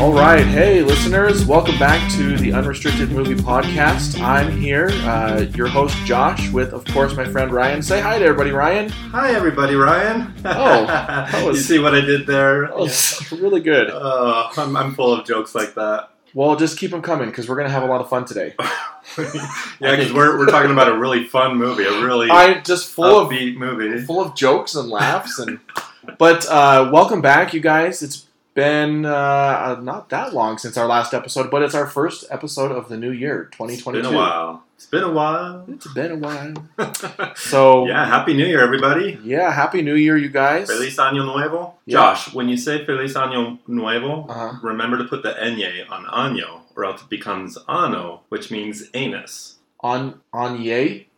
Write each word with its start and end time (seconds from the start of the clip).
All 0.00 0.12
right, 0.12 0.44
hey 0.44 0.82
listeners, 0.82 1.44
welcome 1.44 1.78
back 1.78 2.10
to 2.14 2.36
the 2.36 2.52
Unrestricted 2.52 3.12
Movie 3.12 3.36
Podcast. 3.36 4.20
I'm 4.20 4.50
here, 4.58 4.88
uh, 5.04 5.46
your 5.54 5.68
host 5.68 5.96
Josh, 6.04 6.50
with 6.50 6.72
of 6.72 6.84
course 6.86 7.14
my 7.14 7.24
friend 7.24 7.52
Ryan. 7.52 7.82
Say 7.82 8.00
hi 8.00 8.18
to 8.18 8.24
everybody, 8.24 8.50
Ryan. 8.50 8.88
Hi, 8.88 9.32
everybody, 9.32 9.76
Ryan. 9.76 10.34
Oh, 10.44 10.86
that 10.86 11.44
was- 11.46 11.58
you 11.58 11.62
see 11.62 11.78
what 11.78 11.94
I 11.94 12.00
did 12.00 12.26
there? 12.26 12.72
Oh, 12.74 12.86
it's 12.86 13.30
really 13.30 13.60
good. 13.60 13.90
Oh, 13.92 14.50
I'm, 14.56 14.76
I'm 14.76 14.94
full 14.96 15.12
of 15.12 15.24
jokes 15.24 15.54
like 15.54 15.74
that. 15.74 16.08
Well, 16.34 16.56
just 16.56 16.78
keep 16.78 16.90
them 16.90 17.02
coming 17.02 17.28
because 17.28 17.48
we're 17.48 17.56
gonna 17.56 17.68
have 17.70 17.82
a 17.82 17.86
lot 17.86 18.00
of 18.00 18.08
fun 18.08 18.24
today. 18.24 18.54
yeah, 19.18 19.96
because 19.96 20.12
we're, 20.12 20.38
we're 20.38 20.46
talking 20.46 20.70
about 20.70 20.88
a 20.88 20.96
really 20.96 21.24
fun 21.24 21.56
movie, 21.56 21.84
a 21.84 22.02
really 22.02 22.30
I 22.30 22.60
just 22.60 22.90
full 22.90 23.18
of 23.18 23.30
movie. 23.30 24.00
full 24.04 24.20
of 24.20 24.34
jokes 24.34 24.74
and 24.74 24.88
laughs 24.88 25.38
and. 25.38 25.60
But 26.18 26.46
uh, 26.48 26.90
welcome 26.92 27.20
back, 27.20 27.54
you 27.54 27.60
guys. 27.60 28.02
It's 28.02 28.26
been 28.54 29.04
uh, 29.06 29.80
not 29.80 30.10
that 30.10 30.34
long 30.34 30.58
since 30.58 30.76
our 30.76 30.86
last 30.86 31.14
episode, 31.14 31.50
but 31.50 31.62
it's 31.62 31.74
our 31.74 31.86
first 31.86 32.24
episode 32.30 32.70
of 32.72 32.88
the 32.88 32.96
new 32.96 33.10
year, 33.10 33.44
It's 33.48 33.56
2022. 33.56 34.02
been 34.08 34.14
a 34.14 34.16
while. 34.16 34.64
It's 34.76 34.86
been 34.86 35.02
a 35.04 35.10
while. 35.12 35.64
It's 35.68 35.92
been 35.94 36.12
a 36.12 36.16
while. 36.16 36.54
So 37.36 37.86
yeah, 37.86 38.04
Happy 38.06 38.34
New 38.34 38.44
Year, 38.46 38.60
everybody. 38.62 39.18
yeah, 39.22 39.50
happy 39.52 39.80
New 39.82 39.94
Year, 39.94 40.16
you 40.16 40.28
guys. 40.28 40.68
Feliz 40.68 40.96
Año 40.98 41.24
Nuevo. 41.24 41.74
Yeah. 41.86 41.98
Josh, 41.98 42.34
when 42.34 42.48
you 42.48 42.56
say 42.56 42.84
Feliz 42.84 43.14
Año 43.14 43.58
Nuevo, 43.66 44.26
Uh-huh. 44.28 44.58
remember 44.62 44.98
to 44.98 45.04
put 45.04 45.22
the 45.22 45.32
enye 45.32 45.88
on 45.90 46.04
año, 46.06 46.60
or 46.76 46.84
else 46.84 47.02
it 47.02 47.08
becomes 47.08 47.56
ano, 47.68 48.20
which 48.28 48.50
means 48.50 48.88
anus. 48.94 49.56
On 49.80 50.20
on 50.32 50.60
yay. 50.60 50.86
Happy 50.86 51.10
anus 51.10 51.11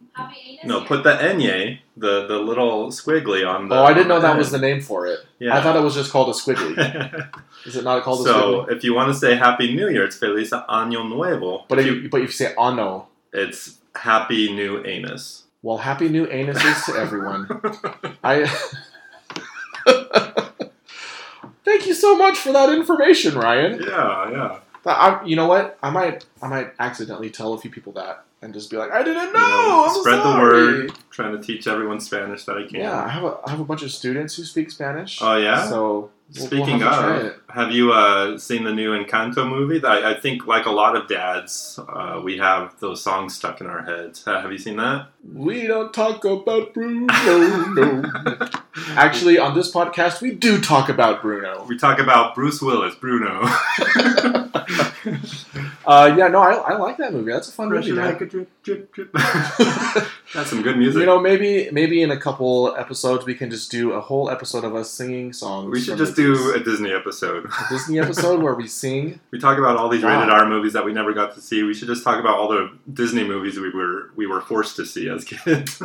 No, 0.65 0.83
put 0.85 1.03
the 1.03 1.11
enye, 1.13 1.81
the 1.97 2.27
the 2.27 2.39
little 2.39 2.89
squiggly 2.89 3.47
on 3.47 3.69
the. 3.69 3.75
Oh, 3.75 3.85
I 3.85 3.93
didn't 3.93 4.09
know 4.09 4.21
that 4.21 4.37
was 4.39 4.51
the 4.51 4.59
name 4.59 4.81
for 4.81 5.07
it. 5.07 5.21
Yeah. 5.39 5.57
I 5.57 5.61
thought 5.63 5.77
it 5.77 5.83
was 5.83 5.95
just 5.95 6.11
called 6.13 6.29
a 6.29 6.33
squiggly. 6.33 6.77
Is 7.67 7.77
it 7.77 7.85
not 7.85 8.03
called 8.03 8.21
a 8.27 8.31
so 8.31 8.61
if 8.71 8.85
you 8.85 8.95
want 8.95 9.13
to 9.13 9.19
say 9.19 9.35
Happy 9.35 9.75
New 9.75 9.89
Year, 9.89 10.05
it's 10.05 10.17
Feliz 10.17 10.51
Año 10.51 11.09
Nuevo. 11.09 11.65
But 11.69 11.79
if 11.81 11.87
if 11.87 12.03
you, 12.05 12.09
but 12.09 12.21
if 12.23 12.29
you 12.29 12.33
say 12.33 12.55
ano, 12.57 13.09
it's 13.33 13.79
Happy 13.95 14.53
New 14.53 14.83
Anus. 14.85 15.45
well, 15.63 15.79
happy 15.79 16.09
new 16.09 16.27
anuses 16.27 16.85
to 16.87 16.93
everyone. 16.99 17.49
I. 18.25 18.47
Thank 21.65 21.87
you 21.87 21.95
so 21.95 22.17
much 22.17 22.37
for 22.39 22.53
that 22.53 22.71
information, 22.73 23.35
Ryan. 23.37 23.83
yeah, 23.83 24.31
yeah. 24.31 24.59
I, 24.93 25.25
you 25.25 25.37
know 25.37 25.47
what? 25.47 25.79
I 25.83 25.91
might 25.91 26.25
I 26.43 26.49
might 26.49 26.73
accidentally 26.79 27.31
tell 27.31 27.53
a 27.55 27.59
few 27.59 27.71
people 27.71 27.93
that 27.95 28.25
and 28.43 28.53
just 28.53 28.71
be 28.71 28.77
like, 28.77 28.91
I 28.93 29.03
didn't 29.03 29.33
know. 29.33 29.39
You 29.41 29.49
know, 29.49 29.85
I'm 29.89 30.01
spread 30.01 30.19
the 30.19 30.39
word. 30.41 30.93
Trying 31.11 31.33
to 31.37 31.43
teach 31.43 31.67
everyone 31.67 32.01
Spanish 32.01 32.45
that 32.45 32.59
I 32.59 32.67
can. 32.67 32.81
Yeah, 32.81 33.03
I 33.05 33.09
have 33.09 33.25
a 33.25 33.39
I 33.47 33.51
have 33.51 33.61
a 33.61 33.65
bunch 33.65 33.83
of 33.83 33.91
students 33.91 34.37
who 34.37 34.45
speak 34.45 34.71
Spanish. 34.71 35.21
Oh 35.23 35.37
yeah. 35.37 35.67
So 35.69 35.91
we'll- 35.91 36.11
we'll 36.37 36.47
Speaking 36.47 36.81
have 36.81 36.91
to 36.93 36.99
try 36.99 37.17
of, 37.19 37.35
have 37.51 37.71
you 37.71 37.93
uh, 37.93 38.39
seen 38.39 38.65
the 38.65 38.73
new 38.73 38.91
Encanto 38.93 39.49
movie? 39.49 39.85
I, 39.85 40.13
I 40.13 40.15
think, 40.21 40.47
like 40.47 40.65
a 40.67 40.71
lot 40.71 40.97
of 40.97 41.07
dads, 41.07 41.79
uh, 41.87 42.21
we 42.25 42.39
have 42.39 42.75
those 42.81 43.03
songs 43.03 43.37
stuck 43.37 43.61
in 43.61 43.67
our 43.69 43.83
heads. 43.85 44.27
Uh, 44.27 44.41
have 44.41 44.51
you 44.51 44.57
seen 44.59 44.77
that? 44.79 45.09
We 45.33 45.67
don't 45.67 45.93
talk 45.95 46.25
about 46.25 46.73
Bruno. 46.75 47.07
No. 47.07 48.03
Actually, 48.97 49.39
on 49.39 49.55
this 49.55 49.71
podcast, 49.71 50.21
we 50.23 50.33
do 50.33 50.61
talk 50.61 50.89
about 50.89 51.21
Bruno. 51.23 51.65
We 51.69 51.77
talk 51.79 51.99
about 52.01 52.35
Bruce 52.35 52.61
Willis, 52.61 52.95
Bruno. 52.97 53.47
Uh, 55.87 56.15
yeah, 56.17 56.29
no, 56.29 56.39
I, 56.41 56.53
I 56.55 56.77
like 56.79 56.97
that 56.97 57.13
movie. 57.13 57.31
That's 57.31 57.49
a 57.51 57.53
fun 57.53 57.69
movie, 57.69 57.93
man. 57.93 58.07
like 58.07 58.21
a 58.23 58.25
drip, 58.25 58.49
drip, 58.63 58.91
drip. 58.95 59.13
That's 60.35 60.49
some 60.49 60.63
good 60.63 60.79
music. 60.79 61.01
You 61.01 61.07
know, 61.07 61.21
maybe 61.21 61.69
maybe 61.73 62.01
in 62.03 62.11
a 62.11 62.17
couple 62.19 62.75
episodes 62.79 63.27
we 63.27 63.35
can 63.35 63.51
just 63.51 63.71
do 63.71 63.93
a 63.93 64.01
whole 64.01 64.31
episode 64.31 64.65
of 64.65 64.75
us 64.75 64.91
singing 64.91 65.35
songs. 65.35 65.71
we 65.71 65.81
should 65.83 65.99
just 65.99 66.17
do 66.17 66.55
a 66.55 66.61
Disney 66.61 66.91
episode. 66.93 67.45
a 67.45 67.69
Disney 67.69 67.99
episode 68.01 68.43
where 68.43 68.55
we 68.55 68.67
sing. 68.67 69.21
We 69.31 69.39
talk 69.39 69.59
about 69.59 69.77
all 69.77 69.89
these 69.91 70.03
Wow. 70.03 70.21
rated 70.21 70.33
R 70.33 70.49
movies 70.49 70.73
that 70.73 70.85
we 70.87 70.93
never 70.95 71.13
got 71.13 71.35
to 71.35 71.41
see. 71.43 71.63
We 71.65 71.75
should 71.75 71.89
just 71.89 72.03
talk 72.03 72.19
about 72.19 72.39
all 72.39 72.49
the 72.49 72.73
Disney 72.93 73.25
movies 73.25 73.59
we 73.61 73.71
were 73.71 74.11
we 74.17 74.27
were 74.27 74.41
forced 74.41 74.77
to 74.77 74.87
see 74.87 75.09
as 75.11 75.25
kids. 75.25 75.83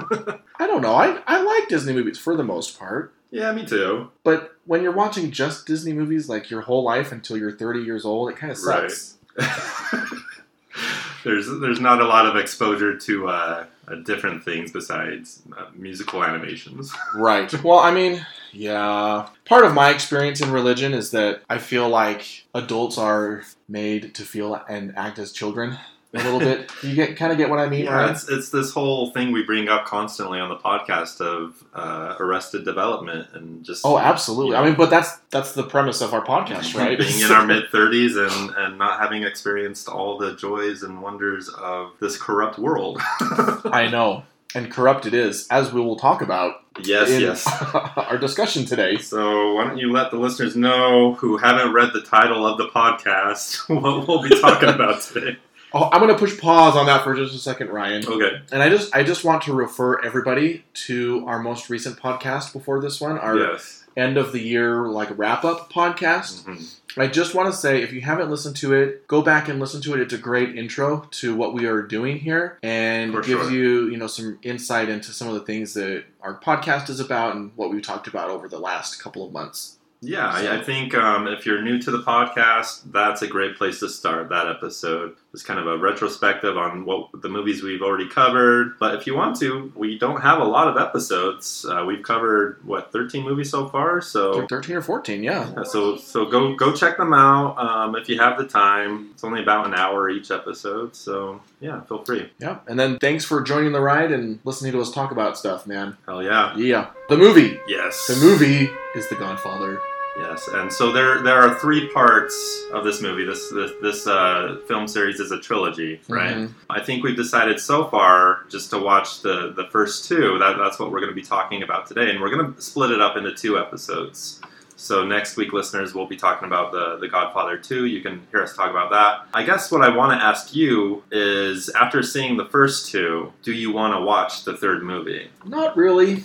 I 0.60 0.66
don't 0.68 0.82
know. 0.82 0.94
I 0.96 1.20
I 1.28 1.42
like 1.42 1.68
Disney 1.68 1.92
movies 1.94 2.18
for 2.18 2.38
the 2.38 2.44
most 2.44 2.80
part, 2.80 3.14
yeah, 3.32 3.52
me 3.52 3.66
too. 3.66 4.10
but 4.24 4.56
when 4.66 4.84
you're 4.84 4.92
watching 4.92 5.32
just 5.32 5.66
Disney 5.66 5.94
movies 5.94 6.30
like 6.30 6.50
your 6.50 6.62
whole 6.62 6.84
life 6.84 7.12
until 7.12 7.38
you're 7.38 7.52
30 7.52 7.82
years 7.82 8.06
old, 8.06 8.30
it 8.30 8.38
kind 8.38 8.52
of 8.52 8.58
sucks. 8.58 9.18
there's 11.24 11.48
there's 11.60 11.80
not 11.80 12.02
a 12.02 12.06
lot 12.06 12.26
of 12.26 12.36
exposure 12.36 12.98
to 12.98 13.28
uh, 13.28 13.66
uh, 13.88 13.96
different 13.96 14.44
things 14.44 14.72
besides 14.72 15.42
uh, 15.58 15.66
musical 15.76 16.24
animations. 16.24 16.94
Right. 17.16 17.52
Well, 17.64 17.80
I 17.80 17.92
mean, 17.92 18.26
yeah. 18.52 19.28
Part 19.46 19.66
of 19.66 19.74
my 19.74 19.90
experience 19.90 20.42
in 20.42 20.52
religion 20.52 20.94
is 20.94 21.12
that 21.12 21.42
I 21.50 21.58
feel 21.58 21.90
like 21.90 22.46
adults 22.54 22.98
are 22.98 23.44
made 23.68 24.14
to 24.16 24.24
feel 24.24 24.62
and 24.70 24.96
act 24.96 25.20
as 25.20 25.32
children 25.32 25.78
a 26.14 26.18
little 26.18 26.40
bit. 26.40 26.72
You 26.82 26.96
get 26.96 27.18
kind 27.18 27.32
of 27.32 27.38
get 27.38 27.50
what 27.50 27.60
I 27.60 27.68
mean, 27.68 27.86
Yeah, 27.86 27.94
right? 27.94 28.12
it's 28.12 28.30
it's 28.30 28.50
this 28.52 28.72
whole 28.72 29.12
thing 29.12 29.32
we 29.34 29.44
bring 29.44 29.68
up 29.68 29.86
constantly 29.86 30.40
on 30.40 30.48
the 30.50 30.56
podcast 30.56 31.20
of 31.20 31.62
uh, 31.74 32.16
arrested 32.20 32.64
development 32.64 33.28
and 33.34 33.66
just 33.66 33.86
Oh, 33.86 33.98
absolutely. 34.00 34.54
Yeah. 34.54 34.62
I 34.62 34.66
mean, 34.66 34.76
but 34.76 34.90
that's 34.90 35.18
that's 35.30 35.52
the 35.52 35.64
premise 35.64 36.00
of 36.02 36.14
our 36.14 36.26
podcast, 36.26 36.74
right? 36.76 36.98
being 36.98 37.20
in 37.20 37.32
our 37.32 37.46
mid 37.46 37.66
30s 37.66 38.16
and, 38.18 38.56
and 38.56 38.78
not 38.78 39.00
having 39.00 39.24
experienced 39.24 39.90
all 39.90 40.18
the 40.18 40.36
joys 40.36 40.84
and 40.84 41.02
wonders 41.02 41.50
of 41.50 41.92
this 42.00 42.18
corrupt 42.18 42.58
world. 42.58 42.98
I 43.20 43.90
know. 43.92 44.24
And 44.56 44.72
corrupt 44.72 45.06
it 45.06 45.14
is, 45.14 45.48
as 45.52 45.72
we 45.72 45.80
will 45.80 45.96
talk 45.98 46.24
about 46.24 46.64
yes, 46.82 47.08
in 47.12 47.22
yes. 47.22 47.46
our 47.98 48.18
discussion 48.18 48.66
today. 48.66 48.98
So 48.98 49.54
why 49.54 49.66
don't 49.66 49.78
you 49.78 49.92
let 49.92 50.10
the 50.10 50.18
listeners 50.18 50.56
know 50.56 51.14
who 51.14 51.38
haven't 51.38 51.72
read 51.72 51.92
the 51.94 52.02
title 52.02 52.48
of 52.48 52.58
the 52.58 52.68
podcast 52.70 53.70
what 53.82 54.08
we'll 54.08 54.24
be 54.24 54.30
talking 54.42 54.70
about 54.70 55.02
today? 55.04 55.38
Oh, 55.74 55.90
I'm 55.92 56.02
going 56.02 56.12
to 56.14 56.18
push 56.18 56.38
pause 56.40 56.76
on 56.76 56.86
that 56.88 57.04
for 57.04 57.16
just 57.16 57.36
a 57.36 57.38
second, 57.38 57.70
Ryan. 57.70 58.06
Okay. 58.06 58.42
And 58.52 58.62
I 58.64 58.70
just 58.70 58.96
I 58.96 59.04
just 59.04 59.24
want 59.24 59.44
to 59.44 59.54
refer 59.54 60.02
everybody 60.02 60.64
to 60.86 61.24
our 61.28 61.40
most 61.40 61.70
recent 61.70 61.98
podcast 62.00 62.54
before 62.54 62.82
this 62.82 63.00
one, 63.00 63.18
our 63.20 63.38
yes. 63.38 63.86
end 63.96 64.18
of 64.18 64.32
the 64.32 64.40
year 64.42 64.88
like 64.88 65.10
wrap 65.18 65.44
up 65.46 65.72
podcast. 65.72 66.44
Mhm. 66.46 66.76
I 66.98 67.06
just 67.08 67.36
want 67.36 67.52
to 67.54 67.58
say, 67.58 67.84
if 67.84 67.94
you 67.94 68.02
haven't 68.02 68.32
listened 68.32 68.56
to 68.58 68.74
it, 68.74 69.08
go 69.08 69.22
back 69.22 69.48
and 69.48 69.60
listen 69.60 69.80
to 69.82 69.94
it. 69.94 70.00
It's 70.02 70.12
a 70.14 70.18
great 70.18 70.58
intro 70.58 71.08
to 71.12 71.36
what 71.36 71.54
we 71.54 71.66
are 71.68 71.84
doing 71.84 72.18
here, 72.18 72.58
and 72.64 73.14
For 73.14 73.22
gives 73.22 73.44
sure. 73.44 73.52
you, 73.52 73.90
you 73.90 73.96
know, 73.98 74.08
some 74.08 74.40
insight 74.42 74.90
into 74.90 75.12
some 75.12 75.28
of 75.28 75.36
the 75.36 75.42
things 75.42 75.76
that 75.76 76.04
our 76.22 76.40
podcast 76.40 76.90
is 76.90 77.00
about 77.00 77.36
and 77.36 77.52
what 77.56 77.70
we've 77.70 77.84
talked 77.84 78.08
about 78.08 78.32
over 78.32 78.50
the 78.50 78.58
last 78.60 79.02
couple 79.02 79.24
of 79.24 79.32
months. 79.32 79.78
Yeah, 80.02 80.34
So- 80.36 80.48
I, 80.52 80.58
I 80.58 80.64
think 80.64 80.96
um, 80.96 81.28
if 81.28 81.46
you're 81.46 81.62
new 81.62 81.80
to 81.82 81.92
the 81.92 82.02
podcast, 82.02 82.84
that's 82.92 83.22
a 83.22 83.28
great 83.28 83.56
place 83.58 83.80
to 83.82 83.90
start. 83.90 84.30
That 84.30 84.48
episode 84.48 85.16
was 85.32 85.44
kind 85.44 85.60
of 85.60 85.68
a 85.68 85.78
retrospective 85.78 86.58
on 86.58 86.86
what 86.86 87.10
the 87.14 87.30
movies 87.30 87.62
we've 87.62 87.82
already 87.82 88.10
covered. 88.10 88.78
But 88.80 88.96
if 88.96 89.06
you 89.06 89.16
want 89.16 89.38
to, 89.40 89.72
we 89.76 89.98
don't 90.00 90.22
have 90.22 90.40
a 90.40 90.44
lot 90.44 90.68
of 90.68 90.78
episodes. 90.78 91.66
Uh, 91.70 91.86
we've 91.86 92.02
covered 92.04 92.60
what 92.66 92.92
13 92.92 93.24
movies 93.24 93.50
so 93.52 93.68
far. 93.68 94.02
So 94.02 94.48
Thirteen 94.48 94.76
or 94.76 94.82
fourteen, 94.82 95.22
yeah. 95.24 95.52
Yeah, 95.56 95.64
so 95.64 95.98
so 95.98 96.26
go 96.26 96.56
go 96.56 96.74
check 96.74 96.98
them 96.98 97.14
out 97.14 97.58
um, 97.58 97.96
if 97.96 98.10
you 98.10 98.20
have 98.20 98.38
the 98.38 98.48
time. 98.48 99.10
It's 99.12 99.24
only 99.24 99.42
about 99.42 99.68
an 99.68 99.74
hour 99.74 100.10
each 100.10 100.32
episode, 100.32 100.96
so 100.96 101.42
yeah, 101.60 101.82
feel 101.82 102.04
free. 102.04 102.32
Yeah. 102.40 102.60
And 102.68 102.80
then 102.80 102.98
thanks 103.00 103.26
for 103.26 103.42
joining 103.42 103.72
the 103.72 103.82
ride 103.82 104.12
and 104.12 104.40
listening 104.44 104.72
to 104.72 104.82
us 104.82 104.92
talk 104.92 105.12
about 105.12 105.38
stuff, 105.38 105.68
man. 105.68 105.98
Hell 106.06 106.24
yeah, 106.24 106.56
Yeah. 106.58 106.88
The 107.10 107.18
movie. 107.18 107.60
yes, 107.68 108.08
The 108.08 108.16
movie 108.16 108.70
is 108.96 109.08
The 109.10 109.16
Godfather. 109.16 109.80
Yes. 110.18 110.48
And 110.50 110.72
so 110.72 110.92
there 110.92 111.22
there 111.22 111.40
are 111.40 111.60
three 111.60 111.88
parts 111.90 112.64
of 112.74 112.84
this 112.84 113.02
movie. 113.02 113.26
This 113.26 113.50
this, 113.52 113.72
this 113.82 114.08
uh, 114.08 114.58
film 114.68 114.88
series 114.88 115.20
is 115.20 115.32
a 115.32 115.40
trilogy, 115.40 116.02
right? 116.08 116.36
Mhm. 116.36 116.54
I 116.70 116.80
think 116.82 117.04
we've 117.04 117.16
decided 117.18 117.60
so 117.60 117.86
far 117.90 118.46
just 118.50 118.70
to 118.72 118.80
watch 118.80 119.22
the 119.22 119.54
the 119.56 119.66
first 119.72 120.08
two. 120.08 120.38
That 120.40 120.58
that's 120.58 120.80
what 120.80 120.92
we're 120.92 121.00
going 121.00 121.12
to 121.12 121.16
be 121.16 121.22
talking 121.24 121.64
about 121.64 121.88
today, 121.88 122.10
and 122.10 122.20
we're 122.22 122.30
going 122.36 122.54
to 122.54 122.62
split 122.62 122.92
it 122.92 123.02
up 123.02 123.18
into 123.18 123.34
two 123.34 123.58
episodes. 123.58 124.42
So 124.76 125.04
next 125.04 125.36
week, 125.36 125.52
listeners, 125.52 125.94
we'll 125.94 126.06
be 126.08 126.16
talking 126.16 126.48
about 126.48 126.72
the 126.72 126.98
the 127.02 127.10
Godfather 127.10 127.58
2. 127.58 127.86
You 127.86 128.02
can 128.02 128.26
hear 128.32 128.42
us 128.42 128.56
talk 128.56 128.70
about 128.70 128.90
that. 128.92 129.28
I 129.38 129.44
guess 129.44 129.72
what 129.72 129.82
I 129.82 129.94
want 129.94 130.18
to 130.18 130.24
ask 130.26 130.56
you 130.56 131.04
is, 131.12 131.70
after 131.72 132.02
seeing 132.02 132.38
the 132.38 132.46
first 132.46 132.90
two, 132.90 133.34
do 133.44 133.52
you 133.52 133.74
want 133.74 133.94
to 133.94 134.00
watch 134.00 134.46
the 134.46 134.56
third 134.56 134.82
movie? 134.84 135.28
Not 135.44 135.76
really. 135.76 136.24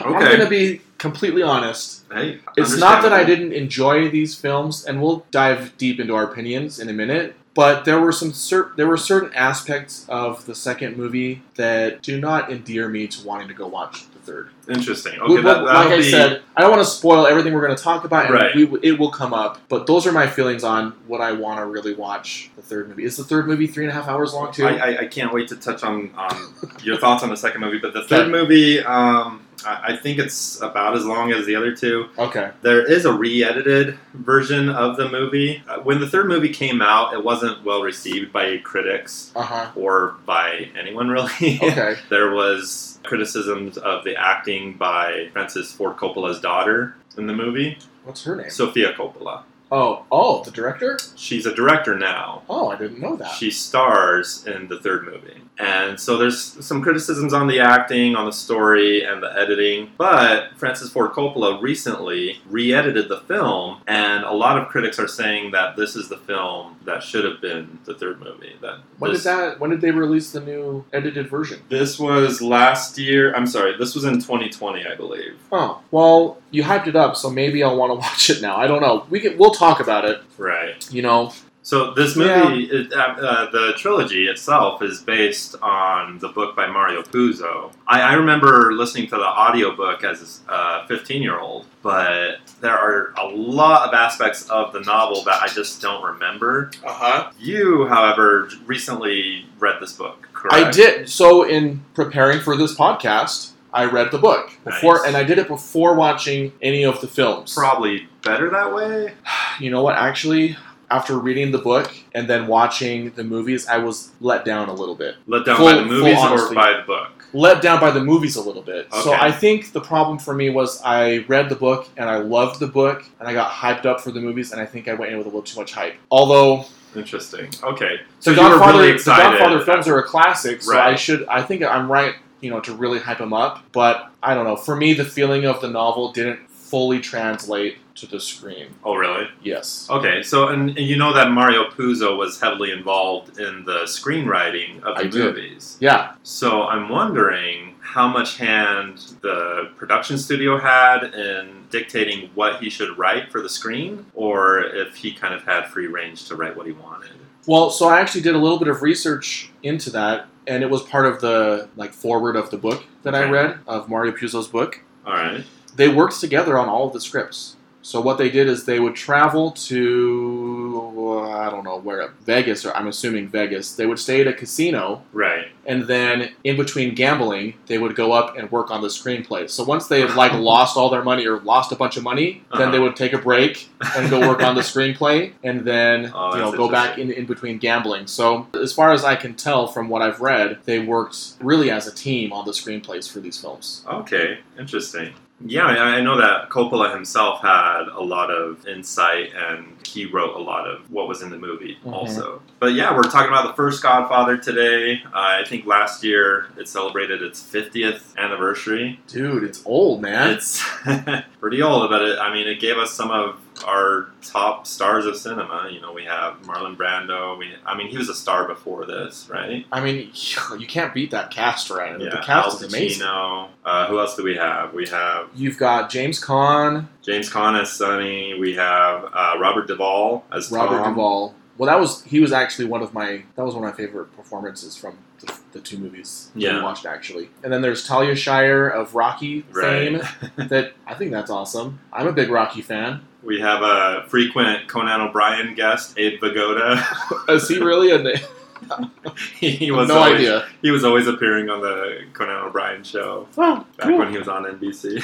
I'm 0.00 0.12
going 0.12 0.40
to 0.40 0.48
be 0.48 0.80
completely 1.00 1.42
honest. 1.42 2.04
Hey, 2.12 2.38
It's 2.56 2.76
not 2.76 3.02
that 3.02 3.12
I 3.12 3.24
didn't 3.24 3.52
enjoy 3.52 4.08
these 4.10 4.34
films, 4.36 4.84
and 4.84 5.02
we'll 5.02 5.26
dive 5.32 5.76
deep 5.78 5.98
into 5.98 6.14
our 6.14 6.24
opinions 6.30 6.78
in 6.78 6.88
a 6.88 6.92
minute. 6.92 7.34
But 7.52 7.84
there 7.84 8.00
were 8.00 8.12
some 8.12 8.32
cer- 8.32 8.70
there 8.76 8.86
were 8.86 8.96
certain 8.96 9.32
aspects 9.34 10.06
of 10.08 10.46
the 10.46 10.54
second 10.54 10.96
movie 10.96 11.42
that 11.56 12.00
do 12.00 12.20
not 12.20 12.50
endear 12.52 12.88
me 12.88 13.08
to 13.08 13.26
wanting 13.26 13.48
to 13.48 13.54
go 13.54 13.66
watch 13.66 14.04
the 14.12 14.20
third. 14.20 14.50
Interesting. 14.68 15.18
Okay, 15.20 15.42
but 15.42 15.64
that, 15.64 15.64
like 15.64 15.88
I 15.88 15.96
be, 15.96 16.02
said, 16.10 16.42
I 16.56 16.60
don't 16.60 16.70
want 16.70 16.82
to 16.84 16.88
spoil 16.90 17.26
everything 17.26 17.52
we're 17.52 17.66
going 17.66 17.76
to 17.76 17.82
talk 17.82 18.04
about, 18.04 18.26
and 18.26 18.34
Right. 18.34 18.54
we, 18.54 18.78
it 18.82 18.96
will 19.00 19.10
come 19.10 19.34
up. 19.34 19.58
But 19.68 19.88
those 19.88 20.06
are 20.06 20.12
my 20.12 20.28
feelings 20.28 20.62
on 20.62 20.92
what 21.08 21.20
I 21.20 21.32
want 21.32 21.58
to 21.58 21.66
really 21.66 21.92
watch 21.92 22.50
the 22.54 22.62
third 22.62 22.88
movie. 22.88 23.02
Is 23.04 23.16
the 23.16 23.24
third 23.24 23.48
movie 23.48 23.66
three 23.66 23.84
and 23.84 23.90
a 23.90 23.94
half 23.94 24.06
hours 24.06 24.32
long 24.32 24.52
too? 24.52 24.64
I, 24.66 24.76
I, 24.92 24.98
I 25.00 25.06
can't 25.06 25.32
wait 25.34 25.48
to 25.48 25.56
touch 25.56 25.82
on, 25.82 26.12
on 26.16 26.54
your 26.84 26.98
thoughts 26.98 27.24
on 27.24 27.30
the 27.30 27.36
second 27.36 27.62
movie, 27.62 27.78
but 27.78 27.94
the 27.94 28.04
third 28.04 28.30
movie, 28.30 28.78
um, 28.84 29.44
I, 29.64 29.92
I 29.92 29.96
think 29.96 30.18
it's 30.18 30.60
about 30.60 30.96
as 30.96 31.04
long 31.04 31.32
as 31.32 31.46
the 31.46 31.56
other 31.56 31.74
two. 31.74 32.08
okay. 32.18 32.50
There 32.62 32.84
is 32.84 33.04
a 33.04 33.12
re-edited 33.12 33.98
version 34.14 34.68
of 34.68 34.96
the 34.96 35.08
movie. 35.08 35.62
Uh, 35.68 35.80
when 35.80 36.00
the 36.00 36.08
third 36.08 36.26
movie 36.28 36.48
came 36.52 36.80
out, 36.82 37.12
it 37.14 37.24
wasn't 37.24 37.64
well 37.64 37.82
received 37.82 38.32
by 38.32 38.58
critics 38.58 39.32
Uh 39.34 39.42
huh. 39.42 39.70
or 39.76 40.16
by 40.26 40.68
anyone 40.78 41.08
really. 41.16 41.58
Okay. 41.62 41.96
there 42.08 42.30
was 42.32 42.98
criticisms 43.04 43.78
of 43.78 44.04
the 44.04 44.16
acting 44.16 44.74
by 44.74 45.28
Francis 45.32 45.72
Ford 45.72 45.96
Coppola's 45.96 46.40
daughter 46.40 46.94
in 47.16 47.26
the 47.26 47.32
movie, 47.34 47.78
What's 48.04 48.24
her 48.24 48.36
name? 48.36 48.50
Sofia 48.50 48.92
Coppola. 48.94 49.42
Oh, 49.72 50.04
oh, 50.10 50.42
the 50.42 50.50
director. 50.50 50.98
She's 51.16 51.46
a 51.46 51.54
director 51.54 51.96
now. 51.96 52.42
Oh, 52.48 52.68
I 52.68 52.76
didn't 52.76 53.00
know 53.00 53.16
that. 53.16 53.32
She 53.32 53.50
stars 53.50 54.46
in 54.46 54.68
the 54.68 54.80
third 54.80 55.04
movie. 55.04 55.42
And 55.58 56.00
so 56.00 56.16
there's 56.16 56.40
some 56.64 56.82
criticisms 56.82 57.34
on 57.34 57.46
the 57.46 57.60
acting, 57.60 58.16
on 58.16 58.24
the 58.24 58.32
story, 58.32 59.04
and 59.04 59.22
the 59.22 59.30
editing. 59.38 59.92
But 59.98 60.56
Francis 60.56 60.90
Ford 60.90 61.12
Coppola 61.12 61.60
recently 61.60 62.40
re 62.46 62.72
edited 62.72 63.08
the 63.08 63.20
film, 63.20 63.82
and 63.86 64.24
a 64.24 64.32
lot 64.32 64.58
of 64.58 64.68
critics 64.68 64.98
are 64.98 65.06
saying 65.06 65.50
that 65.50 65.76
this 65.76 65.96
is 65.96 66.08
the 66.08 66.16
film 66.16 66.78
that 66.86 67.02
should 67.02 67.24
have 67.24 67.42
been 67.42 67.78
the 67.84 67.94
third 67.94 68.20
movie. 68.20 68.56
That 68.62 68.80
when 68.98 69.12
this, 69.12 69.22
did 69.22 69.28
that? 69.28 69.60
When 69.60 69.70
did 69.70 69.82
they 69.82 69.90
release 69.90 70.32
the 70.32 70.40
new 70.40 70.84
edited 70.94 71.28
version? 71.28 71.60
This 71.68 71.98
was 71.98 72.40
last 72.40 72.96
year. 72.98 73.34
I'm 73.34 73.46
sorry, 73.46 73.76
this 73.76 73.94
was 73.94 74.04
in 74.04 74.14
2020, 74.14 74.86
I 74.86 74.94
believe. 74.94 75.38
Oh, 75.52 75.82
well, 75.90 76.39
you 76.50 76.62
hyped 76.62 76.86
it 76.86 76.96
up, 76.96 77.16
so 77.16 77.30
maybe 77.30 77.62
I'll 77.62 77.76
want 77.76 77.90
to 77.90 77.94
watch 78.00 78.30
it 78.30 78.42
now. 78.42 78.56
I 78.56 78.66
don't 78.66 78.80
know. 78.80 79.06
We 79.10 79.20
can, 79.20 79.38
we'll 79.38 79.52
talk 79.52 79.80
about 79.80 80.04
it. 80.04 80.22
Right. 80.38 80.90
You 80.92 81.02
know. 81.02 81.32
So 81.62 81.92
this 81.92 82.16
movie, 82.16 82.64
it, 82.64 82.92
uh, 82.92 82.96
uh, 82.96 83.50
the 83.50 83.74
trilogy 83.76 84.26
itself, 84.26 84.82
is 84.82 85.02
based 85.02 85.54
on 85.60 86.18
the 86.18 86.28
book 86.28 86.56
by 86.56 86.66
Mario 86.66 87.02
Puzo. 87.02 87.72
I, 87.86 88.00
I 88.00 88.12
remember 88.14 88.72
listening 88.72 89.08
to 89.10 89.16
the 89.16 89.26
audiobook 89.26 90.02
as 90.02 90.40
a 90.48 90.86
15 90.88 91.22
year 91.22 91.38
old, 91.38 91.66
but 91.82 92.38
there 92.60 92.76
are 92.76 93.12
a 93.18 93.26
lot 93.26 93.86
of 93.86 93.94
aspects 93.94 94.48
of 94.48 94.72
the 94.72 94.80
novel 94.80 95.22
that 95.24 95.42
I 95.42 95.48
just 95.48 95.82
don't 95.82 96.02
remember. 96.02 96.70
Uh 96.84 96.92
huh. 96.92 97.32
You, 97.38 97.86
however, 97.86 98.48
recently 98.64 99.46
read 99.58 99.80
this 99.80 99.92
book, 99.92 100.28
correct? 100.32 100.54
I 100.54 100.70
did. 100.70 101.10
So 101.10 101.42
in 101.42 101.84
preparing 101.94 102.40
for 102.40 102.56
this 102.56 102.74
podcast, 102.74 103.52
I 103.72 103.84
read 103.84 104.10
the 104.10 104.18
book 104.18 104.50
before, 104.64 104.96
Nice. 104.98 105.06
and 105.06 105.16
I 105.16 105.24
did 105.24 105.38
it 105.38 105.48
before 105.48 105.94
watching 105.94 106.52
any 106.62 106.84
of 106.84 107.00
the 107.00 107.06
films. 107.08 107.54
Probably 107.54 108.08
better 108.22 108.50
that 108.50 108.74
way. 108.74 109.14
You 109.60 109.70
know 109.70 109.82
what? 109.82 109.96
Actually, 109.96 110.56
after 110.90 111.18
reading 111.18 111.50
the 111.52 111.58
book 111.58 111.92
and 112.14 112.26
then 112.28 112.46
watching 112.46 113.10
the 113.10 113.22
movies, 113.22 113.66
I 113.68 113.76
was 113.76 114.10
let 114.22 114.46
down 114.46 114.70
a 114.70 114.72
little 114.72 114.94
bit. 114.94 115.16
Let 115.26 115.44
down 115.44 115.58
Full- 115.58 115.66
by 115.66 115.74
the 115.74 115.84
movies 115.84 116.18
or 116.18 116.54
by 116.54 116.78
the 116.78 116.82
book? 116.86 117.10
Let 117.34 117.60
down 117.60 117.78
by 117.78 117.90
the 117.90 118.02
movies 118.02 118.36
a 118.36 118.40
little 118.42 118.62
bit. 118.62 118.88
So 118.92 119.12
I 119.12 119.30
think 119.30 119.72
the 119.72 119.80
problem 119.80 120.18
for 120.18 120.34
me 120.34 120.48
was 120.48 120.80
I 120.82 121.26
read 121.28 121.50
the 121.50 121.56
book 121.56 121.88
and 121.98 122.08
I 122.08 122.16
loved 122.16 122.58
the 122.58 122.66
book 122.66 123.04
and 123.18 123.28
I 123.28 123.34
got 123.34 123.52
hyped 123.52 123.84
up 123.84 124.00
for 124.00 124.10
the 124.10 124.20
movies 124.20 124.50
and 124.50 124.60
I 124.60 124.66
think 124.66 124.88
I 124.88 124.94
went 124.94 125.12
in 125.12 125.18
with 125.18 125.26
a 125.26 125.30
little 125.30 125.42
too 125.42 125.60
much 125.60 125.72
hype. 125.72 125.96
Although 126.10 126.64
Interesting. 126.96 127.50
Okay. 127.62 128.00
So 128.18 128.32
were 128.32 128.36
Godfather, 128.36 128.78
really 128.78 128.98
the. 128.98 129.04
Godfather 129.04 129.60
films 129.64 129.86
are 129.88 129.98
a 129.98 130.02
classic, 130.02 130.62
so 130.62 130.78
I 130.78 130.96
should. 130.96 131.24
I 131.28 131.42
think 131.42 131.62
I'm 131.62 131.90
right, 131.90 132.14
you 132.40 132.50
know, 132.50 132.60
to 132.60 132.74
really 132.74 132.98
hype 132.98 133.18
them 133.18 133.32
up. 133.32 133.62
But 133.72 134.10
I 134.22 134.34
don't 134.34 134.44
know. 134.44 134.56
For 134.56 134.76
me, 134.76 134.92
the 134.94 135.04
feeling 135.04 135.44
of 135.44 135.60
the 135.60 135.68
novel 135.68 136.12
didn't 136.12 136.48
fully 136.48 137.00
translate 137.00 137.78
to 137.96 138.06
the 138.06 138.20
screen. 138.20 138.68
Oh, 138.84 138.94
really? 138.94 139.26
Yes. 139.42 139.88
Okay, 139.90 140.22
so 140.22 140.48
and, 140.48 140.70
and 140.70 140.86
you 140.86 140.96
know 140.96 141.12
that 141.12 141.30
Mario 141.32 141.68
Puzo 141.68 142.16
was 142.16 142.40
heavily 142.40 142.70
involved 142.70 143.38
in 143.40 143.64
the 143.64 143.80
screenwriting 143.84 144.76
of 144.82 144.96
the 144.96 145.00
I 145.00 145.02
did. 145.02 145.14
movies. 145.14 145.76
Yeah. 145.80 146.14
So 146.22 146.62
I'm 146.62 146.88
wondering 146.88 147.74
how 147.80 148.06
much 148.06 148.36
hand 148.36 148.98
the 149.20 149.72
production 149.76 150.16
studio 150.16 150.58
had 150.58 151.12
in 151.12 151.64
dictating 151.70 152.30
what 152.34 152.62
he 152.62 152.70
should 152.70 152.96
write 152.96 153.32
for 153.32 153.42
the 153.42 153.48
screen, 153.48 154.06
or 154.14 154.60
if 154.60 154.94
he 154.94 155.12
kind 155.12 155.34
of 155.34 155.42
had 155.42 155.66
free 155.66 155.88
range 155.88 156.26
to 156.28 156.36
write 156.36 156.56
what 156.56 156.66
he 156.66 156.72
wanted. 156.72 157.10
Well, 157.46 157.70
so 157.70 157.88
I 157.88 158.00
actually 158.00 158.20
did 158.20 158.36
a 158.36 158.38
little 158.38 158.58
bit 158.58 158.68
of 158.68 158.82
research 158.82 159.50
into 159.64 159.90
that, 159.90 160.28
and 160.46 160.62
it 160.62 160.70
was 160.70 160.82
part 160.82 161.06
of 161.06 161.20
the 161.20 161.68
like 161.76 161.92
forward 161.92 162.36
of 162.36 162.50
the 162.50 162.56
book 162.56 162.84
that 163.02 163.14
I 163.14 163.28
read 163.28 163.58
of 163.66 163.88
Mario 163.88 164.12
Puzo's 164.12 164.48
book. 164.48 164.80
All 165.06 165.12
right. 165.12 165.44
They 165.76 165.88
worked 165.88 166.20
together 166.20 166.58
on 166.58 166.68
all 166.68 166.86
of 166.88 166.92
the 166.92 167.00
scripts. 167.00 167.56
So 167.82 168.00
what 168.00 168.18
they 168.18 168.30
did 168.30 168.46
is 168.48 168.64
they 168.64 168.78
would 168.80 168.94
travel 168.94 169.52
to 169.52 170.92
uh, 170.96 171.20
I 171.30 171.50
don't 171.50 171.64
know 171.64 171.78
where 171.78 172.12
Vegas 172.24 172.64
or 172.64 172.74
I'm 172.76 172.86
assuming 172.88 173.28
Vegas. 173.28 173.74
They 173.74 173.86
would 173.86 173.98
stay 173.98 174.20
at 174.20 174.26
a 174.26 174.32
casino 174.32 175.02
Right. 175.12 175.46
and 175.66 175.84
then 175.86 176.30
in 176.44 176.56
between 176.56 176.94
gambling, 176.94 177.54
they 177.66 177.78
would 177.78 177.96
go 177.96 178.12
up 178.12 178.36
and 178.36 178.50
work 178.52 178.70
on 178.70 178.80
the 178.82 178.88
screenplay. 178.88 179.48
So 179.48 179.64
once 179.64 179.86
they 179.88 180.00
had 180.00 180.14
like 180.14 180.32
lost 180.34 180.76
all 180.76 180.90
their 180.90 181.02
money 181.02 181.26
or 181.26 181.40
lost 181.40 181.72
a 181.72 181.76
bunch 181.76 181.96
of 181.96 182.02
money, 182.02 182.42
then 182.52 182.62
Uh-huh. 182.62 182.70
they 182.72 182.78
would 182.78 182.96
take 182.96 183.12
a 183.12 183.18
break 183.18 183.68
and 183.96 184.10
go 184.10 184.20
work 184.28 184.42
on 184.42 184.54
the 184.54 184.60
screenplay, 184.60 185.32
and 185.42 185.62
then 185.64 186.12
Oh, 186.14 186.34
you 186.34 186.42
know 186.42 186.52
go 186.52 186.68
back 186.70 186.98
in, 186.98 187.10
in 187.10 187.24
between 187.26 187.58
gambling. 187.58 188.06
So 188.06 188.46
as 188.60 188.72
far 188.72 188.92
as 188.92 189.04
I 189.04 189.16
can 189.16 189.34
tell 189.34 189.66
from 189.66 189.88
what 189.88 190.02
I've 190.02 190.20
read, 190.20 190.58
they 190.64 190.78
worked 190.80 191.16
really 191.40 191.70
as 191.70 191.86
a 191.86 191.94
team 191.94 192.32
on 192.32 192.44
the 192.44 192.52
screenplays 192.52 193.10
for 193.10 193.20
these 193.20 193.38
films. 193.38 193.84
Okay, 193.88 194.38
interesting. 194.58 195.14
Yeah, 195.44 195.64
I 195.66 195.96
I 195.96 196.00
know 196.02 196.18
that 196.18 196.50
Coppola 196.50 196.92
himself 196.94 197.40
had 197.40 197.84
a 197.92 198.00
lot 198.02 198.30
of 198.30 198.66
insight 198.66 199.32
and 199.34 199.76
he 199.86 200.04
wrote 200.06 200.36
a 200.36 200.38
lot 200.38 200.68
of 200.68 200.90
what 200.90 201.08
was 201.08 201.22
in 201.22 201.30
the 201.30 201.38
movie 201.38 201.78
Mhm. 201.84 201.92
also. 201.92 202.42
But 202.58 202.74
yeah, 202.74 202.94
we're 202.94 203.02
talking 203.04 203.28
about 203.28 203.46
the 203.46 203.54
first 203.54 203.82
Godfather 203.82 204.36
today. 204.36 205.02
Uh, 205.06 205.40
I 205.40 205.44
think 205.46 205.66
last 205.66 206.04
year 206.04 206.48
it 206.58 206.68
celebrated 206.68 207.22
its 207.22 207.42
50th 207.42 208.14
anniversary. 208.18 209.00
Dude, 209.08 209.42
it's 209.44 209.62
old, 209.64 210.02
man. 210.02 210.30
It's 210.30 210.62
pretty 211.40 211.62
old, 211.62 211.88
but 211.90 212.02
it, 212.02 212.18
I 212.18 212.32
mean, 212.32 212.46
it 212.46 212.60
gave 212.60 212.76
us 212.76 212.92
some 212.92 213.10
of 213.10 213.36
our 213.64 214.10
top 214.22 214.66
stars 214.66 215.06
of 215.06 215.16
cinema. 215.16 215.68
You 215.70 215.80
know, 215.80 215.92
we 215.92 216.04
have 216.04 216.40
Marlon 216.42 216.76
Brando. 216.76 217.38
We, 217.38 217.52
I 217.64 217.76
mean, 217.76 217.88
he 217.88 217.98
was 217.98 218.08
a 218.08 218.14
star 218.14 218.46
before 218.46 218.86
this, 218.86 219.28
right? 219.30 219.66
I 219.72 219.80
mean, 219.80 220.10
you 220.58 220.66
can't 220.66 220.94
beat 220.94 221.10
that 221.10 221.30
cast, 221.30 221.70
right? 221.70 221.98
the 221.98 222.10
cast 222.24 222.30
Al 222.30 222.56
is 222.56 222.62
amazing. 222.62 223.02
Uh, 223.02 223.86
who 223.88 223.98
else 223.98 224.16
do 224.16 224.24
we 224.24 224.36
have? 224.36 224.72
We 224.72 224.88
have 224.88 225.28
You've 225.34 225.58
got 225.58 225.90
James 225.90 226.22
Caan, 226.22 226.88
James 227.02 227.30
Caan 227.30 227.60
as 227.60 227.72
Sonny. 227.72 228.38
We 228.38 228.54
have 228.54 229.04
uh, 229.12 229.34
Robert 229.38 229.66
Duvall 229.66 230.24
as 230.32 230.50
Robert 230.50 230.78
Tom. 230.78 230.94
Duvall. 230.94 231.34
Well, 231.58 231.66
that 231.66 231.78
was 231.78 232.02
he 232.04 232.20
was 232.20 232.32
actually 232.32 232.66
one 232.66 232.82
of 232.82 232.94
my 232.94 233.24
that 233.36 233.44
was 233.44 233.54
one 233.54 233.64
of 233.64 233.70
my 233.70 233.76
favorite 233.76 234.16
performances 234.16 234.76
from 234.76 234.96
the, 235.20 235.38
the 235.52 235.60
two 235.60 235.78
movies 235.78 236.30
that 236.34 236.40
Yeah. 236.40 236.56
we 236.56 236.62
watched 236.62 236.86
actually. 236.86 237.28
And 237.42 237.52
then 237.52 237.62
there's 237.62 237.86
Talia 237.86 238.14
Shire 238.16 238.68
of 238.68 238.94
Rocky 238.94 239.44
Right. 239.52 240.00
fame. 240.00 240.02
That 240.48 240.72
I 240.86 240.94
think 240.94 241.10
that's 241.12 241.30
awesome. 241.30 241.78
I'm 241.92 242.06
a 242.06 242.12
big 242.12 242.30
Rocky 242.30 242.62
fan. 242.62 243.00
We 243.22 243.38
have 243.40 243.62
a 243.62 244.04
frequent 244.08 244.66
Conan 244.68 245.00
O'Brien 245.02 245.54
guest, 245.54 245.98
Abe 245.98 246.20
Vigoda. 246.20 246.82
Is 247.28 247.48
he 247.48 247.58
really? 247.58 247.90
A, 247.90 248.18
he 249.38 249.70
was 249.70 249.88
no 249.88 249.96
always, 249.98 250.14
idea. 250.20 250.46
He 250.62 250.70
was 250.70 250.84
always 250.84 251.06
appearing 251.06 251.48
on 251.50 251.60
the 251.60 252.04
Conan 252.12 252.36
O'Brien 252.46 252.82
show 252.82 253.26
Oh, 253.36 253.66
back 253.76 253.88
cool. 253.88 253.98
when 253.98 254.10
he 254.10 254.18
was 254.18 254.28
on 254.28 254.44
NBC. 254.44 255.02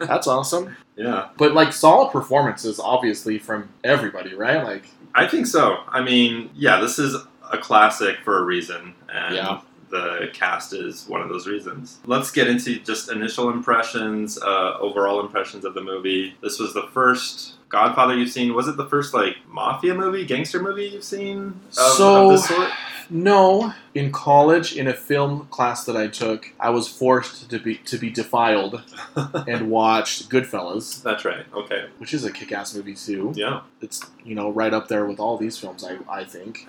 That's 0.00 0.26
awesome. 0.26 0.76
yeah, 0.96 1.28
But 1.36 1.52
like 1.52 1.72
solid 1.72 2.10
performances, 2.12 2.78
obviously 2.80 3.38
from 3.38 3.68
everybody, 3.84 4.34
right? 4.34 4.62
Like 4.62 4.84
I 5.14 5.26
think 5.26 5.46
so. 5.46 5.78
I 5.88 6.02
mean, 6.02 6.50
yeah, 6.54 6.80
this 6.80 6.98
is 6.98 7.16
a 7.52 7.58
classic 7.58 8.16
for 8.24 8.38
a 8.38 8.42
reason, 8.42 8.94
and 9.12 9.34
Yeah. 9.36 9.60
the 9.90 10.30
cast 10.32 10.72
is 10.72 11.04
one 11.06 11.20
of 11.20 11.28
those 11.28 11.46
reasons. 11.46 11.98
Let's 12.06 12.30
get 12.30 12.48
into 12.48 12.78
just 12.78 13.10
initial 13.12 13.50
impressions, 13.50 14.40
uh, 14.42 14.78
overall 14.80 15.20
impressions 15.20 15.64
of 15.66 15.74
the 15.74 15.82
movie. 15.82 16.34
This 16.42 16.58
was 16.58 16.72
the 16.72 16.84
first 16.94 17.54
Godfather 17.68 18.14
you've 18.16 18.30
seen. 18.30 18.54
Was 18.54 18.68
it 18.68 18.76
the 18.76 18.86
first 18.86 19.12
like 19.14 19.36
mafia 19.48 19.94
movie, 19.94 20.24
gangster 20.24 20.60
movie 20.62 20.86
you've 20.88 21.04
seen 21.04 21.54
of, 21.68 21.74
So- 21.74 22.26
of 22.30 22.32
this 22.32 22.48
sort? 22.48 22.68
no. 23.10 23.72
In 23.94 24.10
college, 24.10 24.74
in 24.74 24.88
a 24.88 24.94
film 24.94 25.46
class 25.50 25.84
that 25.84 25.96
I 25.96 26.06
took, 26.06 26.50
I 26.58 26.70
was 26.70 26.88
forced 26.88 27.50
to 27.50 27.58
be 27.58 27.74
to 27.76 27.98
be 27.98 28.08
defiled 28.08 28.80
and 29.46 29.70
watched 29.70 30.30
Goodfellas, 30.30 31.02
That's 31.02 31.24
right. 31.26 31.44
Okay. 31.54 31.84
which 31.98 32.14
is 32.14 32.24
a 32.24 32.32
kick-ass 32.32 32.74
movie 32.74 32.94
too. 32.94 33.32
Yeah. 33.36 33.60
It's 33.82 34.00
you 34.24 34.34
know 34.34 34.50
right 34.50 34.72
up 34.72 34.88
there 34.88 35.04
with 35.04 35.20
all 35.20 35.36
these 35.36 35.58
films. 35.58 35.84
I 35.84 35.98
I 36.20 36.24
think. 36.24 36.66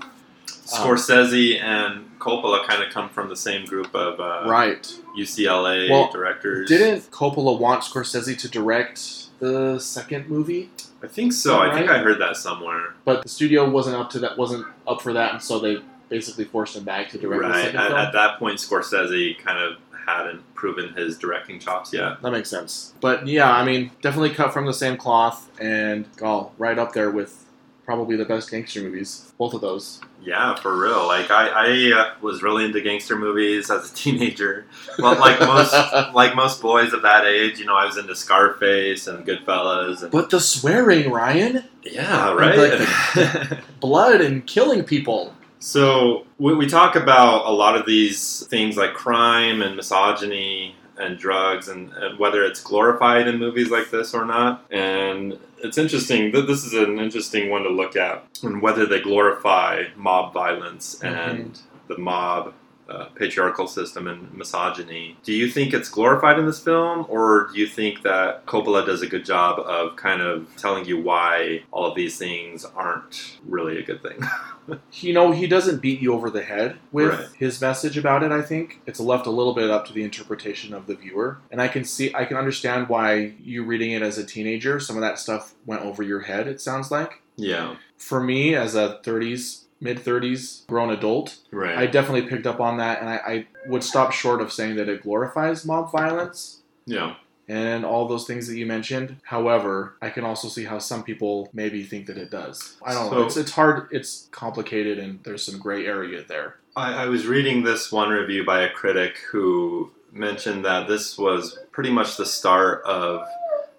Scorsese 0.74 1.62
and 1.62 2.20
Coppola 2.20 2.66
kind 2.66 2.84
of 2.84 2.92
come 2.94 3.10
from 3.10 3.30
the 3.30 3.36
same 3.36 3.66
group 3.66 3.94
of 3.94 4.20
uh, 4.20 4.50
right. 4.50 4.84
UCLA 5.18 5.90
Well, 5.90 6.12
directors. 6.12 6.70
Didn't 6.70 7.12
Coppola 7.12 7.60
want 7.60 7.84
Scorsese 7.84 8.38
to 8.40 8.50
direct 8.50 9.40
the 9.40 9.80
second 9.80 10.30
movie? 10.30 10.70
I 11.04 11.08
think 11.08 11.34
so. 11.34 11.60
I 11.60 11.74
think 11.76 11.90
I 11.90 12.00
heard 12.00 12.20
that 12.22 12.38
somewhere. 12.38 12.96
But 13.04 13.24
the 13.24 13.30
studio 13.30 13.70
wasn't 13.70 13.98
up 13.98 14.10
to 14.12 14.20
that. 14.20 14.38
Wasn't 14.38 14.66
up 14.88 15.02
for 15.02 15.12
that, 15.14 15.34
and 15.34 15.44
so 15.44 15.60
they 15.60 15.78
basically 16.08 16.46
forced 16.46 16.76
him 16.78 16.84
back 16.86 17.10
to 17.10 17.18
direct 17.18 17.42
the 17.44 17.50
Right. 17.50 17.76
At, 17.76 17.92
at 17.92 18.14
that 18.14 18.40
point, 18.40 18.60
Scorsese 18.60 19.38
kind 19.40 19.60
of 19.60 19.78
hadn't 20.06 20.42
proven 20.54 20.94
his 20.94 21.18
directing 21.18 21.60
chops 21.60 21.92
yet. 21.94 22.22
That 22.22 22.32
makes 22.32 22.50
sense. 22.50 22.94
But 23.02 23.28
yeah, 23.28 23.52
I 23.52 23.66
mean, 23.66 23.92
definitely 24.02 24.32
cut 24.32 24.54
from 24.54 24.66
the 24.66 24.74
same 24.74 24.96
cloth, 24.98 25.50
and 25.60 26.08
oh, 26.22 26.52
right 26.58 26.78
up 26.80 26.94
there 26.94 27.12
with 27.12 27.43
probably 27.86 28.16
the 28.16 28.26
best 28.26 28.50
gangster 28.50 28.82
movies. 28.82 29.34
Both 29.38 29.54
of 29.54 29.62
those. 29.62 30.00
Yeah, 30.24 30.56
for 30.56 30.78
real. 30.78 31.06
Like 31.06 31.30
I, 31.32 31.48
I 31.50 32.00
uh, 32.00 32.14
was 32.22 32.42
really 32.42 32.64
into 32.66 32.80
gangster 32.82 33.18
movies 33.18 33.70
as 33.70 33.92
a 33.92 33.94
teenager. 33.96 34.66
Well, 35.00 35.20
like 35.20 35.40
most, 35.40 35.74
like 36.14 36.36
most 36.36 36.62
boys 36.62 36.94
of 36.94 37.02
that 37.02 37.26
age, 37.26 37.60
you 37.60 37.66
know, 37.66 37.76
I 37.76 37.86
was 37.86 37.98
into 37.98 38.16
Scarface 38.16 39.08
and 39.08 39.26
Goodfellas. 39.26 40.02
And, 40.02 40.12
But 40.12 40.30
the 40.30 40.40
swearing, 40.40 41.12
Ryan, 41.12 41.66
yeah, 41.84 42.30
And, 42.32 42.40
right. 42.40 43.60
blood 43.82 44.22
and 44.22 44.46
killing 44.48 44.84
people. 44.84 45.34
so 45.60 46.26
we, 46.40 46.54
we 46.56 46.68
talk 46.68 46.96
about 46.96 47.46
a 47.46 47.52
lot 47.52 47.76
of 47.76 47.86
these 47.86 48.46
things 48.48 48.78
like 48.78 48.94
crime 48.94 49.62
and 49.62 49.76
misogyny 49.76 50.76
and 50.98 51.18
drugs 51.18 51.68
and, 51.68 51.92
and 51.94 52.20
whether 52.20 52.44
it's 52.44 52.62
glorified 52.62 53.28
in 53.28 53.38
movies 53.40 53.70
like 53.70 53.90
this 53.90 54.14
or 54.14 54.26
not. 54.26 54.66
And 54.72 55.40
it's 55.60 55.78
interesting. 55.78 56.32
th- 56.32 56.48
This 56.48 56.66
is 56.66 56.74
an 56.74 57.00
interesting 57.00 57.50
one 57.50 57.64
to 57.64 57.70
look 57.70 57.96
at 57.96 58.26
and 58.44 58.62
whether 58.62 58.86
they 58.86 59.02
glorify 59.02 59.86
mob 59.96 60.34
violence 60.34 60.96
mm-hmm. 60.96 61.16
and 61.16 61.60
the 61.88 61.98
mob 61.98 62.54
uh, 62.90 63.06
patriarchal 63.16 63.68
system 63.68 64.08
and 64.08 64.34
misogyny. 64.34 65.18
Do 65.24 65.32
you 65.34 65.48
think 65.50 65.74
it's 65.74 65.90
glorified 65.90 66.38
in 66.40 66.46
this 66.46 66.60
film, 66.60 67.06
or 67.10 67.50
do 67.54 67.60
you 67.60 67.68
think 67.68 68.02
that 68.04 68.46
Coppola 68.46 68.86
does 68.86 69.02
a 69.02 69.08
good 69.08 69.26
job 69.26 69.60
of 69.60 69.96
kind 69.96 70.22
of 70.22 70.48
telling 70.58 70.86
you 70.86 71.00
why 71.02 71.64
all 71.72 71.86
of 71.88 71.96
these 71.96 72.18
things 72.18 72.66
aren't 72.66 73.38
really 73.48 73.78
a 73.80 73.84
good 73.84 74.02
thing? 74.02 74.20
You 74.94 75.12
know, 75.12 75.34
he 75.34 75.46
doesn't 75.46 75.82
beat 75.82 76.00
you 76.00 76.14
over 76.14 76.30
the 76.30 76.42
head 76.42 76.78
with 76.94 77.10
Right. 77.10 77.28
his 77.38 77.60
message 77.60 77.98
about 77.98 78.24
it. 78.24 78.32
I 78.32 78.42
think 78.42 78.80
it's 78.86 78.98
left 79.02 79.26
a 79.26 79.30
little 79.30 79.54
bit 79.54 79.70
up 79.70 79.86
to 79.88 79.94
the 79.94 80.04
interpretation 80.06 80.74
of 80.74 80.88
the 80.88 80.96
viewer, 80.96 81.40
and 81.52 81.62
I 81.62 81.68
can 81.68 81.84
see, 81.84 82.16
I 82.16 82.24
can 82.24 82.38
understand 82.38 82.88
why 82.88 83.34
you 83.44 83.66
reading 83.66 83.92
it 83.92 84.02
as 84.02 84.18
a 84.18 84.24
teenager, 84.26 84.80
some 84.80 84.96
of 84.96 85.02
that 85.02 85.20
stuff 85.20 85.54
went 85.66 85.82
over 85.82 86.02
your 86.02 86.22
head. 86.22 86.48
It 86.48 86.62
sounds 86.62 86.92
like. 86.92 87.22
yeah, 87.36 87.76
For 87.98 88.24
me, 88.24 88.56
as 88.56 88.74
a 88.76 89.02
30s, 89.04 89.63
mid 89.84 90.00
30s 90.00 90.66
grown 90.68 90.90
adult, 90.90 91.38
right. 91.52 91.78
I 91.78 91.86
definitely 91.86 92.30
picked 92.30 92.48
up 92.48 92.60
on 92.60 92.78
that, 92.78 93.02
and 93.02 93.10
I, 93.10 93.16
I 93.16 93.48
would 93.68 93.84
stop 93.84 94.12
short 94.14 94.42
of 94.42 94.52
saying 94.52 94.78
that 94.78 94.90
it 94.90 95.04
glorifies 95.04 95.66
mob 95.66 95.92
violence 95.92 96.62
yeah, 96.86 97.16
and 97.48 97.86
all 97.86 98.08
those 98.08 98.26
things 98.26 98.48
that 98.48 98.58
you 98.58 98.66
mentioned. 98.66 99.18
However, 99.24 99.98
I 100.02 100.10
can 100.10 100.24
also 100.24 100.48
see 100.48 100.64
how 100.64 100.80
some 100.80 101.04
people 101.04 101.50
maybe 101.54 101.84
think 101.84 102.08
that 102.08 102.18
it 102.18 102.32
does. 102.32 102.78
I 102.82 102.94
don't 102.94 103.12
know. 103.12 103.26
It's, 103.26 103.38
it's 103.38 103.52
hard, 103.52 103.90
it's 103.92 104.30
complicated, 104.32 104.98
and 104.98 105.22
there's 105.24 105.46
some 105.46 105.60
gray 105.60 105.86
area 105.86 106.24
there. 106.28 106.56
I, 106.76 107.04
I 107.04 107.06
was 107.08 107.28
reading 107.28 107.64
this 107.64 107.92
one 107.92 108.10
review 108.10 108.46
by 108.46 108.62
a 108.62 108.72
critic 108.72 109.18
who 109.32 109.92
mentioned 110.12 110.64
that 110.66 110.88
this 110.88 111.18
was 111.18 111.60
pretty 111.72 111.92
much 111.92 112.18
the 112.18 112.26
start 112.26 112.84
of 112.86 113.28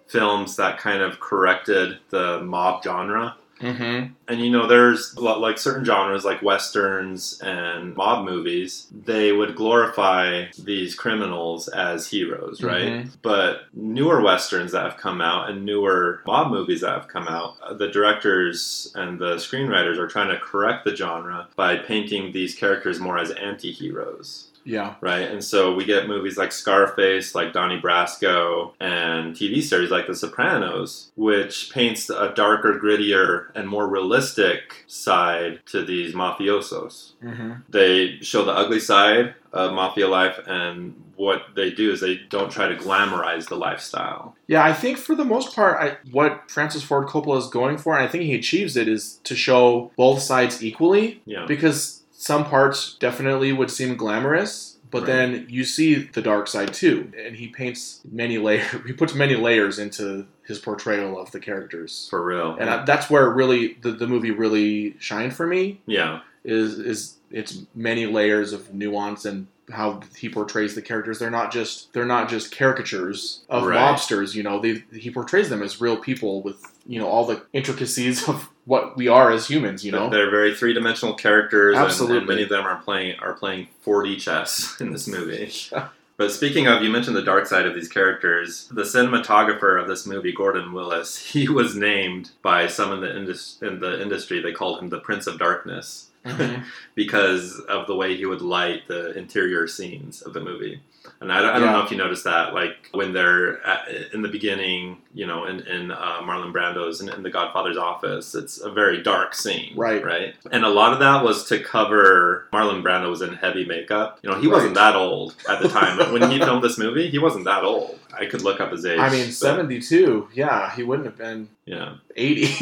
films 0.07 0.55
that 0.57 0.77
kind 0.77 1.01
of 1.01 1.19
corrected 1.19 1.97
the 2.09 2.41
mob 2.41 2.83
genre. 2.83 3.35
Mm-hmm. 3.61 4.13
And 4.27 4.41
you 4.41 4.49
know, 4.49 4.67
there's 4.67 5.17
like 5.17 5.57
certain 5.57 5.85
genres 5.85 6.25
like 6.25 6.41
westerns 6.41 7.39
and 7.41 7.95
mob 7.95 8.25
movies, 8.25 8.87
they 8.91 9.31
would 9.31 9.55
glorify 9.55 10.45
these 10.63 10.95
criminals 10.95 11.67
as 11.69 12.07
heroes, 12.07 12.61
right? 12.61 12.85
Mhm. 12.87 13.09
But 13.21 13.67
newer 13.73 14.21
westerns 14.21 14.71
that 14.73 14.83
have 14.83 14.97
come 14.97 15.21
out 15.21 15.49
and 15.49 15.65
newer 15.65 16.21
mob 16.25 16.51
movies 16.51 16.81
that 16.81 16.91
have 16.91 17.07
come 17.07 17.27
out, 17.27 17.55
uh, 17.63 17.73
the 17.73 17.87
directors 17.87 18.91
and 18.95 19.19
the 19.19 19.35
screenwriters 19.35 19.97
are 19.97 20.07
trying 20.07 20.29
to 20.29 20.39
correct 20.39 20.85
the 20.85 20.95
genre 20.95 21.47
by 21.55 21.77
painting 21.77 22.31
these 22.31 22.55
characters 22.55 22.99
more 22.99 23.17
as 23.17 23.31
anti 23.31 23.71
heroes 23.71 24.47
Yeah. 24.65 24.95
right? 24.99 25.29
And 25.29 25.43
so 25.43 25.73
we 25.73 25.85
get 25.85 26.07
movies 26.07 26.37
like 26.37 26.51
Scarface, 26.51 27.35
like 27.35 27.53
Donnie 27.53 27.79
Brasco, 27.79 28.73
and 28.79 29.35
TV 29.35 29.61
series 29.61 29.91
like 29.91 30.07
The 30.07 30.15
Sopranos, 30.15 31.11
which 31.15 31.71
paints 31.71 32.09
a 32.09 32.33
darker, 32.35 32.79
grittier, 32.79 33.47
and 33.55 33.69
more 33.69 33.87
realistic 33.87 34.83
side 34.87 35.61
to 35.67 35.85
these 35.85 36.13
mafiosos. 36.13 37.13
Mm-hmm. 37.23 37.53
They 37.69 38.17
show 38.21 38.43
the 38.43 38.51
ugly 38.51 38.79
side 38.79 39.35
of 39.53 39.73
mafia 39.73 40.07
life, 40.07 40.39
and 40.47 41.01
what 41.15 41.43
they 41.55 41.71
do 41.71 41.91
is 41.91 42.01
they 42.01 42.15
don't 42.29 42.51
try 42.51 42.67
to 42.67 42.75
glamorize 42.75 43.47
the 43.47 43.55
lifestyle. 43.55 44.35
Yeah, 44.47 44.63
I 44.65 44.73
think 44.73 44.97
for 44.97 45.15
the 45.15 45.23
most 45.23 45.55
part, 45.55 45.81
I, 45.81 45.97
what 46.11 46.51
Francis 46.51 46.83
Ford 46.83 47.07
Coppola 47.07 47.37
is 47.37 47.47
going 47.47 47.77
for, 47.77 47.95
and 47.95 48.03
I 48.03 48.07
think 48.07 48.25
he 48.25 48.35
achieves 48.35 48.75
it, 48.75 48.87
is 48.87 49.19
to 49.23 49.35
show 49.35 49.91
both 49.95 50.21
sides 50.21 50.63
equally. 50.63 51.21
Yeah. 51.25 51.45
Because 51.47 52.03
some 52.29 52.43
parts 52.45 52.95
definitely 53.07 53.51
would 53.53 53.69
seem 53.71 53.95
glamorous, 53.95 54.77
but 54.91 55.01
Right. 55.03 55.07
then 55.11 55.45
you 55.49 55.63
see 55.63 55.89
the 56.17 56.21
dark 56.31 56.47
side 56.47 56.73
too, 56.73 57.11
and 57.23 57.35
he 57.35 57.47
paints 57.47 58.01
many 58.21 58.37
layers. 58.47 58.65
He 58.89 58.93
puts 58.93 59.13
many 59.13 59.35
layers 59.35 59.77
into 59.79 60.25
his 60.49 60.57
portrayal 60.59 61.19
of 61.23 61.27
the 61.31 61.39
characters, 61.39 62.07
For 62.09 62.21
real. 62.31 62.55
and 62.59 62.67
I, 62.69 62.85
that's 62.85 63.09
where 63.09 63.29
really 63.41 63.63
the, 63.83 63.91
the 63.91 64.07
movie 64.07 64.31
really 64.31 64.95
shined 64.99 65.33
for 65.35 65.45
me. 65.47 65.81
yeah. 65.85 66.21
Is 66.43 66.77
is 66.93 66.99
its 67.31 67.51
many 67.73 68.05
layers 68.05 68.53
of 68.53 68.61
nuance 68.73 69.25
and 69.25 69.47
how 69.71 69.99
he 70.15 70.29
portrays 70.29 70.75
the 70.75 70.81
characters. 70.81 71.19
They're 71.19 71.29
not 71.31 71.51
just 71.51 71.91
they're 71.93 72.05
not 72.05 72.29
just 72.29 72.55
caricatures 72.55 73.43
of 73.49 73.65
Right. 73.65 73.79
mobsters. 73.79 74.35
You 74.35 74.43
know, 74.43 74.59
they 74.59 74.83
he 74.93 75.09
portrays 75.11 75.49
them 75.49 75.61
as 75.63 75.81
real 75.81 75.97
people 75.97 76.41
with 76.43 76.61
you 76.85 76.99
know 76.99 77.07
all 77.07 77.25
the 77.25 77.41
intricacies 77.53 78.27
of 78.29 78.49
what 78.65 78.95
we 78.97 79.07
are 79.07 79.31
as 79.31 79.47
humans. 79.47 79.83
You 79.85 79.91
know, 79.91 80.09
They're 80.09 80.29
very 80.31 80.53
three 80.55 80.73
dimensional 80.73 81.13
characters, 81.15 81.73
and- 81.75 81.81
And, 81.83 81.85
Absolutely. 81.91 82.27
many 82.27 82.43
of 82.43 82.49
them 82.49 82.65
are 82.65 82.77
playing 82.81 83.19
are 83.19 83.33
playing 83.33 83.67
4D 83.83 84.17
chess 84.19 84.75
in 84.79 84.91
this 84.91 85.07
movie. 85.07 85.51
Yeah. 85.71 85.87
But 86.17 86.31
speaking 86.31 86.65
of, 86.65 86.81
you 86.81 86.89
mentioned 86.89 87.17
the 87.17 87.21
dark 87.21 87.45
side 87.45 87.65
of 87.65 87.75
these 87.75 87.89
characters. 87.89 88.69
The 88.71 88.83
cinematographer 88.83 89.81
of 89.81 89.89
this 89.89 90.05
movie, 90.07 90.31
Gordon 90.31 90.71
Willis, 90.71 91.17
he 91.33 91.49
was 91.49 91.75
named 91.75 92.31
by 92.41 92.67
some 92.67 92.93
in 92.93 93.01
the 93.01 93.13
indus- 93.17 93.57
in 93.61 93.79
the 93.81 94.01
industry. 94.01 94.39
They 94.39 94.53
called 94.53 94.79
him 94.79 94.87
the 94.89 94.99
Prince 94.99 95.27
of 95.27 95.37
Darkness 95.37 96.11
Mhm. 96.25 96.63
because 96.95 97.59
of 97.61 97.87
the 97.87 97.95
way 97.95 98.15
he 98.15 98.25
would 98.25 98.41
light 98.41 98.87
the 98.87 99.17
interior 99.17 99.67
scenes 99.67 100.21
of 100.21 100.33
the 100.33 100.39
movie. 100.41 100.81
And 101.21 101.31
I 101.31 101.39
don't, 101.39 101.49
I 101.51 101.53
don't 101.59 101.67
Yeah. 101.67 101.71
know 101.73 101.83
if 101.83 101.91
you 101.91 101.97
noticed 101.97 102.23
that, 102.23 102.55
like 102.55 102.89
when 102.91 103.13
they're 103.13 103.63
at, 103.65 103.87
in 104.11 104.23
the 104.23 104.27
beginning, 104.27 104.97
you 105.13 105.27
know, 105.27 105.45
in, 105.45 105.59
in 105.67 105.91
uh, 105.91 106.21
Marlon 106.23 106.51
Brando's 106.51 106.99
in, 106.99 107.09
in 107.09 107.21
the 107.21 107.29
Godfather's 107.29 107.77
office, 107.77 108.33
it's 108.33 108.59
a 108.59 108.71
very 108.71 109.03
dark 109.03 109.35
scene, 109.35 109.73
Right. 109.75 110.03
Right, 110.03 110.33
and 110.51 110.65
a 110.65 110.69
lot 110.69 110.93
of 110.93 110.99
that 110.99 111.23
was 111.23 111.45
to 111.49 111.59
cover 111.59 112.47
Marlon 112.51 112.81
Brando 112.81 113.09
was 113.11 113.21
in 113.21 113.35
heavy 113.35 113.65
makeup. 113.65 114.17
You 114.23 114.31
know, 114.31 114.39
he 114.39 114.47
wasn't 114.47 114.73
that 114.75 114.95
old 114.95 115.35
at 115.47 115.61
the 115.61 115.69
time 115.69 116.11
when 116.11 116.31
he 116.31 116.39
filmed 116.45 116.63
this 116.63 116.79
movie. 116.79 117.07
He 117.11 117.19
wasn't 117.19 117.45
that 117.45 117.63
old. 117.63 117.99
I 118.17 118.25
could 118.25 118.41
look 118.41 118.59
up 118.59 118.71
his 118.71 118.83
age. 118.85 118.97
I 118.99 119.09
mean, 119.11 119.31
seventy 119.31 119.79
two. 119.81 120.27
Yeah, 120.33 120.73
he 120.75 120.81
wouldn't 120.81 121.05
have 121.05 121.17
been 121.17 121.49
Yeah. 121.65 121.95
eighty. 122.15 122.47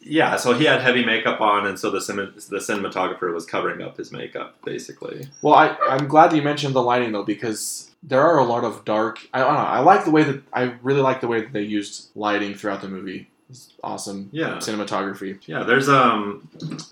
yeah, 0.00 0.36
so 0.36 0.54
he 0.54 0.64
had 0.64 0.80
heavy 0.80 1.04
makeup 1.04 1.40
on, 1.40 1.66
and 1.66 1.78
so 1.78 1.90
the 1.90 2.00
cin- 2.00 2.16
the 2.16 2.58
cinematographer 2.58 3.32
was 3.34 3.44
covering 3.46 3.82
up 3.82 3.96
his 3.96 4.10
makeup, 4.12 4.56
basically. 4.64 5.28
well, 5.42 5.54
I 5.54 5.76
I'm 5.88 6.08
glad 6.08 6.32
you 6.34 6.42
mentioned 6.42 6.74
the 6.74 6.82
lighting 6.82 7.12
though 7.12 7.24
because 7.24 7.90
there 8.02 8.22
are 8.22 8.38
a 8.38 8.44
lot 8.44 8.64
of 8.64 8.84
dark. 8.84 9.18
I, 9.34 9.40
I 9.40 9.44
don't 9.44 9.54
know. 9.54 9.60
I 9.60 9.80
like 9.80 10.04
the 10.04 10.10
way 10.10 10.22
that 10.24 10.42
I 10.52 10.74
really 10.82 11.02
like 11.02 11.20
the 11.20 11.28
way 11.28 11.40
that 11.42 11.52
they 11.52 11.62
used 11.62 12.10
lighting 12.14 12.54
throughout 12.54 12.80
the 12.80 12.88
movie. 12.88 13.28
It's 13.50 13.72
awesome. 13.82 14.28
Yeah. 14.32 14.58
cinematography. 14.58 15.38
Yeah, 15.46 15.64
there's 15.64 15.88
um, 15.88 16.48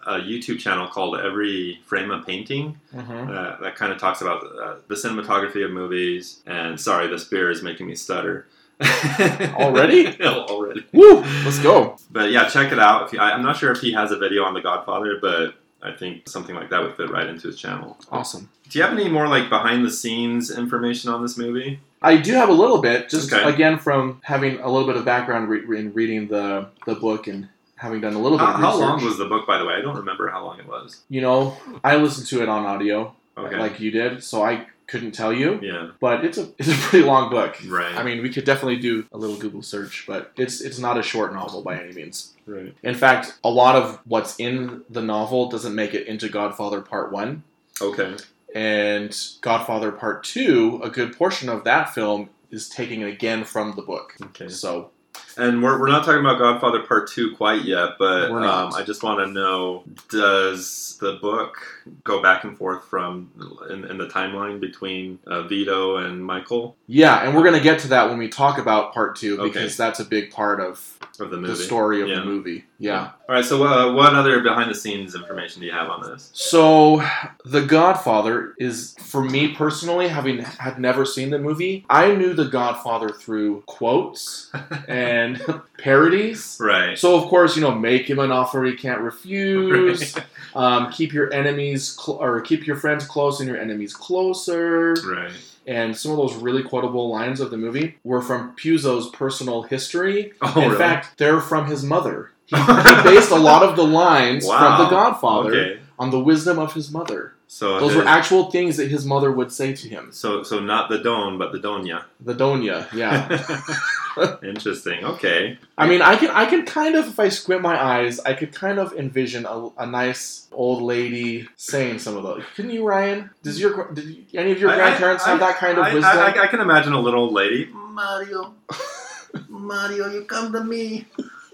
a 0.06 0.14
YouTube 0.18 0.58
channel 0.58 0.88
called 0.88 1.16
Every 1.20 1.78
Frame 1.86 2.10
of 2.10 2.26
Painting 2.26 2.80
Mm-hmm. 2.92 3.30
uh, 3.30 3.56
that 3.62 3.76
kind 3.76 3.92
of 3.92 3.98
talks 3.98 4.20
about 4.22 4.42
uh, 4.44 4.74
the 4.88 4.96
cinematography 4.96 5.64
of 5.64 5.70
movies. 5.70 6.40
And 6.46 6.78
sorry, 6.80 7.06
this 7.06 7.22
beer 7.24 7.48
is 7.50 7.62
making 7.62 7.86
me 7.86 7.94
stutter. 7.94 8.48
Already? 9.54 10.16
No, 10.18 10.44
already. 10.48 10.84
Woo! 10.92 11.20
Let's 11.44 11.58
go. 11.58 11.96
But 12.10 12.30
yeah, 12.30 12.48
check 12.48 12.72
it 12.72 12.78
out. 12.78 13.06
If 13.06 13.12
you, 13.12 13.18
I, 13.20 13.32
I'm 13.32 13.42
not 13.42 13.56
sure 13.56 13.72
if 13.72 13.80
he 13.80 13.92
has 13.92 14.10
a 14.12 14.18
video 14.18 14.44
on 14.44 14.54
The 14.54 14.60
Godfather, 14.60 15.18
but 15.20 15.54
I 15.82 15.92
think 15.92 16.28
something 16.28 16.54
like 16.54 16.70
that 16.70 16.82
would 16.82 16.96
fit 16.96 17.10
right 17.10 17.26
into 17.26 17.46
his 17.48 17.58
channel. 17.58 17.96
Awesome. 18.10 18.48
Do 18.68 18.78
you 18.78 18.84
have 18.84 18.92
any 18.92 19.08
more 19.08 19.28
like 19.28 19.48
behind 19.48 19.84
the 19.84 19.90
scenes 19.90 20.50
information 20.56 21.10
on 21.10 21.22
this 21.22 21.36
movie? 21.38 21.80
I 22.00 22.16
do 22.16 22.32
have 22.34 22.48
a 22.48 22.52
little 22.52 22.78
bit, 22.80 23.08
just 23.08 23.32
Okay. 23.32 23.48
again 23.52 23.78
from 23.78 24.20
having 24.22 24.60
a 24.60 24.68
little 24.70 24.86
bit 24.86 24.96
of 24.96 25.04
background 25.04 25.48
re- 25.48 25.78
in 25.78 25.92
reading 25.92 26.28
the 26.28 26.68
the 26.86 26.94
book 26.94 27.26
and 27.26 27.48
having 27.76 28.00
done 28.00 28.14
a 28.14 28.18
little 28.20 28.38
bit 28.38 28.44
How, 28.46 28.52
how 28.54 28.76
long 28.78 29.04
was 29.04 29.18
the 29.18 29.24
book, 29.26 29.46
by 29.46 29.58
the 29.58 29.64
way? 29.64 29.74
I 29.74 29.80
don't 29.80 29.96
remember 29.96 30.28
how 30.28 30.44
long 30.44 30.58
it 30.60 30.66
was. 30.68 31.02
You 31.08 31.20
know, 31.20 31.56
I 31.82 31.96
listened 31.96 32.26
to 32.28 32.42
it 32.42 32.48
on 32.48 32.64
audio, 32.66 33.14
Okay. 33.36 33.56
like 33.56 33.78
you 33.80 33.90
did, 33.90 34.22
so 34.22 34.42
I 34.44 34.66
couldn't 34.88 35.12
tell 35.12 35.32
you. 35.32 35.60
yeah. 35.62 35.90
But 36.00 36.24
it's 36.24 36.38
a 36.38 36.48
it's 36.58 36.68
a 36.68 36.74
pretty 36.88 37.04
long 37.06 37.30
book. 37.30 37.56
Right. 37.66 37.94
I 37.94 38.02
mean, 38.02 38.22
we 38.22 38.30
could 38.30 38.44
definitely 38.44 38.78
do 38.78 39.06
a 39.12 39.18
little 39.18 39.36
Google 39.36 39.62
search, 39.62 40.04
but 40.08 40.32
it's 40.36 40.60
it's 40.60 40.78
not 40.80 40.98
a 40.98 41.02
short 41.02 41.32
novel 41.32 41.62
by 41.62 41.78
any 41.78 41.92
means. 41.92 42.34
right. 42.46 42.74
In 42.82 42.94
fact, 42.94 43.38
a 43.44 43.50
lot 43.50 43.76
of 43.76 44.00
what's 44.06 44.38
in 44.40 44.82
the 44.90 45.02
novel 45.02 45.48
doesn't 45.48 45.74
make 45.74 45.94
it 45.94 46.06
into 46.08 46.28
Godfather 46.28 46.80
Part 46.80 47.12
One, 47.12 47.44
Okay. 47.80 48.16
and 48.54 49.16
Godfather 49.40 49.92
Part 49.92 50.24
Two. 50.24 50.80
A 50.82 50.90
good 50.90 51.16
portion 51.16 51.48
of 51.48 51.64
that 51.64 51.94
film 51.94 52.30
is 52.50 52.68
taken 52.68 53.02
again 53.02 53.44
from 53.44 53.74
the 53.76 53.82
book. 53.82 54.14
Okay. 54.22 54.48
So, 54.48 54.90
And 55.38 55.62
we're, 55.62 55.78
we're 55.78 55.88
not 55.88 56.04
talking 56.04 56.20
about 56.20 56.38
Godfather 56.38 56.80
Part 56.80 57.08
2 57.10 57.36
quite 57.36 57.62
yet, 57.64 57.90
but 57.98 58.30
um, 58.32 58.74
I 58.74 58.82
just 58.82 59.02
want 59.02 59.20
to 59.20 59.32
know 59.32 59.84
does 60.10 60.98
the 61.00 61.14
book 61.14 61.56
go 62.04 62.20
back 62.20 62.44
and 62.44 62.58
forth 62.58 62.84
from 62.84 63.30
in, 63.70 63.84
in 63.84 63.98
the 63.98 64.08
timeline 64.08 64.60
between 64.60 65.18
uh, 65.26 65.42
Vito 65.42 65.96
and 65.98 66.24
Michael 66.24 66.76
Yeah, 66.88 67.24
and 67.24 67.36
we're 67.36 67.44
gonna 67.44 67.60
get 67.60 67.78
to 67.80 67.88
that 67.88 68.08
when 68.08 68.18
we 68.18 68.28
talk 68.28 68.58
about 68.58 68.92
part 68.92 69.16
two 69.16 69.38
Okay. 69.40 69.48
because 69.52 69.76
that's 69.76 70.00
a 70.00 70.04
big 70.04 70.30
part 70.32 70.60
of 70.60 70.97
of 71.20 71.30
the 71.30 71.36
movie? 71.36 71.52
the 71.54 71.56
story 71.56 72.02
of 72.02 72.08
Yeah. 72.08 72.16
the 72.20 72.24
movie. 72.24 72.64
Yeah. 72.78 73.10
All 73.28 73.34
right, 73.34 73.44
so 73.44 73.64
uh, 73.66 73.92
what 73.92 74.14
other 74.14 74.40
behind 74.40 74.70
the 74.70 74.74
scenes 74.74 75.14
information 75.14 75.60
do 75.60 75.66
you 75.66 75.72
have 75.72 75.88
on 75.90 76.02
this? 76.08 76.30
So, 76.32 77.02
The 77.44 77.62
Godfather 77.62 78.54
is, 78.58 78.94
for 79.00 79.22
me 79.24 79.54
personally, 79.54 80.08
having 80.08 80.38
had 80.38 80.78
never 80.78 81.04
seen 81.04 81.30
the 81.30 81.38
movie, 81.38 81.84
I 81.90 82.14
knew 82.14 82.34
The 82.34 82.44
Godfather 82.46 83.08
through 83.10 83.62
quotes 83.66 84.50
and 84.88 85.42
parodies. 85.78 86.56
Right. 86.60 86.96
So, 86.96 87.16
of 87.16 87.24
course, 87.28 87.56
you 87.56 87.62
know, 87.62 87.74
make 87.74 88.08
him 88.08 88.18
an 88.20 88.30
offer 88.32 88.64
he 88.64 88.74
can't 88.74 89.00
refuse. 89.00 90.14
Um, 90.54 90.90
keep 90.92 91.12
your 91.12 91.32
enemies 91.32 91.96
cl- 92.00 92.18
or 92.18 92.40
keep 92.40 92.66
your 92.66 92.76
friends 92.76 93.06
close 93.06 93.40
and 93.40 93.48
your 93.48 93.58
enemies 93.58 93.94
closer. 93.94 94.94
Right. 95.04 95.32
And 95.68 95.94
some 95.94 96.12
of 96.12 96.16
those 96.16 96.34
really 96.34 96.62
quotable 96.62 97.10
lines 97.10 97.40
of 97.40 97.50
the 97.50 97.58
movie 97.58 97.98
were 98.02 98.22
from 98.22 98.56
Puzo's 98.56 99.10
personal 99.10 99.62
history. 99.64 100.32
Oh, 100.40 100.52
In 100.56 100.62
really? 100.68 100.78
fact, 100.78 101.18
they're 101.18 101.40
from 101.42 101.66
his 101.66 101.84
mother. 101.84 102.30
He, 102.46 102.56
he 102.56 103.02
based 103.04 103.30
a 103.30 103.36
lot 103.36 103.62
of 103.62 103.76
the 103.76 103.84
lines 103.86 104.46
Wow. 104.46 104.76
from 104.78 104.84
The 104.86 104.90
Godfather 104.90 105.54
Okay. 105.54 105.80
on 105.98 106.10
the 106.10 106.18
wisdom 106.20 106.58
of 106.58 106.72
his 106.72 106.90
mother. 106.90 107.34
So 107.50 107.80
Those 107.80 107.94
his- 107.94 108.02
were 108.02 108.06
actual 108.08 108.50
things 108.50 108.76
that 108.76 108.88
his 108.88 109.06
mother 109.06 109.32
would 109.32 109.50
say 109.50 109.72
to 109.72 109.88
him. 109.88 110.12
so 110.12 110.42
so 110.42 110.60
not 110.60 110.90
the 110.90 110.98
Don, 110.98 111.38
but 111.38 111.50
the 111.52 111.58
Donya. 111.58 112.04
The 112.20 112.34
Donya, 112.34 112.86
yeah. 112.92 114.36
Interesting. 114.42 115.04
Okay. 115.04 115.58
I 115.78 115.86
mean, 115.88 116.02
I 116.02 116.16
can, 116.16 116.30
I 116.30 116.44
can 116.46 116.66
kind 116.66 116.94
of, 116.96 117.06
if 117.08 117.18
I 117.20 117.28
squint 117.28 117.62
my 117.62 117.80
eyes, 117.82 118.18
I 118.20 118.34
could 118.34 118.52
kind 118.52 118.78
of 118.78 118.92
envision 118.94 119.46
a, 119.46 119.68
a 119.78 119.86
nice 119.86 120.48
old 120.52 120.82
lady 120.82 121.48
saying 121.56 122.00
some 122.00 122.16
of 122.16 122.22
those. 122.24 122.42
Couldn't 122.56 122.72
you, 122.72 122.84
Ryan? 122.84 123.30
Does 123.42 123.60
your, 123.60 123.92
did 123.92 124.26
any 124.34 124.52
of 124.52 124.58
your 124.60 124.70
I- 124.70 124.74
I- 124.74 124.76
grandparents 124.76 125.24
have 125.24 125.40
I- 125.40 125.46
that 125.46 125.56
kind 125.56 125.78
of 125.78 125.84
wisdom? 125.92 126.18
I, 126.18 126.32
I, 126.36 126.42
I 126.44 126.46
can 126.48 126.60
imagine 126.60 126.92
a 126.92 127.00
little 127.00 127.20
old 127.24 127.32
lady. 127.32 127.66
Mario, 127.72 128.54
Mario, 129.48 130.10
you 130.12 130.24
come 130.24 130.52
to 130.52 130.62
me. 130.64 131.06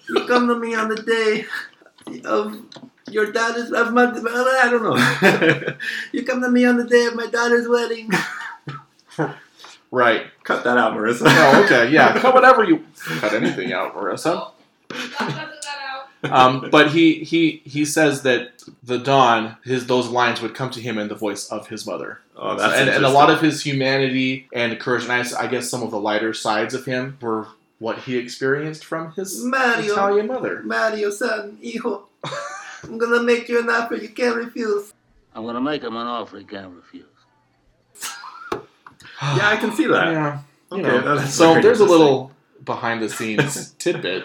You 0.09 0.27
come 0.27 0.49
to 0.49 0.57
me 0.59 0.75
on 0.75 0.89
the 0.89 0.97
day 1.03 1.47
of 2.25 2.59
your 3.11 3.31
daughter's 3.31 3.71
of 3.71 3.93
my. 3.93 4.05
I 4.07 4.69
don't 4.71 4.83
know. 4.83 5.77
you 6.13 6.25
come 6.25 6.41
to 6.41 6.51
me 6.51 6.65
on 6.65 6.77
the 6.77 6.85
day 6.85 7.07
of 7.07 7.15
my 7.15 7.27
daughter's 7.27 7.69
wedding. 7.69 8.11
right. 9.91 10.27
Cut 10.43 10.65
that 10.65 10.79
out, 10.79 10.95
Marissa. 10.95 11.25
Oh, 11.27 11.65
okay. 11.65 11.91
Yeah. 11.91 12.19
Cut 12.19 12.35
whatever 12.35 12.65
you 12.65 12.85
cut 12.97 13.35
anything 13.35 13.73
out, 13.73 13.95
Marissa. 13.95 14.51
Um, 16.25 16.69
but 16.71 16.91
he 16.93 17.23
he 17.25 17.63
he 17.65 17.85
says 17.85 18.23
that 18.23 18.63
the 18.83 18.99
Don 18.99 19.57
his 19.65 19.87
those 19.87 20.09
lines 20.09 20.41
would 20.41 20.55
come 20.55 20.71
to 20.71 20.81
him 20.81 20.99
in 20.99 21.09
the 21.09 21.15
voice 21.15 21.49
of 21.49 21.69
his 21.69 21.87
mother. 21.87 22.21
Oh, 22.37 22.57
that's 22.57 22.75
and, 22.75 22.89
and 22.89 23.05
a 23.05 23.11
lot 23.11 23.31
of 23.31 23.41
his 23.41 23.63
humanity 23.63 24.49
and 24.53 24.79
courage, 24.81 25.05
and 25.05 25.13
I 25.13 25.47
guess 25.47 25.69
some 25.69 25.83
of 25.83 25.91
the 25.91 26.01
lighter 26.01 26.33
sides 26.33 26.73
of 26.73 26.87
him 26.87 27.19
were 27.21 27.49
what 27.79 27.99
he 27.99 28.17
experienced 28.17 28.85
from 28.85 29.13
his 29.13 29.45
Mario. 29.45 29.93
Italian 29.93 30.27
mother. 30.27 30.63
Mario, 30.63 31.11
son, 31.11 31.59
hijo. 31.63 32.07
I'm 32.85 32.99
gonna 32.99 33.23
make 33.23 33.49
you 33.49 33.61
an 33.61 33.69
offer 33.69 33.97
you 33.97 34.09
can't 34.09 34.37
refuse. 34.37 34.93
I'm 35.35 35.45
gonna 35.45 35.61
make 35.61 35.83
him 35.83 35.97
an 35.97 36.07
offer 36.07 36.39
he 36.39 36.45
can't 36.45 36.73
refuse. 36.75 37.05
Yeah, 39.23 39.49
I 39.49 39.57
can 39.57 39.73
see 39.73 39.87
that. 39.87 40.13
Yeah. 40.13 40.41
You 40.73 40.83
know. 40.83 41.17
that's 41.17 41.33
So 41.35 41.61
there's 41.61 41.81
a 41.81 41.85
little 41.85 42.33
behind 42.65 43.01
the 43.01 43.09
scenes 43.09 43.71
tidbit, 43.79 44.25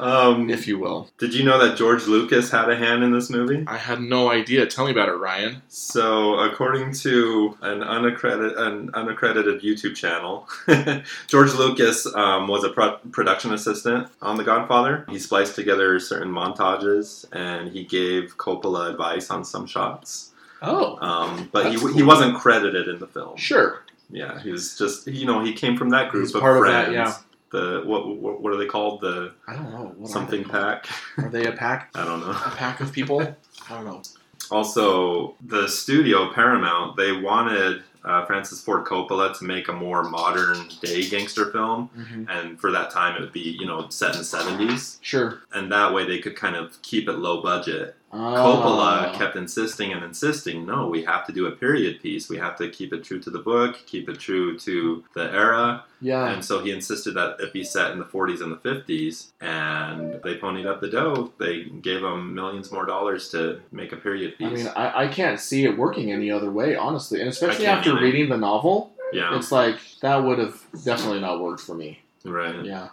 Um, 0.00 0.48
if 0.50 0.66
you 0.66 0.78
will. 0.78 1.10
did 1.18 1.34
you 1.34 1.44
know 1.44 1.58
that 1.64 1.76
George 1.76 2.06
Lucas 2.06 2.50
had 2.50 2.68
a 2.70 2.76
hand 2.76 3.02
in 3.04 3.12
this 3.12 3.28
movie? 3.30 3.64
I 3.66 3.76
had 3.76 4.00
no 4.00 4.30
idea. 4.30 4.66
Tell 4.66 4.86
me 4.86 4.90
about 4.92 5.08
it, 5.08 5.12
Ryan. 5.12 5.62
So, 5.68 6.34
according 6.38 6.92
to 6.94 7.56
an 7.62 7.82
unaccredited, 7.82 8.56
an 8.56 8.90
unaccredited 8.94 9.62
YouTube 9.62 9.94
channel, 9.96 10.48
George 11.28 11.52
Lucas 11.54 12.06
um, 12.14 12.48
was 12.48 12.64
a 12.64 12.70
pro- 12.70 12.96
production 13.12 13.52
assistant 13.52 14.08
on 14.22 14.36
The 14.36 14.44
Godfather. 14.44 15.04
He 15.08 15.18
spliced 15.18 15.54
together 15.54 15.98
certain 16.00 16.32
montages 16.32 17.26
and 17.32 17.70
he 17.70 17.84
gave 17.84 18.36
Coppola 18.38 18.90
advice 18.90 19.30
on 19.30 19.44
some 19.44 19.66
shots. 19.66 20.32
Oh, 20.62 20.98
Um, 21.00 21.48
but 21.52 21.70
he, 21.72 21.76
That's 21.78 21.94
he 21.94 22.02
wasn't 22.02 22.36
credited 22.36 22.88
in 22.88 22.98
the 22.98 23.06
film. 23.06 23.36
sure. 23.36 23.82
Yeah, 24.12 24.40
he 24.40 24.50
was 24.50 24.76
just 24.76 25.06
you 25.06 25.24
know 25.24 25.38
he 25.44 25.52
came 25.52 25.76
from 25.76 25.90
that 25.90 26.10
group 26.10 26.24
He's 26.26 26.34
of 26.34 26.40
part 26.40 26.56
of 26.56 26.62
friends. 26.64 26.88
that, 26.88 26.92
yeah. 26.92 27.14
The 27.50 27.82
what, 27.84 28.06
what 28.16 28.40
what 28.40 28.52
are 28.52 28.56
they 28.56 28.66
called? 28.66 29.00
The 29.00 29.32
I 29.48 29.54
don't 29.54 29.70
know. 29.70 29.92
What 29.96 30.10
something 30.10 30.44
called? 30.44 30.82
pack. 30.82 30.86
Are 31.18 31.28
they 31.28 31.46
a 31.46 31.52
pack? 31.52 31.90
I 31.94 32.04
don't 32.04 32.20
know. 32.20 32.30
A 32.30 32.52
pack 32.56 32.80
of 32.80 32.92
people? 32.92 33.20
I 33.22 33.74
don't 33.74 33.84
know. 33.84 34.02
Also, 34.50 35.36
the 35.46 35.68
studio 35.68 36.32
Paramount 36.32 36.96
they 36.96 37.12
wanted 37.12 37.82
uh, 38.04 38.24
Francis 38.24 38.62
Ford 38.62 38.84
Coppola 38.86 39.36
to 39.38 39.44
make 39.44 39.68
a 39.68 39.72
more 39.72 40.02
modern 40.04 40.68
day 40.80 41.08
gangster 41.08 41.50
film, 41.52 41.88
hmm 41.94 42.24
and 42.28 42.58
for 42.60 42.70
that 42.72 42.90
time 42.90 43.16
it 43.16 43.20
would 43.20 43.32
be 43.32 43.56
you 43.60 43.66
know 43.66 43.88
set 43.90 44.12
in 44.14 44.18
the 44.18 44.24
seventies, 44.24 44.98
Sure. 45.02 45.40
and 45.52 45.70
that 45.70 45.92
way 45.92 46.06
they 46.06 46.18
could 46.18 46.34
kind 46.36 46.56
of 46.56 46.80
keep 46.82 47.08
it 47.08 47.12
low 47.14 47.42
budget. 47.42 47.94
Coppola 48.12 49.08
ah. 49.08 49.14
kept 49.16 49.36
insisting 49.36 49.92
and 49.92 50.02
insisting, 50.02 50.66
no, 50.66 50.88
we 50.88 51.04
have 51.04 51.24
to 51.26 51.32
do 51.32 51.46
a 51.46 51.52
period 51.52 52.00
piece. 52.00 52.28
We 52.28 52.38
have 52.38 52.56
to 52.56 52.68
keep 52.68 52.92
it 52.92 53.04
true 53.04 53.20
to 53.20 53.30
the 53.30 53.38
book, 53.38 53.86
keep 53.86 54.08
it 54.08 54.18
true 54.18 54.58
to 54.58 55.04
the 55.14 55.32
era. 55.32 55.84
Yeah. 56.00 56.28
And 56.28 56.44
so 56.44 56.62
he 56.62 56.72
insisted 56.72 57.14
that 57.14 57.36
it 57.38 57.52
be 57.52 57.62
set 57.62 57.92
in 57.92 57.98
the 57.98 58.04
40s 58.04 58.40
and 58.40 58.50
the 58.50 58.56
50s, 58.56 59.28
and 59.40 60.20
they 60.24 60.36
ponied 60.38 60.66
up 60.66 60.80
the 60.80 60.88
dough. 60.88 61.32
They 61.38 61.64
gave 61.64 62.02
him 62.02 62.34
millions 62.34 62.72
more 62.72 62.84
dollars 62.84 63.28
to 63.30 63.60
make 63.70 63.92
a 63.92 63.96
period 63.96 64.36
piece. 64.38 64.48
I 64.48 64.54
mean, 64.54 64.68
I, 64.68 65.04
I 65.04 65.08
can't 65.08 65.38
see 65.38 65.64
it 65.64 65.78
working 65.78 66.10
any 66.10 66.32
other 66.32 66.50
way, 66.50 66.74
honestly. 66.74 67.20
And 67.20 67.28
especially 67.28 67.66
after 67.66 67.90
either. 67.90 68.00
reading 68.00 68.28
the 68.28 68.38
novel, 68.38 68.92
yeah, 69.12 69.36
it's 69.36 69.52
like 69.52 69.78
that 70.00 70.16
would 70.16 70.38
have 70.38 70.60
definitely 70.84 71.20
not 71.20 71.40
worked 71.40 71.60
for 71.60 71.74
me. 71.74 72.00
right. 72.24 72.64
Yeah. 72.64 72.88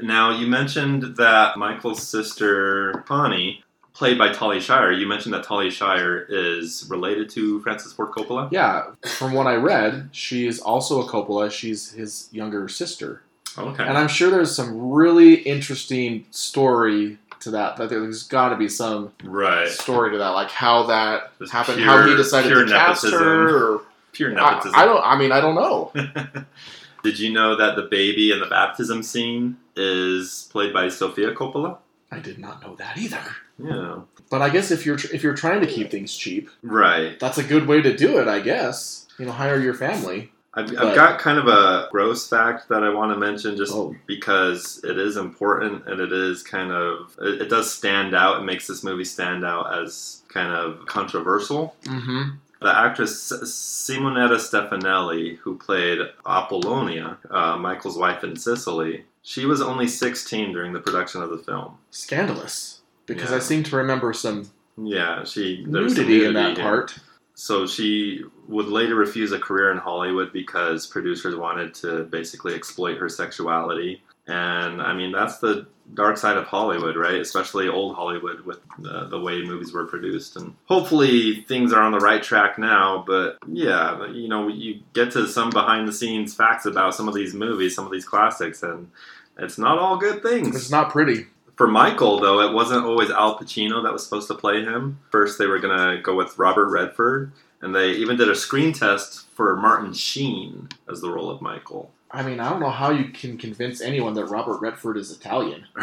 Now, 0.00 0.38
you 0.38 0.46
mentioned 0.46 1.16
that 1.16 1.56
Michael's 1.56 2.06
sister, 2.06 3.02
Connie, 3.08 3.64
played 3.98 4.16
by 4.16 4.32
Talia 4.32 4.60
Shire, 4.60 4.92
you 4.92 5.08
mentioned 5.08 5.34
that 5.34 5.42
Talia 5.42 5.72
Shire 5.72 6.24
is 6.28 6.86
related 6.88 7.28
to 7.30 7.60
Francis 7.62 7.92
Ford 7.92 8.10
Coppola? 8.12 8.48
Yeah. 8.52 8.92
From 9.16 9.32
what 9.32 9.48
I 9.48 9.56
read, 9.56 10.10
she 10.12 10.46
is 10.46 10.60
also 10.60 11.02
a 11.02 11.08
Coppola. 11.08 11.50
She's 11.50 11.90
his 11.90 12.28
younger 12.30 12.68
sister. 12.68 13.22
Okay. 13.58 13.82
And 13.82 13.98
I'm 13.98 14.06
sure 14.06 14.30
there's 14.30 14.54
some 14.54 14.92
really 14.92 15.34
interesting 15.34 16.26
story 16.30 17.18
to 17.40 17.50
that. 17.50 17.76
That 17.76 17.90
there's 17.90 18.22
got 18.22 18.50
to 18.50 18.56
be 18.56 18.68
some 18.68 19.12
right. 19.24 19.68
story 19.68 20.12
to 20.12 20.18
that, 20.18 20.28
like 20.28 20.50
how 20.52 20.84
that 20.84 21.36
Just 21.40 21.52
happened, 21.52 21.78
pure- 21.78 21.88
how 21.88 22.06
he 22.06 22.14
decided 22.14 22.50
to 22.50 22.66
cast 22.66 23.02
nepotism. 23.02 23.18
her. 23.18 23.74
Or, 23.74 23.80
Pure 24.12 24.30
I, 24.30 24.34
nepotism. 24.34 24.78
I 24.78 24.84
don't. 24.84 25.02
I 25.04 25.18
mean, 25.18 25.32
I 25.32 25.40
don't 25.40 25.56
know. 25.56 25.92
Did 27.02 27.18
you 27.18 27.32
know 27.32 27.56
that 27.56 27.74
the 27.74 27.82
baby 27.82 28.30
in 28.30 28.38
the 28.38 28.46
baptism 28.46 29.02
scene 29.02 29.56
is 29.76 30.48
played 30.52 30.72
by 30.72 30.88
Sofia 30.88 31.34
Coppola? 31.34 31.78
I 32.10 32.18
did 32.20 32.38
not 32.38 32.62
know 32.62 32.74
that 32.76 32.96
either. 32.98 33.22
Yeah. 33.58 34.00
But 34.30 34.40
I 34.42 34.48
guess 34.50 34.70
if 34.70 34.86
you're 34.86 34.96
tr- 34.96 35.14
if 35.14 35.22
you're 35.22 35.34
trying 35.34 35.60
to 35.60 35.66
keep 35.66 35.90
things 35.90 36.16
cheap, 36.16 36.48
Right. 36.62 37.18
that's 37.20 37.38
a 37.38 37.42
good 37.44 37.66
way 37.66 37.82
to 37.82 37.96
do 37.96 38.18
it. 38.18 38.28
I 38.28 38.40
guess 38.40 39.06
you 39.18 39.26
know, 39.26 39.32
hire 39.32 39.58
your 39.60 39.74
family. 39.74 40.30
I've, 40.54 40.70
I've 40.78 40.94
got 40.94 41.20
kind 41.20 41.38
of 41.38 41.46
a 41.46 41.88
gross 41.92 42.28
fact 42.28 42.68
that 42.68 42.82
I 42.82 42.88
want 42.88 43.12
to 43.12 43.18
mention 43.18 43.56
just 43.56 43.72
Oh. 43.74 43.94
because 44.06 44.80
it 44.82 44.98
is 44.98 45.16
important 45.16 45.86
and 45.86 46.00
it 46.00 46.12
is 46.12 46.42
kind 46.42 46.72
of, 46.72 47.14
it, 47.20 47.42
it 47.42 47.48
does 47.50 47.72
stand 47.72 48.14
out. 48.14 48.40
It 48.40 48.44
makes 48.44 48.66
this 48.66 48.82
movie 48.82 49.04
stand 49.04 49.44
out 49.44 49.72
as 49.82 50.22
kind 50.28 50.52
of 50.52 50.86
controversial. 50.86 51.76
Mm-hmm. 51.84 52.36
The 52.60 52.76
actress 52.76 53.30
Simonetta 53.32 54.36
Stefanelli, 54.36 55.36
who 55.38 55.56
played 55.58 55.98
Apollonia, 56.26 57.18
uh, 57.30 57.56
Michael's 57.56 57.96
wife 57.98 58.24
in 58.24 58.34
Sicily, 58.34 59.04
she 59.22 59.46
was 59.46 59.60
only 59.60 59.88
16 59.88 60.52
during 60.52 60.72
the 60.72 60.80
production 60.80 61.22
of 61.22 61.30
the 61.30 61.38
film. 61.38 61.78
Scandalous, 61.90 62.80
because 63.06 63.30
Yeah. 63.30 63.36
I 63.36 63.40
seem 63.40 63.62
to 63.64 63.76
remember 63.76 64.12
some 64.12 64.50
Yeah, 64.76 65.24
she 65.24 65.64
there 65.66 65.82
was 65.82 65.94
some 65.96 66.04
nudity 66.06 66.24
in 66.26 66.34
that 66.34 66.56
part. 66.56 66.94
So 67.34 67.66
she 67.66 68.24
would 68.48 68.66
later 68.66 68.96
refuse 68.96 69.30
a 69.32 69.38
career 69.38 69.70
in 69.70 69.78
Hollywood 69.78 70.32
because 70.32 70.86
producers 70.86 71.36
wanted 71.36 71.72
to 71.74 72.04
basically 72.04 72.54
exploit 72.54 72.98
her 72.98 73.08
sexuality. 73.08 74.02
And 74.28 74.82
I 74.82 74.92
mean, 74.92 75.10
that's 75.10 75.38
the 75.38 75.66
dark 75.94 76.18
side 76.18 76.36
of 76.36 76.44
Hollywood, 76.44 76.96
right? 76.96 77.20
Especially 77.20 77.66
old 77.66 77.96
Hollywood 77.96 78.40
with 78.42 78.60
the, 78.78 79.06
the 79.06 79.18
way 79.18 79.40
movies 79.42 79.72
were 79.72 79.86
produced. 79.86 80.36
And 80.36 80.54
hopefully 80.66 81.42
things 81.48 81.72
are 81.72 81.80
on 81.80 81.92
the 81.92 81.98
right 81.98 82.22
track 82.22 82.58
now. 82.58 83.02
But 83.06 83.38
yeah, 83.48 84.06
you 84.08 84.28
know, 84.28 84.48
you 84.48 84.80
get 84.92 85.12
to 85.12 85.26
some 85.26 85.50
behind 85.50 85.88
the 85.88 85.92
scenes 85.92 86.34
facts 86.34 86.66
about 86.66 86.94
some 86.94 87.08
of 87.08 87.14
these 87.14 87.34
movies, 87.34 87.74
some 87.74 87.86
of 87.86 87.92
these 87.92 88.04
classics, 88.04 88.62
and 88.62 88.90
it's 89.38 89.56
not 89.56 89.78
all 89.78 89.96
good 89.96 90.22
things. 90.22 90.54
It's 90.54 90.70
not 90.70 90.90
pretty. 90.92 91.26
For 91.56 91.66
Michael, 91.66 92.20
though, 92.20 92.40
it 92.40 92.52
wasn't 92.52 92.84
always 92.84 93.10
Al 93.10 93.38
Pacino 93.38 93.82
that 93.82 93.92
was 93.92 94.04
supposed 94.04 94.28
to 94.28 94.34
play 94.34 94.62
him. 94.62 95.00
First, 95.10 95.38
they 95.38 95.46
were 95.46 95.58
going 95.58 95.76
to 95.76 96.02
go 96.02 96.14
with 96.14 96.38
Robert 96.38 96.68
Redford, 96.68 97.32
and 97.62 97.74
they 97.74 97.92
even 97.92 98.16
did 98.16 98.28
a 98.28 98.36
screen 98.36 98.72
test 98.72 99.26
for 99.30 99.56
Martin 99.56 99.92
Sheen 99.92 100.68
as 100.88 101.00
the 101.00 101.10
role 101.10 101.30
of 101.30 101.40
Michael. 101.40 101.90
I 102.10 102.22
mean, 102.22 102.40
I 102.40 102.48
don't 102.48 102.60
know 102.60 102.70
how 102.70 102.90
you 102.90 103.06
can 103.10 103.36
convince 103.36 103.80
anyone 103.82 104.14
that 104.14 104.24
Robert 104.26 104.60
Redford 104.60 104.96
is 104.96 105.10
Italian. 105.10 105.66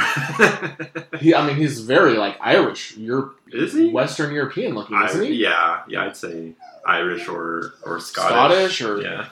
He, 1.19 1.33
I 1.33 1.45
mean, 1.47 1.55
he's 1.55 1.79
very 1.81 2.13
like 2.17 2.37
Irish, 2.41 2.97
Europe, 2.97 3.39
Is 3.51 3.73
he? 3.73 3.89
Western 3.89 4.33
European 4.33 4.73
looking, 4.75 4.97
I- 4.97 5.05
isn't 5.09 5.23
he? 5.23 5.33
yeah, 5.33 5.81
yeah, 5.87 6.03
I'd 6.05 6.17
say 6.17 6.53
Irish 6.85 7.27
or 7.27 7.73
or 7.85 7.99
Scottish. 7.99 8.77
Scottish 8.77 8.81
or 8.81 9.01
Yeah, 9.01 9.27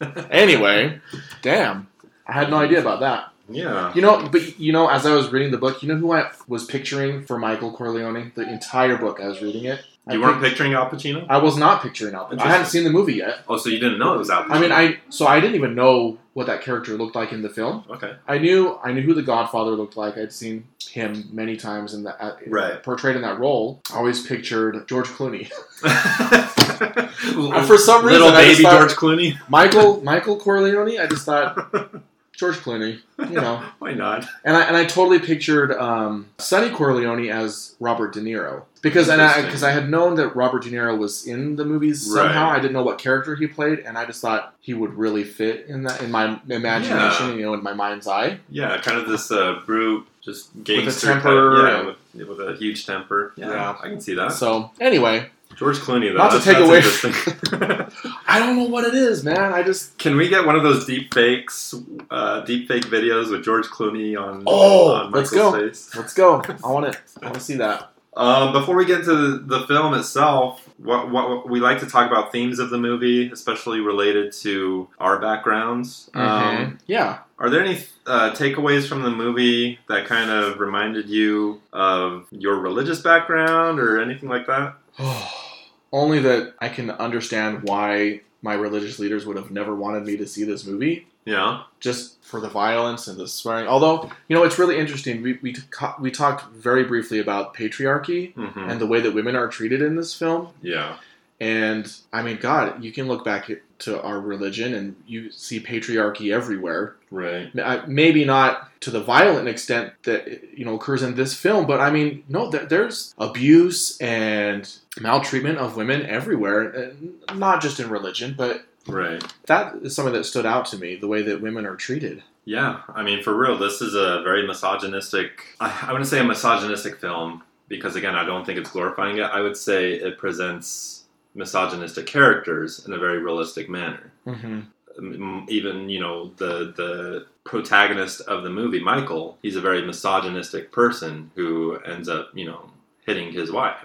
anyway. 0.30 1.00
Damn, 1.42 1.88
I 2.26 2.32
had 2.32 2.50
no 2.50 2.56
idea 2.56 2.80
about 2.80 3.00
that. 3.00 3.30
yeah. 3.48 3.92
You 3.94 4.02
know, 4.02 4.28
but 4.30 4.58
you 4.58 4.72
know, 4.72 4.88
as 4.88 5.04
I 5.06 5.14
was 5.14 5.30
reading 5.30 5.50
the 5.50 5.58
book, 5.58 5.82
you 5.82 5.88
know 5.88 5.96
who 5.96 6.12
I 6.12 6.30
was 6.48 6.64
picturing 6.64 7.24
for 7.24 7.38
Michael 7.38 7.72
Corleone? 7.72 8.32
The 8.34 8.48
entire 8.50 8.96
book, 8.96 9.20
I 9.20 9.28
was 9.28 9.40
reading 9.42 9.64
it. 9.66 9.84
I 10.08 10.12
You 10.14 10.20
weren't 10.20 10.40
pic- 10.40 10.50
picturing 10.50 10.74
Al 10.74 10.88
Pacino? 10.88 11.26
I 11.28 11.38
was 11.38 11.56
not 11.56 11.82
picturing 11.82 12.14
Al. 12.14 12.28
Pacino. 12.28 12.40
I 12.40 12.48
hadn't 12.48 12.66
seen 12.66 12.84
the 12.84 12.90
movie 12.90 13.14
yet. 13.14 13.40
Oh, 13.48 13.56
so 13.56 13.68
you 13.70 13.78
didn't 13.80 13.98
know 13.98 14.14
it 14.14 14.18
was 14.18 14.30
Al 14.30 14.44
Pacino? 14.44 14.50
I 14.52 14.60
mean, 14.60 14.72
I 14.72 14.98
so 15.08 15.26
I 15.26 15.40
didn't 15.40 15.56
even 15.56 15.74
know 15.74 16.18
what 16.34 16.46
that 16.46 16.60
character 16.62 16.92
looked 16.96 17.16
like 17.16 17.32
in 17.32 17.42
the 17.42 17.48
film. 17.48 17.82
okay. 17.90 18.14
I 18.28 18.38
knew 18.38 18.78
I 18.84 18.92
knew 18.92 19.02
who 19.02 19.14
the 19.14 19.22
Godfather 19.22 19.70
looked 19.72 19.96
like. 19.96 20.16
I'd 20.18 20.32
seen 20.32 20.68
him 20.88 21.28
many 21.32 21.56
times 21.56 21.92
in 21.94 22.04
that 22.04 22.16
uh, 22.22 22.36
Right. 22.46 22.82
portrayed 22.82 23.16
in 23.16 23.22
that 23.22 23.38
role. 23.40 23.80
I 23.92 23.96
always 23.96 24.24
pictured 24.26 24.86
George 24.86 25.08
Clooney. 25.08 25.50
For 27.66 27.78
some 27.78 28.04
reason, 28.04 28.20
little 28.22 28.32
baby 28.32 28.62
thought- 28.62 28.78
George 28.80 28.92
Clooney. 28.92 29.38
Michael 29.48 30.02
Michael 30.02 30.38
Corleone. 30.38 30.98
I 31.00 31.06
just 31.06 31.24
thought 31.26 31.56
George 32.36 32.56
Clooney. 32.56 33.00
You 33.18 33.40
know, 33.40 33.62
Why 33.78 33.94
not? 33.94 34.26
and 34.44 34.56
I 34.56 34.64
and 34.64 34.76
I 34.76 34.84
totally 34.84 35.18
pictured 35.18 35.72
um, 35.72 36.28
Sonny 36.38 36.70
Corleone 36.70 37.30
as 37.30 37.74
Robert 37.80 38.12
De 38.12 38.20
Niro 38.20 38.64
because 38.82 39.08
and 39.08 39.22
I 39.22 39.42
because 39.42 39.62
I 39.62 39.70
had 39.70 39.88
known 39.88 40.16
that 40.16 40.36
Robert 40.36 40.62
De 40.62 40.70
Niro 40.70 40.96
was 40.98 41.26
in 41.26 41.56
the 41.56 41.64
movies 41.64 42.12
somehow. 42.12 42.50
I 42.50 42.56
didn't 42.60 42.74
know 42.74 42.82
what 42.82 42.98
character 42.98 43.34
he 43.36 43.46
played, 43.46 43.80
and 43.80 43.96
I 43.96 44.04
just 44.04 44.20
thought 44.20 44.54
he 44.60 44.74
would 44.74 44.94
really 44.94 45.24
fit 45.24 45.66
in 45.66 45.82
that 45.84 46.02
in 46.02 46.10
my 46.10 46.38
imagination. 46.48 47.28
Yeah. 47.30 47.34
You 47.34 47.42
know, 47.42 47.54
in 47.54 47.62
my 47.62 47.72
mind's 47.72 48.06
eye. 48.06 48.38
Yeah, 48.50 48.78
kind 48.82 48.98
of 48.98 49.08
this 49.08 49.30
uh, 49.30 49.60
brute, 49.64 50.06
just 50.20 50.50
gangster 50.62 51.06
temper 51.06 51.62
type. 51.62 51.96
Yeah, 52.14 52.26
with, 52.26 52.38
with 52.38 52.48
a 52.48 52.56
huge 52.56 52.86
temper. 52.86 53.32
Yeah, 53.36 53.48
Yeah. 53.48 53.76
I 53.82 53.88
can 53.88 54.00
see 54.00 54.14
that. 54.14 54.32
So 54.32 54.70
anyway, 54.80 55.30
George 55.56 55.78
Clooney, 55.78 56.12
though. 56.12 56.18
Not 56.18 56.32
to 56.32 56.40
take 56.40 56.58
away- 56.58 56.82
I 58.28 58.38
don't 58.38 58.56
know 58.56 58.64
what 58.64 58.84
it 58.84 58.94
is, 58.94 59.24
man. 59.24 59.52
I 59.54 59.62
just 59.62 59.96
Can 59.98 60.16
we 60.16 60.28
get 60.28 60.44
one 60.44 60.54
of 60.56 60.62
those 60.62 60.84
deep 60.84 61.14
fakes, 61.14 61.74
uh, 62.10 62.40
deep 62.40 62.68
fake 62.68 62.84
videos 62.86 63.30
with 63.30 63.44
George 63.44 63.66
Clooney 63.66 64.20
on, 64.20 64.42
Oh, 64.46 64.92
on 64.94 65.10
let's 65.12 65.32
Michael's 65.32 65.52
go. 65.54 65.60
face? 65.66 65.96
let's 65.96 66.14
go. 66.14 66.42
I 66.64 66.68
want 66.70 66.86
it. 66.86 66.96
I 67.22 67.26
want 67.26 67.34
to 67.36 67.40
see 67.40 67.56
that. 67.56 67.90
Um, 68.16 68.52
before 68.54 68.76
we 68.76 68.86
get 68.86 69.04
to 69.04 69.14
the, 69.14 69.58
the 69.58 69.66
film 69.66 69.92
itself, 69.92 70.66
what, 70.78 71.10
what 71.10 71.50
we 71.50 71.60
like 71.60 71.80
to 71.80 71.86
talk 71.86 72.10
about 72.10 72.32
themes 72.32 72.58
of 72.58 72.70
the 72.70 72.78
movie, 72.78 73.30
especially 73.30 73.80
related 73.80 74.32
to 74.40 74.88
our 74.98 75.18
backgrounds. 75.18 76.10
Um, 76.14 76.22
Mhm. 76.24 76.78
yeah. 76.86 77.18
are 77.38 77.50
there 77.50 77.62
any 77.62 77.84
uh, 78.06 78.30
takeaways 78.32 78.86
from 78.88 79.02
the 79.02 79.10
movie 79.10 79.78
that 79.90 80.06
kind 80.06 80.30
of 80.30 80.58
reminded 80.60 81.08
you 81.10 81.60
of 81.74 82.26
your 82.30 82.56
religious 82.56 83.00
background 83.00 83.78
or 83.80 84.00
anything 84.00 84.28
like 84.30 84.46
that? 84.46 84.74
Only 85.92 86.18
that 86.20 86.54
I 86.60 86.68
can 86.68 86.90
understand 86.90 87.62
why 87.62 88.20
my 88.42 88.54
religious 88.54 88.98
leaders 88.98 89.24
would 89.26 89.36
have 89.36 89.50
never 89.50 89.74
wanted 89.74 90.04
me 90.04 90.16
to 90.18 90.26
see 90.26 90.44
this 90.44 90.66
movie. 90.66 91.06
Yeah. 91.24 91.64
just 91.80 92.22
for 92.22 92.38
the 92.40 92.48
violence 92.48 93.08
and 93.08 93.18
the 93.18 93.26
swearing. 93.26 93.66
Although, 93.66 94.08
you 94.28 94.36
know, 94.36 94.44
it's 94.44 94.60
really 94.60 94.78
interesting. 94.78 95.22
We 95.22 95.38
we, 95.42 95.52
t- 95.54 95.62
we 95.98 96.12
talked 96.12 96.52
very 96.52 96.84
briefly 96.84 97.18
about 97.18 97.54
patriarchy 97.54 98.32
hmm 98.34 98.70
and 98.70 98.80
the 98.80 98.86
way 98.86 99.00
that 99.00 99.12
women 99.12 99.34
are 99.34 99.48
treated 99.48 99.82
in 99.82 99.96
this 99.96 100.14
film. 100.14 100.50
yeah. 100.62 100.98
And 101.40 101.92
I 102.12 102.22
mean, 102.22 102.38
God, 102.38 102.82
you 102.84 102.92
can 102.92 103.08
look 103.08 103.24
back 103.24 103.50
at- 103.50 103.60
to 103.80 104.00
our 104.02 104.20
religion 104.20 104.74
and 104.74 104.96
you 105.06 105.30
see 105.30 105.60
patriarchy 105.60 106.32
everywhere. 106.32 106.96
Right. 107.10 107.56
Uh, 107.58 107.82
maybe 107.86 108.24
not 108.24 108.80
to 108.80 108.90
the 108.90 109.02
violent 109.02 109.48
extent 109.48 109.92
that 110.04 110.42
you 110.56 110.64
know 110.64 110.74
occurs 110.74 111.02
in 111.02 111.14
this 111.14 111.34
film, 111.34 111.66
but 111.66 111.80
I 111.80 111.90
mean, 111.90 112.24
no, 112.28 112.50
there's 112.50 113.14
abuse 113.18 113.98
and 114.00 114.70
maltreatment 115.00 115.58
of 115.58 115.76
women 115.76 116.06
everywhere, 116.06 116.92
uh, 117.30 117.34
not 117.34 117.60
just 117.62 117.80
in 117.80 117.90
religion, 117.90 118.34
but 118.36 118.64
Right. 118.86 119.22
that 119.46 119.76
is 119.82 119.94
something 119.94 120.14
that 120.14 120.24
stood 120.24 120.46
out 120.46 120.66
to 120.66 120.78
me. 120.78 120.96
The 120.96 121.08
way 121.08 121.22
that 121.22 121.40
women 121.42 121.66
are 121.66 121.76
treated. 121.76 122.22
Yeah, 122.44 122.82
I 122.94 123.02
mean, 123.02 123.24
for 123.24 123.36
real, 123.36 123.58
this 123.58 123.82
is 123.82 123.94
a 123.94 124.22
very 124.22 124.46
misogynistic. 124.46 125.56
I, 125.60 125.86
I 125.88 125.92
wouldn't 125.92 126.08
say 126.08 126.20
a 126.20 126.24
misogynistic 126.24 127.00
film 127.00 127.42
because, 127.66 127.96
again, 127.96 128.14
I 128.14 128.24
don't 128.24 128.44
think 128.46 128.58
it's 128.58 128.70
glorifying 128.70 129.16
it. 129.18 129.22
I 129.24 129.40
would 129.40 129.56
say 129.56 129.94
it 129.94 130.16
presents 130.16 130.95
misogynistic 131.36 132.06
characters 132.06 132.84
in 132.86 132.92
a 132.92 132.98
very 132.98 133.18
realistic 133.18 133.68
manner. 133.68 134.12
Mm-hmm. 134.26 134.60
Um, 134.98 135.46
Even 135.48 135.88
you 135.90 136.00
know 136.00 136.32
the 136.36 136.72
the 136.76 137.26
protagonist 137.44 138.22
of 138.22 138.42
the 138.44 138.50
movie, 138.50 138.80
Michael, 138.82 139.36
he's 139.42 139.56
a 139.56 139.60
very 139.60 139.82
misogynistic 139.84 140.72
person 140.72 141.30
who 141.36 141.76
ends 141.84 142.08
up 142.08 142.30
you 142.34 142.46
know 142.46 142.70
hitting 143.06 143.32
his 143.32 143.52
wife. 143.52 143.76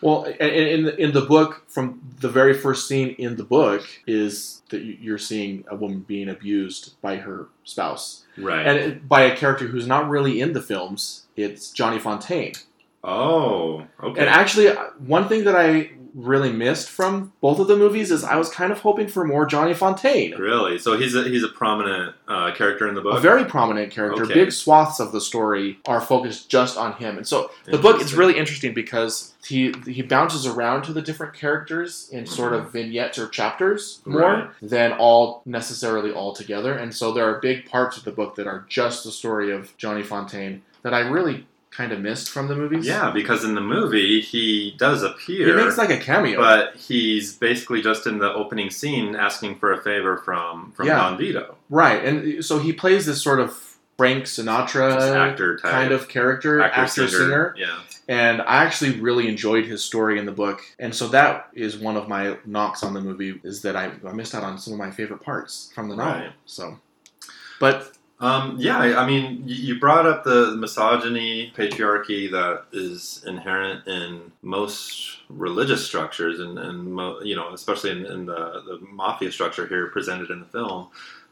Well, 0.00 0.26
in, 0.26 0.86
in 0.90 1.10
the, 1.12 1.22
book, 1.22 1.64
from 1.66 2.00
the 2.20 2.28
very 2.28 2.54
first 2.54 2.86
scene 2.86 3.16
in 3.18 3.34
the 3.34 3.42
book 3.42 3.82
is 4.06 4.62
that 4.70 4.82
you- 4.82 4.96
you're 5.00 5.18
seeing 5.18 5.64
a 5.68 5.74
woman 5.74 6.04
being 6.06 6.28
abused 6.28 6.94
by 7.02 7.16
her 7.16 7.48
spouse, 7.64 8.24
Right. 8.36 8.64
and 8.64 9.08
by 9.08 9.22
a 9.22 9.36
character 9.36 9.66
who's 9.66 9.88
not 9.88 10.08
really 10.08 10.40
in 10.40 10.52
the 10.52 10.62
films. 10.62 11.26
It's 11.34 11.72
Johnny 11.72 11.98
Fontaine, 11.98 12.52
oh, 13.02 13.86
okay. 14.02 14.20
and 14.20 14.28
actually, 14.28 14.68
uh, 14.68 14.76
one 15.16 15.28
thing 15.28 15.42
that 15.44 15.56
I 15.56 15.90
really 16.14 16.52
missed 16.52 16.88
from 16.88 17.32
both 17.40 17.58
of 17.58 17.68
the 17.68 17.76
movies 17.76 18.10
is 18.10 18.24
I 18.24 18.36
was 18.36 18.48
kind 18.50 18.72
of 18.72 18.80
hoping 18.80 19.08
for 19.08 19.24
more 19.26 19.46
Johnny 19.46 19.74
Fontaine. 19.74 20.34
really? 20.36 20.78
So 20.78 20.96
he's 20.98 21.14
a 21.14 21.24
he's 21.24 21.44
a 21.44 21.48
prominent 21.48 22.14
uh, 22.26 22.52
character 22.54 22.88
in 22.88 22.94
the 22.94 23.00
book. 23.00 23.16
A 23.16 23.20
very 23.20 23.44
prominent 23.44 23.92
character. 23.92 24.24
Okay. 24.24 24.34
Big 24.34 24.52
swaths 24.52 25.00
of 25.00 25.12
the 25.12 25.20
story 25.20 25.78
are 25.86 26.00
focused 26.00 26.48
just 26.50 26.76
on 26.76 26.92
him, 26.94 27.16
and 27.16 27.26
so 27.26 27.50
the 27.66 27.78
book 27.78 28.00
is 28.00 28.14
really 28.14 28.38
interesting 28.38 28.74
because 28.74 29.34
he 29.46 29.74
he 29.86 30.02
bounces 30.02 30.46
around 30.46 30.82
to 30.82 30.92
the 30.92 31.02
different 31.02 31.34
characters 31.34 32.08
in 32.12 32.26
sort 32.26 32.52
of 32.52 32.72
vignettes 32.72 33.18
or 33.18 33.28
chapters 33.28 34.00
more 34.04 34.20
Right. 34.20 34.50
than 34.60 34.92
all 34.92 35.42
necessarily 35.46 36.10
all 36.12 36.32
together. 36.34 36.72
And 36.74 36.94
so 36.94 37.12
there 37.12 37.24
are 37.24 37.40
big 37.40 37.66
parts 37.66 37.96
of 37.96 38.04
the 38.04 38.12
book 38.12 38.34
that 38.36 38.46
are 38.46 38.64
just 38.68 39.04
the 39.04 39.12
story 39.12 39.50
of 39.52 39.76
Johnny 39.76 40.02
Fontaine 40.02 40.62
that 40.82 40.92
I 40.94 41.00
really 41.00 41.46
kind 41.70 41.92
of 41.92 42.00
missed 42.00 42.30
from 42.30 42.48
the 42.48 42.56
movies. 42.56 42.86
Yeah, 42.86 43.10
because 43.10 43.44
in 43.44 43.54
the 43.54 43.60
movie 43.60 44.20
he 44.20 44.74
does 44.78 45.02
appear. 45.02 45.46
he 45.48 45.52
makes 45.64 45.78
like 45.78 45.90
a 45.90 45.98
cameo. 45.98 46.38
but 46.40 46.74
he's 46.76 47.34
basically 47.36 47.82
just 47.82 48.06
in 48.06 48.18
the 48.18 48.32
opening 48.32 48.70
scene 48.70 49.14
asking 49.14 49.58
for 49.58 49.72
a 49.72 49.82
favor 49.82 50.18
from 50.18 50.72
from 50.72 50.86
Yeah. 50.86 50.96
Don 50.96 51.18
Vito, 51.18 51.56
right, 51.70 52.04
and 52.04 52.44
so 52.44 52.58
he 52.58 52.72
plays 52.72 53.06
this 53.06 53.22
sort 53.22 53.40
of 53.40 53.76
Frank 53.96 54.24
Sinatra 54.24 54.92
actor 55.16 55.56
type, 55.58 55.70
kind 55.72 55.92
of 55.92 56.08
character, 56.08 56.60
actor, 56.62 57.08
singer. 57.08 57.52
Yeah, 57.58 57.80
And 58.08 58.40
I 58.42 58.64
actually 58.64 59.00
really 59.00 59.26
enjoyed 59.28 59.66
his 59.66 59.82
story 59.82 60.20
in 60.20 60.24
the 60.24 60.30
book. 60.30 60.60
And 60.78 60.94
so 60.94 61.08
that 61.08 61.48
is 61.52 61.76
one 61.76 61.96
of 61.96 62.06
my 62.06 62.36
knocks 62.46 62.84
on 62.84 62.94
the 62.94 63.00
movie 63.00 63.40
is 63.42 63.62
that 63.62 63.74
I, 63.74 63.90
I 64.06 64.12
missed 64.12 64.36
out 64.36 64.44
on 64.44 64.56
some 64.56 64.72
of 64.72 64.78
my 64.78 64.92
favorite 64.92 65.20
parts 65.20 65.72
from 65.74 65.88
the 65.88 65.96
novel. 65.96 66.12
Right. 66.26 66.32
So, 66.46 66.78
but 67.58 67.90
um, 68.20 68.56
yeah. 68.58 68.78
I 68.78 69.02
I 69.02 69.06
mean, 69.06 69.42
you 69.46 69.54
you 69.54 69.78
brought 69.80 70.06
up 70.06 70.24
the 70.24 70.56
misogyny, 70.56 71.52
patriarchy 71.56 72.30
that 72.32 72.64
is 72.72 73.22
inherent 73.26 73.86
in 73.86 74.32
most 74.42 75.18
religious 75.28 75.86
structures, 75.86 76.40
and 76.40 76.58
and 76.58 76.92
mo- 76.92 77.20
you 77.20 77.36
know, 77.36 77.52
especially 77.52 77.90
in, 77.92 78.06
in 78.06 78.26
the 78.26 78.62
the 78.66 78.78
mafia 78.90 79.30
structure 79.30 79.66
here 79.66 79.86
presented 79.88 80.30
in 80.30 80.40
the 80.40 80.46
film. 80.46 80.88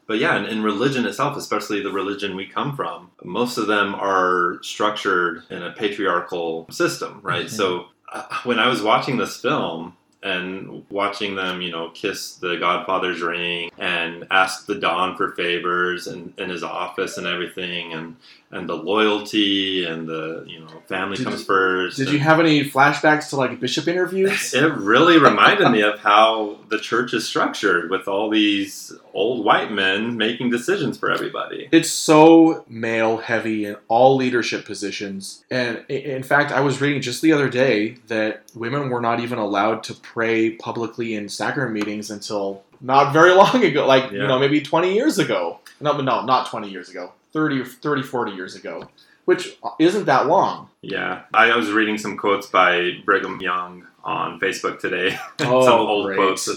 But 0.07 0.18
yeah, 0.18 0.37
in, 0.38 0.44
in 0.46 0.62
religion 0.62 1.05
itself, 1.07 1.37
especially 1.37 1.83
the 1.83 1.90
religion 1.90 2.37
we 2.37 2.46
come 2.46 2.77
from, 2.77 3.11
most 3.25 3.59
of 3.59 3.66
them 3.66 3.94
are 3.96 4.59
structured 4.62 5.42
in 5.51 5.64
a 5.64 5.72
patriarchal 5.72 6.66
system, 6.70 7.18
right? 7.22 7.46
Mhm. 7.46 7.51
So 7.51 7.87
uh, 8.12 8.22
when 8.44 8.61
I 8.61 8.68
was 8.68 8.83
watching 8.83 9.16
this 9.16 9.37
film 9.40 9.96
and 10.23 10.85
watching 10.91 11.35
them, 11.37 11.61
you 11.61 11.71
know, 11.71 11.91
kiss 11.91 12.37
the 12.37 12.57
Godfather's 12.57 13.21
ring 13.21 13.71
and 13.79 14.27
ask 14.31 14.67
the 14.67 14.75
Don 14.75 15.17
for 15.17 15.33
favors 15.33 16.07
and 16.07 16.33
in 16.39 16.49
his 16.51 16.63
office 16.63 17.19
and 17.19 17.27
everything, 17.27 17.93
and 17.93 18.17
and 18.51 18.69
the 18.69 18.75
loyalty 18.77 19.85
and 19.85 20.09
the 20.09 20.45
you 20.47 20.61
know 20.61 20.69
family 20.89 21.17
Did 21.17 21.25
comes 21.27 21.41
you- 21.41 21.47
first. 21.47 21.97
did 21.99 22.09
you 22.11 22.19
have 22.19 22.41
any 22.41 22.65
flashbacks 22.69 23.31
to 23.31 23.37
like 23.37 23.61
bishop 23.61 23.87
interviews? 23.89 24.55
it 24.55 24.73
really 24.75 25.19
reminded 25.19 25.71
me 25.71 25.83
of 25.83 25.99
how 26.01 26.59
the 26.69 26.79
church 26.79 27.13
is 27.15 27.27
structured 27.27 27.91
with 27.91 28.09
all 28.09 28.31
these 28.31 28.93
old 29.17 29.45
white 29.45 29.73
men 29.73 30.17
making 30.17 30.51
decisions 30.51 30.99
for 30.99 31.11
everybody. 31.11 31.69
It's 31.73 31.91
so 31.91 32.65
male 32.69 33.17
heavy 33.17 33.65
in 33.65 33.77
all 33.89 34.15
leadership 34.15 34.67
positions. 34.67 35.45
And 35.51 35.85
in 35.89 36.23
fact, 36.23 36.53
I 36.53 36.61
was 36.61 36.81
reading 36.81 37.01
just 37.01 37.23
the 37.23 37.33
other 37.33 37.49
day 37.49 37.97
that 38.09 38.43
women 38.55 38.91
were 38.91 39.01
not 39.01 39.21
even 39.21 39.39
allowed 39.39 39.83
to 39.85 39.95
pray 39.95 40.51
publicly 40.51 41.15
in 41.15 41.29
sacrament 41.31 41.73
meetings 41.73 42.11
until 42.11 42.63
not 42.81 43.13
very 43.13 43.35
long 43.43 43.65
ago, 43.65 43.87
like, 43.87 44.13
you 44.13 44.19
know, 44.19 44.39
maybe 44.39 44.61
20 44.61 44.95
years 44.95 45.19
ago. 45.19 45.61
No, 45.81 45.99
no, 46.01 46.25
not 46.25 46.51
20 46.51 46.69
years 46.69 46.91
ago. 46.91 47.13
30, 47.33 47.65
30, 47.65 48.03
40 48.03 48.33
years 48.33 48.55
ago, 48.55 48.89
which 49.25 49.59
isn't 49.79 50.05
that 50.07 50.27
long. 50.27 50.69
Yeah, 50.83 51.23
I 51.35 51.55
was 51.57 51.71
reading 51.71 51.99
some 51.99 52.17
quotes 52.17 52.47
by 52.47 52.93
Brigham 53.05 53.41
Young 53.41 53.87
on 54.05 54.41
Facebook 54.41 54.79
today. 54.79 55.19
Oh, 55.41 55.63
some 55.65 55.81
old 55.81 56.07
great. 56.07 56.17
quotes 56.17 56.49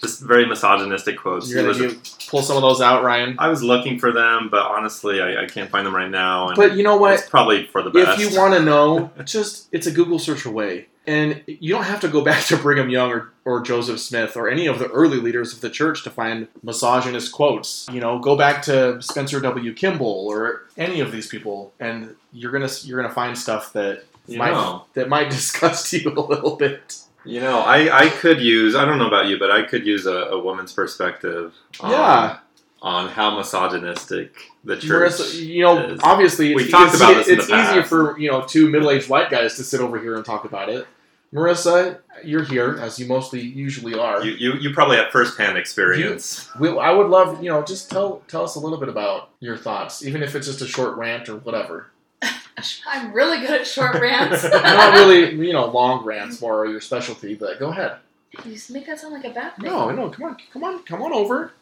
just 0.00 0.22
very 0.22 0.46
misogynistic 0.46 1.18
quotes. 1.18 1.50
You're 1.50 1.62
gonna 1.62 1.90
do, 1.90 2.00
pull 2.28 2.42
some 2.42 2.56
of 2.56 2.62
those 2.62 2.80
out, 2.80 3.02
Ryan. 3.02 3.36
I 3.38 3.48
was 3.48 3.62
looking 3.62 3.98
for 3.98 4.12
them, 4.12 4.48
but 4.50 4.62
honestly, 4.62 5.20
I, 5.20 5.44
I 5.44 5.46
can't 5.46 5.70
find 5.70 5.86
them 5.86 5.94
right 5.94 6.10
now. 6.10 6.48
And 6.48 6.56
But 6.56 6.76
you 6.76 6.82
know 6.82 6.96
what? 6.96 7.14
It's 7.14 7.28
probably 7.28 7.66
for 7.66 7.82
the 7.82 7.90
best. 7.90 8.20
If 8.20 8.32
you 8.32 8.38
want 8.38 8.54
to 8.54 8.62
know, 8.62 9.10
just 9.24 9.68
it's 9.72 9.86
a 9.86 9.90
Google 9.90 10.18
search 10.18 10.44
away. 10.44 10.86
And 11.06 11.42
you 11.46 11.72
don't 11.72 11.84
have 11.84 12.00
to 12.00 12.08
go 12.08 12.22
back 12.24 12.44
to 12.46 12.56
Brigham 12.58 12.90
Young 12.90 13.10
or, 13.10 13.32
or 13.46 13.62
Joseph 13.62 13.98
Smith 13.98 14.36
or 14.36 14.48
any 14.48 14.66
of 14.66 14.78
the 14.78 14.88
early 14.88 15.16
leaders 15.16 15.54
of 15.54 15.62
the 15.62 15.70
church 15.70 16.04
to 16.04 16.10
find 16.10 16.48
misogynist 16.62 17.32
quotes. 17.32 17.86
You 17.90 18.00
know, 18.00 18.18
go 18.18 18.36
back 18.36 18.62
to 18.64 19.00
Spencer 19.00 19.40
W. 19.40 19.72
Kimball 19.72 20.28
or 20.28 20.66
any 20.76 21.00
of 21.00 21.10
these 21.10 21.26
people, 21.26 21.72
and 21.80 22.14
you're 22.32 22.52
gonna 22.52 22.68
you're 22.84 23.00
gonna 23.00 23.14
find 23.14 23.36
stuff 23.36 23.72
that 23.72 24.04
you 24.26 24.36
might 24.38 24.52
know, 24.52 24.84
that 24.92 25.08
might 25.08 25.30
disgust 25.30 25.92
you 25.92 26.10
a 26.10 26.20
little 26.20 26.56
bit. 26.56 26.98
You 27.24 27.40
know, 27.40 27.60
I, 27.60 28.06
I 28.06 28.08
could 28.08 28.40
use. 28.40 28.74
I 28.74 28.84
don't 28.84 28.98
know 28.98 29.06
about 29.08 29.26
you, 29.26 29.38
but 29.38 29.50
I 29.50 29.62
could 29.62 29.86
use 29.86 30.06
a, 30.06 30.12
a 30.12 30.38
woman's 30.42 30.72
perspective. 30.72 31.54
On, 31.80 31.90
Yeah. 31.90 32.38
On 32.80 33.08
how 33.08 33.36
misogynistic 33.36 34.34
the 34.64 34.76
church. 34.76 35.12
Marissa, 35.14 35.44
you 35.46 35.62
know, 35.62 35.78
is- 35.78 36.00
obviously, 36.02 36.54
We 36.54 36.62
it's, 36.62 36.70
talked 36.70 36.94
about 36.94 37.14
this 37.16 37.28
it's 37.28 37.50
easier 37.50 37.82
for 37.82 38.16
you 38.18 38.30
know 38.30 38.42
two 38.42 38.70
middle-aged 38.70 39.08
white 39.08 39.30
guys 39.30 39.56
to 39.56 39.64
sit 39.64 39.80
over 39.80 39.98
here 39.98 40.14
and 40.14 40.24
talk 40.24 40.44
about 40.44 40.68
it. 40.68 40.86
Marissa, 41.34 41.98
you're 42.24 42.44
here 42.44 42.78
as 42.80 42.98
you 42.98 43.06
mostly 43.06 43.40
usually 43.40 43.92
are. 43.98 44.24
You, 44.24 44.32
you, 44.32 44.52
you 44.60 44.72
probably 44.72 44.96
have 44.96 45.10
firsthand 45.10 45.58
experience. 45.58 46.48
We, 46.58 46.70
I 46.70 46.90
would 46.90 47.08
love, 47.08 47.42
you 47.42 47.50
know, 47.50 47.62
just 47.62 47.90
tell 47.90 48.22
tell 48.28 48.44
us 48.44 48.54
a 48.54 48.60
little 48.60 48.78
bit 48.78 48.88
about 48.88 49.30
your 49.40 49.56
thoughts, 49.56 50.04
even 50.04 50.22
if 50.22 50.34
it's 50.34 50.46
just 50.46 50.62
a 50.62 50.66
short 50.66 50.96
rant 50.96 51.28
or 51.28 51.36
whatever. 51.36 51.90
I'm 52.86 53.12
really 53.12 53.38
good 53.40 53.50
at 53.60 53.66
short 53.66 53.94
rants. 54.00 54.42
Not 54.50 54.94
really, 54.94 55.34
you 55.46 55.52
know, 55.52 55.66
long 55.66 56.04
rants, 56.04 56.40
more 56.40 56.66
your 56.66 56.80
specialty. 56.80 57.34
But 57.34 57.58
go 57.58 57.68
ahead. 57.70 57.96
You 58.44 58.52
just 58.52 58.70
make 58.70 58.86
that 58.86 58.98
sound 59.00 59.14
like 59.14 59.24
a 59.24 59.30
bad 59.30 59.56
thing. 59.56 59.66
No, 59.70 59.90
no, 59.90 60.10
come 60.10 60.24
on, 60.26 60.36
come 60.52 60.64
on, 60.64 60.82
come 60.84 61.02
on 61.02 61.12
over. 61.12 61.52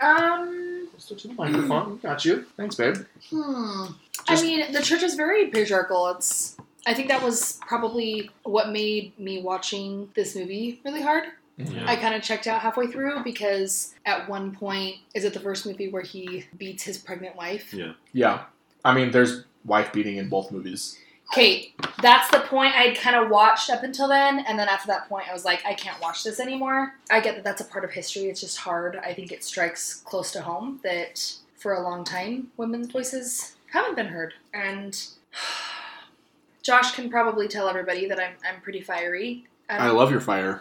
Um. 0.00 0.88
Closer 0.92 1.14
to 1.16 1.28
the 1.28 1.34
microphone. 1.34 1.98
Got 1.98 2.24
you. 2.24 2.46
Thanks, 2.56 2.76
babe. 2.76 2.96
Hmm. 3.30 3.86
Just- 4.28 4.42
I 4.44 4.46
mean, 4.46 4.72
the 4.72 4.80
church 4.82 5.02
is 5.02 5.14
very 5.14 5.48
patriarchal. 5.48 6.08
It's. 6.08 6.56
I 6.86 6.92
think 6.94 7.08
that 7.08 7.22
was 7.22 7.58
probably 7.66 8.30
what 8.42 8.68
made 8.70 9.18
me 9.18 9.40
watching 9.42 10.10
this 10.14 10.36
movie 10.36 10.80
really 10.84 11.00
hard. 11.02 11.24
Yeah. 11.56 11.84
I 11.86 11.96
kind 11.96 12.14
of 12.14 12.22
checked 12.22 12.46
out 12.46 12.60
halfway 12.60 12.88
through 12.88 13.22
because 13.24 13.94
at 14.04 14.28
one 14.28 14.54
point, 14.54 14.96
is 15.14 15.24
it 15.24 15.32
the 15.32 15.40
first 15.40 15.64
movie 15.66 15.88
where 15.88 16.02
he 16.02 16.44
beats 16.58 16.82
his 16.82 16.98
pregnant 16.98 17.36
wife? 17.36 17.72
Yeah. 17.72 17.92
Yeah, 18.12 18.42
I 18.84 18.92
mean, 18.94 19.12
there's 19.12 19.44
wife 19.64 19.92
beating 19.92 20.16
in 20.16 20.28
both 20.28 20.50
movies. 20.50 20.98
Kate, 21.32 21.74
that's 22.02 22.30
the 22.30 22.40
point 22.40 22.74
I'd 22.76 22.96
kind 22.98 23.16
of 23.16 23.30
watched 23.30 23.70
up 23.70 23.82
until 23.82 24.08
then, 24.08 24.40
and 24.40 24.58
then 24.58 24.68
after 24.68 24.86
that 24.88 25.08
point, 25.08 25.28
I 25.28 25.32
was 25.32 25.44
like, 25.44 25.64
I 25.64 25.74
can't 25.74 26.00
watch 26.00 26.22
this 26.22 26.38
anymore. 26.38 26.94
I 27.10 27.20
get 27.20 27.34
that 27.34 27.44
that's 27.44 27.60
a 27.60 27.64
part 27.64 27.84
of 27.84 27.90
history. 27.90 28.24
It's 28.24 28.40
just 28.40 28.58
hard. 28.58 28.96
I 28.96 29.14
think 29.14 29.32
it 29.32 29.42
strikes 29.42 29.94
close 30.04 30.30
to 30.32 30.42
home 30.42 30.80
that 30.84 31.34
for 31.56 31.72
a 31.72 31.82
long 31.82 32.04
time, 32.04 32.48
women's 32.56 32.92
voices 32.92 33.56
haven't 33.72 33.96
been 33.96 34.06
heard. 34.06 34.34
And 34.52 35.02
Josh 36.62 36.94
can 36.94 37.10
probably 37.10 37.48
tell 37.48 37.68
everybody 37.68 38.06
that 38.06 38.20
I'm 38.20 38.34
I'm 38.48 38.60
pretty 38.60 38.80
fiery. 38.80 39.46
Um, 39.70 39.80
I 39.80 39.90
love 39.90 40.10
your 40.10 40.20
fire. 40.20 40.60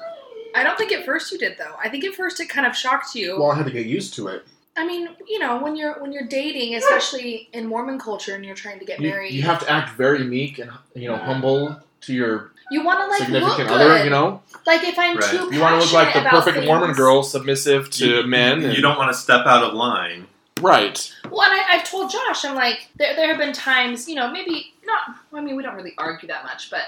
I 0.56 0.64
don't 0.64 0.78
think 0.78 0.92
at 0.92 1.06
first 1.06 1.32
you 1.32 1.38
did 1.38 1.58
though. 1.58 1.76
I 1.84 1.90
think 1.90 2.04
at 2.06 2.14
first 2.14 2.40
it 2.40 2.48
kind 2.48 2.66
of 2.66 2.76
shocked 2.76 3.16
you. 3.16 3.38
Well, 3.40 3.52
I 3.52 3.56
had 3.56 3.66
to 3.66 3.72
get 3.72 3.86
used 3.86 4.14
to 4.16 4.28
it. 4.28 4.46
I 4.76 4.86
mean, 4.88 5.10
you 5.28 5.40
know, 5.40 5.62
when 5.62 5.76
you're 5.76 5.94
when 6.02 6.12
you're 6.12 6.28
dating, 6.28 6.76
especially 6.76 7.48
in 7.54 7.68
Mormon 7.68 8.00
culture, 8.00 8.36
and 8.36 8.44
you're 8.46 8.56
trying 8.56 8.80
to 8.80 8.86
get 8.86 9.00
You, 9.00 9.10
married, 9.10 9.34
you 9.34 9.44
have 9.44 9.60
to 9.60 9.70
act 9.72 9.96
very 9.96 10.24
meek 10.24 10.58
and 10.60 10.72
you 10.96 11.08
know 11.10 11.18
humble 11.18 11.80
to 12.02 12.14
your 12.14 12.52
you 12.72 12.84
want 12.84 13.00
to 13.00 13.06
like 13.08 13.20
look 13.20 13.28
significant 13.44 13.70
good. 13.70 13.82
other. 13.82 14.04
You 14.04 14.10
know, 14.10 14.42
Like 14.66 14.84
if 14.84 14.98
I'm 14.98 15.18
Right. 15.18 15.30
too 15.30 15.54
you 15.54 15.62
want 15.62 15.76
to 15.76 15.86
look 15.86 15.94
like 15.94 16.08
the 16.14 16.22
passionate 16.22 16.30
about 16.32 16.44
perfect 16.46 16.66
Mormon 16.66 16.94
girl, 16.94 17.22
submissive 17.22 17.90
to 17.92 18.08
You- 18.08 18.24
men. 18.24 18.62
You 18.62 18.70
and- 18.70 18.82
don't 18.82 18.98
want 18.98 19.12
to 19.12 19.18
step 19.18 19.46
out 19.46 19.64
of 19.64 19.74
line. 19.74 20.28
right. 20.62 21.12
Well, 21.30 21.42
and 21.44 21.60
I, 21.62 21.76
I've 21.76 21.84
told 21.84 22.10
Josh, 22.12 22.44
I'm 22.46 22.56
like, 22.56 22.88
there, 22.96 23.16
there 23.16 23.28
have 23.28 23.38
been 23.38 23.54
times, 23.54 24.08
you 24.10 24.16
know, 24.16 24.32
maybe 24.32 24.74
not. 24.86 25.16
I 25.34 25.42
mean, 25.42 25.56
we 25.56 25.62
don't 25.64 25.76
really 25.76 25.94
argue 25.98 26.28
that 26.30 26.44
much, 26.46 26.70
but 26.72 26.84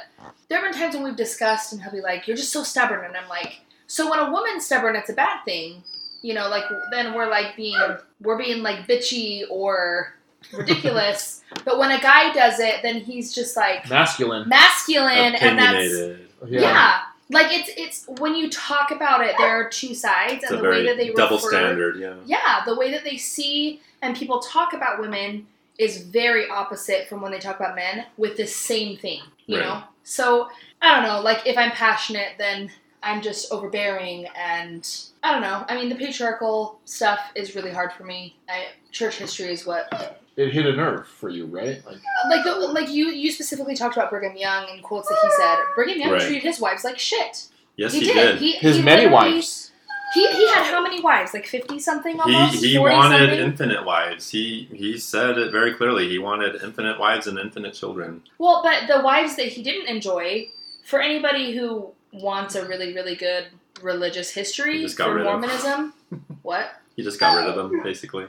there 0.49 0.59
have 0.61 0.71
been 0.71 0.79
times 0.79 0.95
when 0.95 1.03
we've 1.03 1.15
discussed, 1.15 1.71
and 1.73 1.81
he'll 1.81 1.91
be 1.91 2.01
like, 2.01 2.27
"You're 2.27 2.37
just 2.37 2.51
so 2.51 2.63
stubborn," 2.63 3.03
and 3.05 3.15
I'm 3.17 3.27
like, 3.29 3.61
"So 3.87 4.09
when 4.09 4.19
a 4.19 4.31
woman's 4.31 4.65
stubborn, 4.65 4.95
it's 4.95 5.09
a 5.09 5.13
bad 5.13 5.43
thing." 5.45 5.83
You 6.25 6.33
know, 6.33 6.49
like 6.49 6.63
then 6.91 7.13
we're 7.13 7.29
like 7.29 7.55
being 7.55 7.77
we're 8.21 8.37
being 8.37 8.63
like 8.63 8.87
bitchy 8.87 9.43
or 9.49 10.15
ridiculous. 10.51 11.43
but 11.65 11.77
when 11.77 11.91
a 11.91 11.99
guy 12.01 12.33
does 12.33 12.59
it, 12.59 12.81
then 12.81 12.95
he's 13.01 13.33
just 13.33 13.55
like 13.55 13.87
Masculine. 13.89 14.47
masculine, 14.49 15.35
and 15.35 15.57
that's 15.59 15.85
Opinionated. 15.85 16.27
yeah. 16.47 17.01
Like 17.29 17.47
it's 17.51 17.69
it's 17.77 18.19
when 18.19 18.35
you 18.35 18.49
talk 18.49 18.91
about 18.91 19.23
it, 19.25 19.35
there 19.37 19.47
are 19.49 19.69
two 19.69 19.93
sides, 19.95 20.43
It's 20.43 20.51
and 20.51 20.59
the 20.59 20.69
way 20.69 20.85
that 20.85 20.97
they 20.97 21.11
double 21.11 21.37
refer, 21.37 21.49
standard. 21.49 21.97
Yeah. 21.99 22.15
yeah, 22.25 22.63
the 22.65 22.75
way 22.75 22.91
that 22.91 23.03
they 23.03 23.17
see 23.17 23.81
and 24.01 24.15
people 24.15 24.39
talk 24.39 24.73
about 24.73 24.99
women 24.99 25.47
is 25.79 26.03
very 26.03 26.47
opposite 26.49 27.07
from 27.09 27.21
when 27.21 27.31
they 27.31 27.39
talk 27.39 27.57
about 27.59 27.75
men 27.75 28.05
with 28.17 28.37
the 28.37 28.45
same 28.47 28.95
thing, 28.97 29.21
you 29.47 29.57
Right. 29.57 29.65
know? 29.65 29.83
So, 30.03 30.49
I 30.81 30.93
don't 30.95 31.03
know, 31.03 31.19
like 31.21 31.45
if 31.47 31.57
I'm 31.57 31.71
passionate, 31.71 32.33
then 32.37 32.69
I'm 33.05 33.21
just 33.21 33.51
overbearing 33.53 34.27
and 34.35 34.85
I 35.23 35.31
don't 35.31 35.41
know. 35.41 35.63
I 35.69 35.75
mean, 35.75 35.89
the 35.89 35.95
patriarchal 35.95 36.79
stuff 36.85 37.19
is 37.35 37.55
really 37.55 37.71
hard 37.71 37.93
for 37.93 38.03
me. 38.03 38.35
I, 38.49 38.65
church 38.91 39.17
history 39.17 39.53
is 39.53 39.65
what 39.65 40.19
It 40.35 40.51
hit 40.51 40.65
a 40.65 40.75
nerve 40.75 41.07
for 41.07 41.29
you, 41.29 41.45
right? 41.45 41.81
Like, 41.85 41.97
like 42.29 42.43
the, 42.43 42.55
like 42.55 42.89
you 42.89 43.09
you 43.11 43.31
specifically 43.31 43.75
talked 43.75 43.95
about 43.95 44.09
Brigham 44.09 44.35
Young 44.35 44.67
and 44.71 44.81
quotes 44.83 45.07
that 45.07 45.17
he 45.21 45.29
said. 45.37 45.57
Brigham 45.75 45.99
Young 45.99 46.11
Right. 46.11 46.21
treated 46.21 46.43
his 46.43 46.59
wives 46.59 46.83
like 46.83 46.97
shit. 46.99 47.47
Yes, 47.77 47.93
he, 47.93 47.99
he, 47.99 48.05
did. 48.07 48.13
did. 48.13 48.37
He, 48.39 48.51
his 48.53 48.77
he 48.77 48.81
many 48.81 49.07
wives. 49.07 49.71
He, 50.13 50.25
he 50.31 50.47
had 50.47 50.63
how 50.63 50.81
many 50.81 51.01
wives? 51.01 51.33
Like 51.33 51.45
fifty 51.45 51.77
something 51.77 52.15
He, 52.15 52.21
almost. 52.21 52.63
he 52.63 52.77
40 52.77 52.95
wanted 52.95 53.17
something? 53.19 53.39
infinite 53.39 53.85
wives. 53.85 54.29
He 54.29 54.67
he 54.73 54.97
said 54.97 55.37
it 55.37 55.51
very 55.51 55.73
clearly. 55.75 56.07
He 56.09 56.17
wanted 56.19 56.55
infinite 56.63 56.99
wives 56.99 57.27
and 57.27 57.37
infinite 57.37 57.73
children. 57.75 58.23
Well, 58.39 58.61
but 58.63 58.87
the 58.87 59.03
wives 59.03 59.35
that 59.35 59.47
he 59.47 59.61
didn't 59.61 59.87
enjoy, 59.87 60.47
for 60.85 61.01
anybody 61.01 61.55
who 61.57 61.91
wants 62.21 62.55
a 62.55 62.65
really, 62.67 62.93
really 62.93 63.15
good 63.15 63.45
religious 63.81 64.31
history 64.31 64.87
for. 64.87 65.23
Mormonism, 65.23 65.93
what? 66.41 66.81
He 66.95 67.03
just 67.03 67.19
got 67.19 67.35
rid 67.37 67.47
of 67.49 67.57
oh. 67.57 67.67
them, 67.69 67.83
basically. 67.83 68.25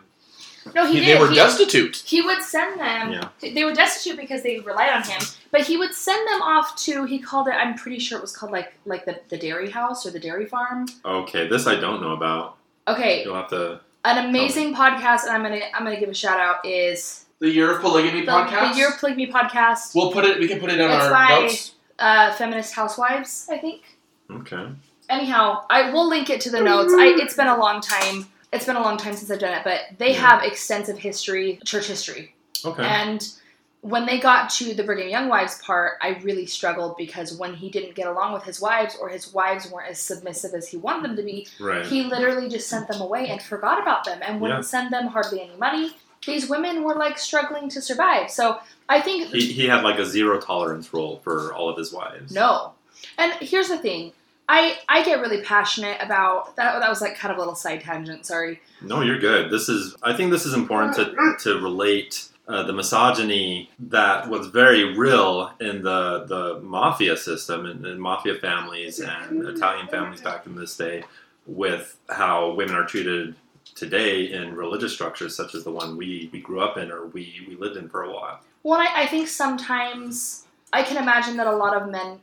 No, 0.75 0.85
he, 0.87 0.95
He- 0.95 1.05
did. 1.05 1.17
they 1.17 1.21
were 1.21 1.29
he, 1.29 1.37
destitute. 1.37 1.97
he 2.05 2.21
would 2.23 2.43
send 2.43 2.81
them. 2.81 3.13
Yeah. 3.13 3.29
They 3.41 3.63
were 3.65 3.73
destitute 3.73 4.19
because 4.19 4.43
they 4.43 4.59
relied 4.59 4.91
on 4.91 5.03
him, 5.05 5.21
but 5.53 5.61
he 5.63 5.77
would 5.77 5.95
send 5.95 6.27
them 6.29 6.43
off 6.43 6.75
to. 6.85 7.05
He 7.05 7.21
called 7.21 7.47
it. 7.47 7.53
I'm 7.53 7.75
pretty 7.77 8.01
sure 8.01 8.19
it 8.19 8.21
was 8.23 8.37
called 8.37 8.51
like 8.51 8.75
like 8.85 9.05
the, 9.05 9.21
the 9.29 9.39
dairy 9.39 9.71
house 9.71 10.05
or 10.05 10.11
the 10.11 10.19
dairy 10.19 10.47
farm. 10.47 10.87
Okay, 11.05 11.47
this 11.47 11.69
I 11.69 11.77
don't 11.77 12.01
know 12.03 12.13
about. 12.13 12.57
Okay, 12.89 13.23
You'll 13.25 13.37
have 13.37 13.49
to. 13.51 13.81
an 14.05 14.27
amazing 14.29 14.75
podcast, 14.75 15.23
and 15.25 15.31
I'm 15.31 15.43
gonna 15.45 15.61
I'm 15.73 15.85
gonna 15.85 16.01
give 16.01 16.09
a 16.09 16.15
shout 16.15 16.41
out 16.41 16.67
is 16.67 17.27
The 17.39 17.49
Year 17.49 17.71
of 17.77 17.81
Polygamy 17.81 18.23
the, 18.27 18.33
podcast. 18.33 18.73
the 18.73 18.79
Year 18.79 18.89
of 18.89 18.99
Polygamy 18.99 19.29
podcast. 19.33 19.95
We'll 19.95 20.11
put 20.11 20.25
it. 20.25 20.41
We 20.41 20.49
can 20.49 20.59
put 20.59 20.71
it 20.71 20.81
in 20.81 20.91
It's 20.91 21.05
our 21.05 21.11
by- 21.11 21.29
notes. 21.43 21.76
Uh, 21.99 22.33
Feminist 22.35 22.75
Housewives, 22.75 23.49
I 23.51 23.59
think. 23.59 23.83
Okay. 24.31 24.69
anyhow, 25.09 25.65
I 25.71 25.91
will 25.93 26.09
link 26.09 26.31
it 26.31 26.41
to 26.43 26.51
the 26.51 26.61
notes. 26.61 26.93
I, 26.93 27.17
it's 27.21 27.35
been 27.37 27.47
a 27.47 27.57
long 27.57 27.81
time. 27.81 28.27
It's 28.53 28.67
been 28.67 28.77
a 28.77 28.83
long 28.83 28.97
time 28.97 29.15
since 29.15 29.31
I've 29.31 29.39
done 29.39 29.53
it, 29.57 29.63
but 29.65 29.81
they 29.99 30.13
Yeah. 30.13 30.29
have 30.29 30.43
extensive 30.43 30.99
history, 30.99 31.61
church 31.65 31.87
history. 31.87 32.35
Okay. 32.65 32.85
And 32.85 33.27
when 33.83 34.05
they 34.05 34.19
got 34.19 34.51
to 34.51 34.75
the 34.75 34.83
Brigham 34.83 35.09
Young 35.09 35.29
wives 35.29 35.63
part, 35.63 35.99
I 36.03 36.19
really 36.25 36.47
struggled 36.47 36.97
because 36.97 37.37
when 37.39 37.55
he 37.55 37.71
didn't 37.71 37.95
get 37.95 38.09
along 38.09 38.33
with 38.33 38.43
his 38.43 38.61
wives 38.61 38.97
or 39.01 39.09
his 39.09 39.33
wives 39.33 39.71
weren't 39.71 39.91
as 39.91 40.01
submissive 40.01 40.55
as 40.55 40.69
he 40.69 40.77
wanted 40.77 41.05
them 41.11 41.17
to 41.17 41.23
be, 41.23 41.47
right. 41.61 41.87
he 41.87 42.03
literally 42.03 42.49
just 42.49 42.69
sent 42.69 42.89
them 42.89 43.01
away 43.01 43.29
and 43.29 43.41
forgot 43.41 43.81
about 43.81 44.05
them 44.05 44.19
and 44.23 44.41
wouldn't 44.41 44.65
Yeah. 44.65 44.69
send 44.69 44.93
them 44.93 45.07
hardly 45.07 45.41
any 45.43 45.57
money. 45.57 45.93
These 46.25 46.49
women 46.49 46.83
were 46.85 46.95
like 46.95 47.19
struggling 47.19 47.69
to 47.71 47.83
survive. 47.83 48.31
So 48.31 48.59
I 48.89 49.01
think 49.01 49.29
He, 49.29 49.53
he 49.53 49.67
had 49.67 49.83
like 49.83 49.99
a 49.99 50.07
zero 50.07 50.41
tolerance 50.41 50.93
rule 50.93 51.21
for 51.25 51.53
all 51.55 51.69
of 51.69 51.77
his 51.77 51.93
wives. 51.93 52.33
No. 52.33 52.73
And 53.19 53.33
here's 53.35 53.69
the 53.69 53.79
thing. 53.79 54.13
I, 54.49 54.79
I 54.89 55.05
get 55.05 55.21
really 55.21 55.43
passionate 55.43 55.99
about 56.01 56.55
that. 56.57 56.79
That 56.79 56.89
was 56.89 57.01
like 57.01 57.17
kind 57.17 57.33
of 57.33 57.39
a 57.39 57.41
little 57.41 57.57
side 57.57 57.81
tangent. 57.81 58.27
Sorry. 58.27 58.61
No, 58.81 59.01
you're 59.03 59.19
good. 59.19 59.51
This 59.51 59.69
is. 59.69 59.97
I 60.05 60.13
think 60.13 60.31
this 60.31 60.47
is 60.47 60.55
important 60.55 60.95
to 60.97 61.37
to 61.41 61.61
relate 61.61 62.29
uh, 62.47 62.63
the 62.63 62.73
misogyny 62.73 63.71
that 63.91 64.29
was 64.29 64.47
very 64.47 64.97
real 64.97 65.53
in 65.59 65.83
the 65.83 66.27
the 66.27 66.61
mafia 66.61 67.17
system 67.17 67.67
and, 67.67 67.85
and 67.85 68.01
mafia 68.01 68.37
families 68.37 69.01
and 69.01 69.49
Italian 69.49 69.89
families 69.89 70.21
back 70.21 70.47
in 70.47 70.55
this 70.55 70.77
day, 70.77 71.03
with 71.47 71.99
how 72.09 72.53
women 72.53 72.77
are 72.77 72.85
treated 72.87 73.35
today 73.77 74.33
in 74.33 74.57
religious 74.57 74.93
structures 74.93 75.37
such 75.37 75.55
as 75.55 75.63
the 75.63 75.71
one 75.71 75.97
we, 75.97 76.29
we 76.33 76.41
grew 76.41 76.61
up 76.61 76.77
in 76.79 76.91
or 76.91 77.07
we, 77.07 77.45
we 77.47 77.55
lived 77.57 77.77
in 77.77 77.89
for 77.89 78.03
a 78.03 78.13
while. 78.13 78.41
Well, 78.65 78.81
I, 78.81 79.03
I 79.03 79.07
think 79.07 79.29
sometimes 79.29 80.45
I 80.73 80.83
can 80.83 80.97
imagine 80.97 81.37
that 81.37 81.47
a 81.47 81.55
lot 81.55 81.77
of 81.81 81.89
men, 81.91 82.19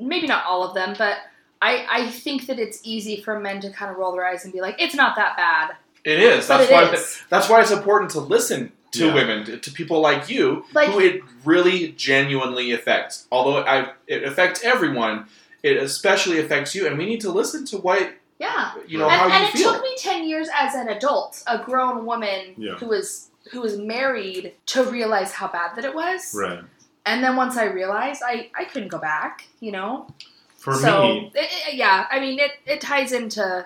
maybe 0.00 0.26
not 0.26 0.44
all 0.44 0.64
of 0.64 0.74
them, 0.74 0.94
but 0.98 1.18
I, 1.62 1.86
I 1.90 2.10
think 2.10 2.46
that 2.46 2.58
it's 2.58 2.80
easy 2.82 3.20
for 3.20 3.38
men 3.38 3.60
to 3.60 3.70
kind 3.70 3.90
of 3.90 3.96
roll 3.98 4.12
their 4.12 4.26
eyes 4.26 4.44
and 4.44 4.52
be 4.52 4.60
like, 4.60 4.76
it's 4.80 4.94
not 4.94 5.14
that 5.16 5.36
bad. 5.36 5.76
It 6.04 6.18
is. 6.18 6.48
But 6.48 6.58
That's 6.58 6.70
it 6.70 6.74
why. 6.74 6.92
is. 6.94 7.22
That's 7.30 7.48
why 7.48 7.60
it's 7.60 7.70
important 7.70 8.10
to 8.12 8.20
listen 8.20 8.72
to 8.92 9.06
Yeah. 9.08 9.14
women, 9.14 9.44
to, 9.46 9.58
to 9.58 9.70
people 9.70 10.00
like 10.00 10.28
you, 10.30 10.64
Like- 10.72 10.90
who 10.90 11.00
it 11.00 11.20
really 11.44 11.92
genuinely 11.92 12.72
affects. 12.72 13.26
Although 13.30 13.64
I, 13.64 13.90
it 14.06 14.24
affects 14.24 14.62
everyone, 14.64 15.26
it 15.62 15.76
especially 15.76 16.38
affects 16.38 16.74
you, 16.74 16.86
and 16.86 16.96
we 16.96 17.06
need 17.06 17.20
to 17.22 17.30
listen 17.30 17.64
to 17.66 17.76
what 17.78 18.14
Yeah. 18.38 18.72
you 18.86 18.98
know 18.98 19.08
and, 19.08 19.20
how 19.20 19.28
and 19.30 19.42
you 19.42 19.48
it 19.48 19.52
feel. 19.52 19.72
took 19.74 19.82
me 19.82 19.94
10 19.98 20.28
years 20.28 20.48
as 20.54 20.74
an 20.74 20.88
adult, 20.88 21.42
a 21.46 21.58
grown 21.58 22.04
woman 22.06 22.54
Yeah. 22.56 22.74
who 22.74 22.86
was 22.88 23.30
who 23.52 23.60
was 23.60 23.78
married 23.78 24.54
to 24.66 24.82
realize 24.84 25.32
how 25.32 25.46
bad 25.48 25.76
that 25.76 25.84
it 25.84 25.94
was. 25.94 26.34
Right. 26.34 26.60
And 27.06 27.22
then 27.22 27.36
once 27.36 27.56
I 27.56 27.64
realized, 27.66 28.20
I, 28.26 28.50
I 28.58 28.64
couldn't 28.64 28.88
go 28.88 28.98
back, 28.98 29.46
you 29.60 29.70
know? 29.70 30.08
For 30.58 30.74
so, 30.74 31.02
me, 31.02 31.32
it, 31.34 31.48
it- 31.68 31.74
yeah, 31.74 32.06
I 32.10 32.18
mean, 32.18 32.40
it, 32.40 32.50
it 32.66 32.80
ties 32.80 33.12
into 33.12 33.64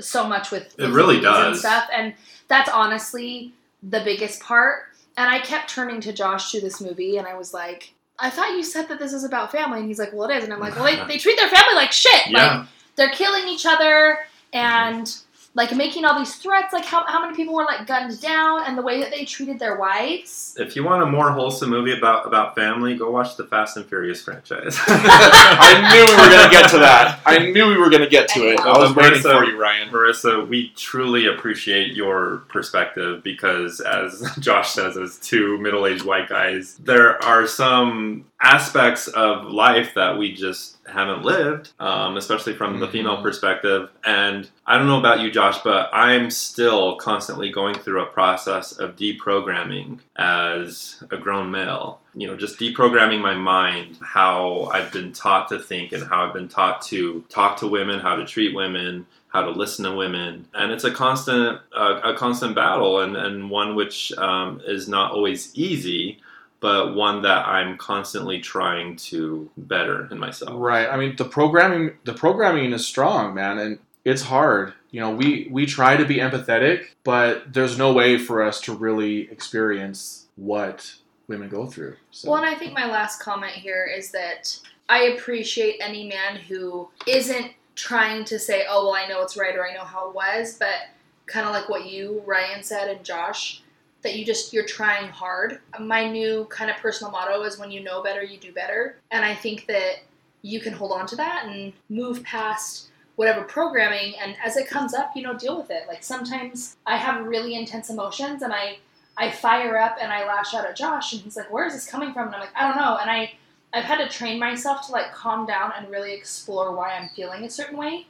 so 0.00 0.26
much 0.26 0.50
with, 0.50 0.74
It 0.78 0.88
really 0.90 1.14
movies 1.16 1.28
and 1.28 1.52
does. 1.52 1.60
stuff. 1.60 1.88
And 1.94 2.14
that's 2.48 2.68
honestly 2.68 3.52
the 3.82 4.00
biggest 4.00 4.42
part. 4.42 4.86
And 5.16 5.30
I 5.30 5.38
kept 5.38 5.70
turning 5.70 6.00
to 6.00 6.12
Josh 6.12 6.50
through 6.50 6.62
this 6.62 6.80
movie, 6.80 7.16
and 7.16 7.28
I 7.28 7.34
was 7.36 7.54
like, 7.54 7.94
I 8.18 8.28
thought 8.28 8.50
you 8.56 8.64
said 8.64 8.88
that 8.88 8.98
this 8.98 9.12
is 9.12 9.22
about 9.22 9.52
family. 9.52 9.78
And 9.78 9.86
he's 9.88 10.00
like, 10.00 10.12
well, 10.12 10.28
it 10.28 10.36
is. 10.36 10.42
And 10.44 10.52
I'm 10.52 10.58
like, 10.58 10.74
well, 10.74 10.84
they, 10.84 10.96
they 11.06 11.18
treat 11.18 11.38
their 11.38 11.48
family 11.48 11.74
like 11.76 11.92
shit. 11.92 12.26
Like, 12.32 12.32
yeah, 12.42 12.66
they're 12.96 13.10
killing 13.10 13.48
each 13.48 13.66
other 13.66 14.18
and 14.52 15.16
like 15.54 15.74
making 15.74 16.04
all 16.04 16.18
these 16.18 16.34
threats 16.36 16.72
like 16.74 16.84
how, 16.84 17.04
how 17.06 17.20
many 17.22 17.34
people 17.34 17.54
were 17.54 17.64
like 17.64 17.86
gunned 17.86 18.20
down 18.20 18.62
and 18.66 18.76
the 18.76 18.82
way 18.82 19.00
that 19.00 19.10
they 19.10 19.24
treated 19.24 19.58
their 19.58 19.76
wives 19.76 20.54
if 20.58 20.76
you 20.76 20.84
want 20.84 21.02
a 21.02 21.06
more 21.06 21.30
wholesome 21.32 21.70
movie 21.70 21.96
about 21.96 22.26
about 22.26 22.54
family, 22.54 22.96
go 22.96 23.10
watch 23.10 23.36
the 23.36 23.44
Fast 23.44 23.76
and 23.76 23.86
Furious 23.86 24.22
franchise. 24.22 24.78
I 24.86 25.90
knew 25.92 26.16
we 26.16 26.22
were 26.22 26.30
gonna 26.30 26.50
get 26.50 26.70
to 26.70 26.78
that. 26.78 27.20
I 27.26 27.38
knew 27.50 27.68
we 27.68 27.76
were 27.76 27.90
gonna 27.90 28.08
get 28.08 28.28
to 28.30 28.48
it. 28.48 28.60
I 28.60 28.78
was 28.78 28.94
Well, 28.94 29.04
waiting 29.10 29.22
for 29.22 29.44
you, 29.44 29.60
Ryan. 29.60 29.90
Marissa, 29.90 30.46
we 30.48 30.70
truly 30.76 31.26
appreciate 31.26 31.92
your 31.94 32.38
perspective 32.48 33.22
because, 33.22 33.80
as 33.80 34.22
Josh 34.38 34.70
says, 34.70 34.96
as 34.96 35.18
two 35.18 35.58
middle 35.58 35.86
aged 35.86 36.04
white 36.04 36.28
guys, 36.28 36.76
there 36.76 37.22
are 37.22 37.46
some 37.46 38.24
aspects 38.40 39.08
of 39.08 39.46
life 39.52 39.92
that 39.94 40.16
we 40.16 40.32
just 40.32 40.75
haven't 40.88 41.24
lived, 41.24 41.72
um, 41.80 42.16
especially 42.16 42.54
from 42.54 42.80
the 42.80 42.86
Mhm. 42.86 42.92
female 42.92 43.22
perspective. 43.22 43.90
And 44.04 44.48
I 44.66 44.78
don't 44.78 44.86
know 44.86 44.98
about 44.98 45.20
you, 45.20 45.30
Josh, 45.30 45.58
but 45.58 45.90
I'm 45.92 46.30
still 46.30 46.96
constantly 46.96 47.50
going 47.50 47.74
through 47.74 48.02
a 48.02 48.06
process 48.06 48.72
of 48.78 48.96
deprogramming 48.96 49.98
as 50.16 51.02
a 51.10 51.16
grown 51.16 51.50
male. 51.50 52.00
You 52.14 52.28
know, 52.28 52.36
just 52.36 52.58
deprogramming 52.58 53.20
my 53.20 53.34
mind, 53.34 53.98
how 54.02 54.70
I've 54.72 54.92
been 54.92 55.12
taught 55.12 55.48
to 55.48 55.58
think 55.58 55.92
and 55.92 56.04
how 56.04 56.24
I've 56.26 56.32
been 56.34 56.48
taught 56.48 56.82
to 56.82 57.24
talk 57.28 57.56
to 57.58 57.66
women, 57.66 58.00
how 58.00 58.16
to 58.16 58.24
treat 58.24 58.54
women, 58.54 59.06
how 59.28 59.42
to 59.42 59.50
listen 59.50 59.84
to 59.84 59.92
women, 59.94 60.46
and 60.54 60.72
it's 60.72 60.84
a 60.84 60.90
constant 60.90 61.60
uh, 61.76 62.00
a 62.02 62.14
constant 62.14 62.54
battle, 62.54 63.00
and 63.00 63.16
and 63.16 63.50
one 63.50 63.74
which 63.74 64.10
um, 64.16 64.62
is 64.66 64.88
not 64.88 65.12
always 65.12 65.54
easy, 65.54 66.18
but 66.66 66.96
one 66.96 67.22
that 67.22 67.46
I'm 67.46 67.78
constantly 67.78 68.40
trying 68.40 68.96
to 68.96 69.48
better 69.56 70.08
in 70.10 70.18
myself. 70.18 70.54
Right. 70.56 70.88
I 70.88 70.96
mean, 70.96 71.14
the 71.14 71.24
programming 71.24 71.92
the 72.02 72.12
programming 72.12 72.72
is 72.72 72.84
strong, 72.84 73.34
man, 73.34 73.58
and 73.58 73.78
it's 74.04 74.22
hard. 74.22 74.72
You 74.90 74.98
know, 74.98 75.12
we 75.12 75.46
we 75.48 75.64
try 75.64 75.96
to 75.96 76.04
be 76.04 76.16
empathetic, 76.16 76.86
but 77.04 77.52
there's 77.52 77.78
no 77.78 77.92
way 77.92 78.18
for 78.18 78.42
us 78.42 78.60
to 78.62 78.74
really 78.74 79.30
experience 79.30 80.26
what 80.34 80.92
women 81.28 81.48
go 81.48 81.66
through. 81.66 81.94
So. 82.10 82.32
well 82.32 82.42
and 82.42 82.46
i 82.52 82.56
think 82.56 82.72
my 82.72 82.90
last 82.90 83.20
comment 83.20 83.52
here 83.52 83.84
is 83.84 84.10
that 84.10 84.58
i 84.88 85.02
appreciate 85.14 85.76
any 85.80 86.08
man 86.08 86.36
who 86.36 86.88
isn't 87.06 87.52
trying 87.76 88.24
to 88.24 88.38
say 88.38 88.64
oh 88.68 88.86
well 88.86 88.94
i 88.94 89.06
know 89.08 89.22
it's 89.22 89.36
right 89.36 89.56
or 89.56 89.66
i 89.66 89.74
know 89.74 89.84
how 89.84 90.08
it 90.08 90.14
was 90.14 90.56
but 90.56 90.88
kind 91.26 91.46
of 91.46 91.52
like 91.52 91.68
what 91.68 91.86
you 91.86 92.22
ryan 92.26 92.62
said 92.62 92.88
and 92.88 93.04
josh 93.04 93.62
that 94.06 94.14
you 94.14 94.24
just 94.24 94.52
you're 94.52 94.64
trying 94.64 95.08
hard. 95.08 95.58
My 95.80 96.08
new 96.08 96.44
kind 96.44 96.70
of 96.70 96.76
personal 96.76 97.10
motto 97.10 97.42
is 97.42 97.58
when 97.58 97.72
you 97.72 97.80
know 97.80 98.04
better 98.04 98.22
you 98.22 98.38
do 98.38 98.52
better. 98.52 98.98
And 99.10 99.24
i 99.24 99.34
think 99.34 99.66
that 99.66 99.96
you 100.42 100.60
can 100.60 100.72
hold 100.72 100.92
on 100.92 101.06
to 101.08 101.16
that 101.16 101.44
and 101.46 101.72
move 101.88 102.22
past 102.22 102.88
whatever 103.16 103.42
programming. 103.42 104.14
And 104.22 104.36
as 104.44 104.56
it 104.56 104.68
comes 104.68 104.94
up 104.94 105.10
you 105.16 105.22
know 105.22 105.36
deal 105.36 105.58
with 105.58 105.70
it. 105.70 105.88
Like 105.88 106.04
sometimes 106.04 106.76
i 106.86 106.96
have 106.96 107.26
really 107.26 107.56
intense 107.56 107.90
emotions 107.90 108.42
and 108.42 108.52
i 108.52 108.78
i 109.18 109.30
fire 109.30 109.76
up 109.76 109.96
and 110.00 110.12
i 110.12 110.24
lash 110.24 110.54
out 110.54 110.66
at 110.66 110.76
josh 110.76 111.12
and 111.12 111.22
he's 111.22 111.36
like 111.36 111.52
where 111.52 111.66
is 111.66 111.72
this 111.72 111.90
coming 111.90 112.12
from? 112.12 112.26
And 112.26 112.36
i'm 112.36 112.40
like 112.40 112.56
i 112.56 112.62
don't 112.62 112.76
know. 112.76 112.98
And 112.98 113.10
i 113.10 113.32
i've 113.74 113.84
had 113.84 113.98
to 113.98 114.08
train 114.08 114.38
myself 114.38 114.86
to 114.86 114.92
like 114.92 115.12
calm 115.12 115.46
down 115.46 115.72
and 115.76 115.90
really 115.90 116.14
explore 116.14 116.72
why 116.76 116.94
i'm 116.94 117.08
feeling 117.08 117.42
a 117.42 117.50
certain 117.50 117.76
way. 117.76 118.06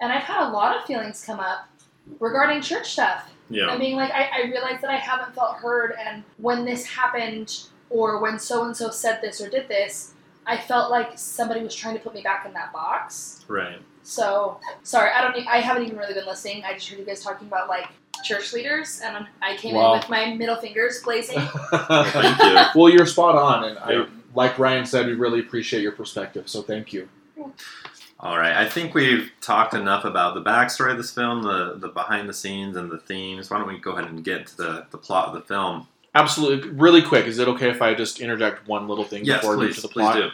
And 0.00 0.12
i've 0.12 0.22
had 0.22 0.48
a 0.48 0.50
lot 0.52 0.76
of 0.76 0.84
feelings 0.84 1.24
come 1.24 1.40
up 1.40 1.68
regarding 2.20 2.62
church 2.62 2.92
stuff 2.92 3.28
Yeah. 3.52 3.70
and 3.70 3.78
being 3.80 3.96
like, 3.96 4.10
I, 4.12 4.28
I 4.32 4.42
realized 4.46 4.80
that 4.82 4.90
I 4.90 4.96
haven't 4.96 5.34
felt 5.34 5.56
heard, 5.56 5.94
and 6.04 6.22
when 6.38 6.64
this 6.64 6.84
happened, 6.86 7.64
or 7.90 8.20
when 8.22 8.38
so 8.38 8.64
and 8.64 8.76
so 8.76 8.90
said 8.90 9.20
this 9.20 9.40
or 9.40 9.48
did 9.48 9.68
this, 9.68 10.14
I 10.46 10.56
felt 10.56 10.90
like 10.90 11.18
somebody 11.18 11.62
was 11.62 11.74
trying 11.74 11.94
to 11.94 12.00
put 12.00 12.14
me 12.14 12.22
back 12.22 12.46
in 12.46 12.52
that 12.54 12.72
box. 12.72 13.44
Right. 13.48 13.78
So 14.02 14.58
sorry, 14.82 15.10
I 15.10 15.20
don't. 15.20 15.46
I 15.46 15.58
haven't 15.58 15.84
even 15.84 15.96
really 15.98 16.14
been 16.14 16.26
listening. 16.26 16.64
I 16.64 16.74
just 16.74 16.88
heard 16.88 16.98
you 16.98 17.04
guys 17.04 17.22
talking 17.22 17.46
about 17.46 17.68
like 17.68 17.86
church 18.24 18.52
leaders, 18.52 19.00
and 19.04 19.26
I 19.42 19.56
came 19.56 19.74
Wow. 19.74 19.92
in 19.94 20.00
with 20.00 20.08
my 20.08 20.34
middle 20.34 20.56
fingers 20.56 21.00
blazing. 21.02 21.38
Thank 21.72 22.38
you. 22.42 22.80
well, 22.80 22.88
you're 22.92 23.06
spot 23.06 23.36
on, 23.36 23.64
and 23.64 23.78
Yeah. 23.88 24.02
I, 24.02 24.06
like 24.34 24.58
Ryan 24.58 24.86
said, 24.86 25.06
we 25.06 25.12
really 25.12 25.40
appreciate 25.40 25.82
your 25.82 25.92
perspective. 25.92 26.48
So 26.48 26.62
thank 26.62 26.92
you. 26.92 27.08
All 28.22 28.38
right, 28.38 28.56
I 28.56 28.68
think 28.68 28.94
we've 28.94 29.32
talked 29.40 29.74
enough 29.74 30.04
about 30.04 30.34
the 30.34 30.42
backstory 30.42 30.92
of 30.92 30.96
this 30.96 31.10
film, 31.12 31.42
the 31.42 31.74
the 31.76 31.88
behind 31.88 32.28
the 32.28 32.32
scenes, 32.32 32.76
and 32.76 32.88
the 32.88 32.98
themes. 32.98 33.50
Why 33.50 33.58
don't 33.58 33.66
we 33.66 33.78
go 33.78 33.92
ahead 33.92 34.08
and 34.08 34.24
get 34.24 34.46
to 34.48 34.56
the, 34.56 34.86
the 34.90 34.98
plot 34.98 35.28
of 35.28 35.34
the 35.34 35.40
film? 35.40 35.88
Absolutely, 36.14 36.70
really 36.70 37.02
quick. 37.02 37.26
Is 37.26 37.38
it 37.40 37.48
okay 37.48 37.70
if 37.70 37.82
I 37.82 37.94
just 37.94 38.20
interject 38.20 38.68
one 38.68 38.86
little 38.86 39.04
thing 39.04 39.24
Yes, 39.24 39.40
before 39.40 39.56
we 39.56 39.66
get 39.66 39.74
to 39.76 39.80
the 39.82 39.88
plot? 39.88 40.14
please 40.14 40.22
do. 40.22 40.30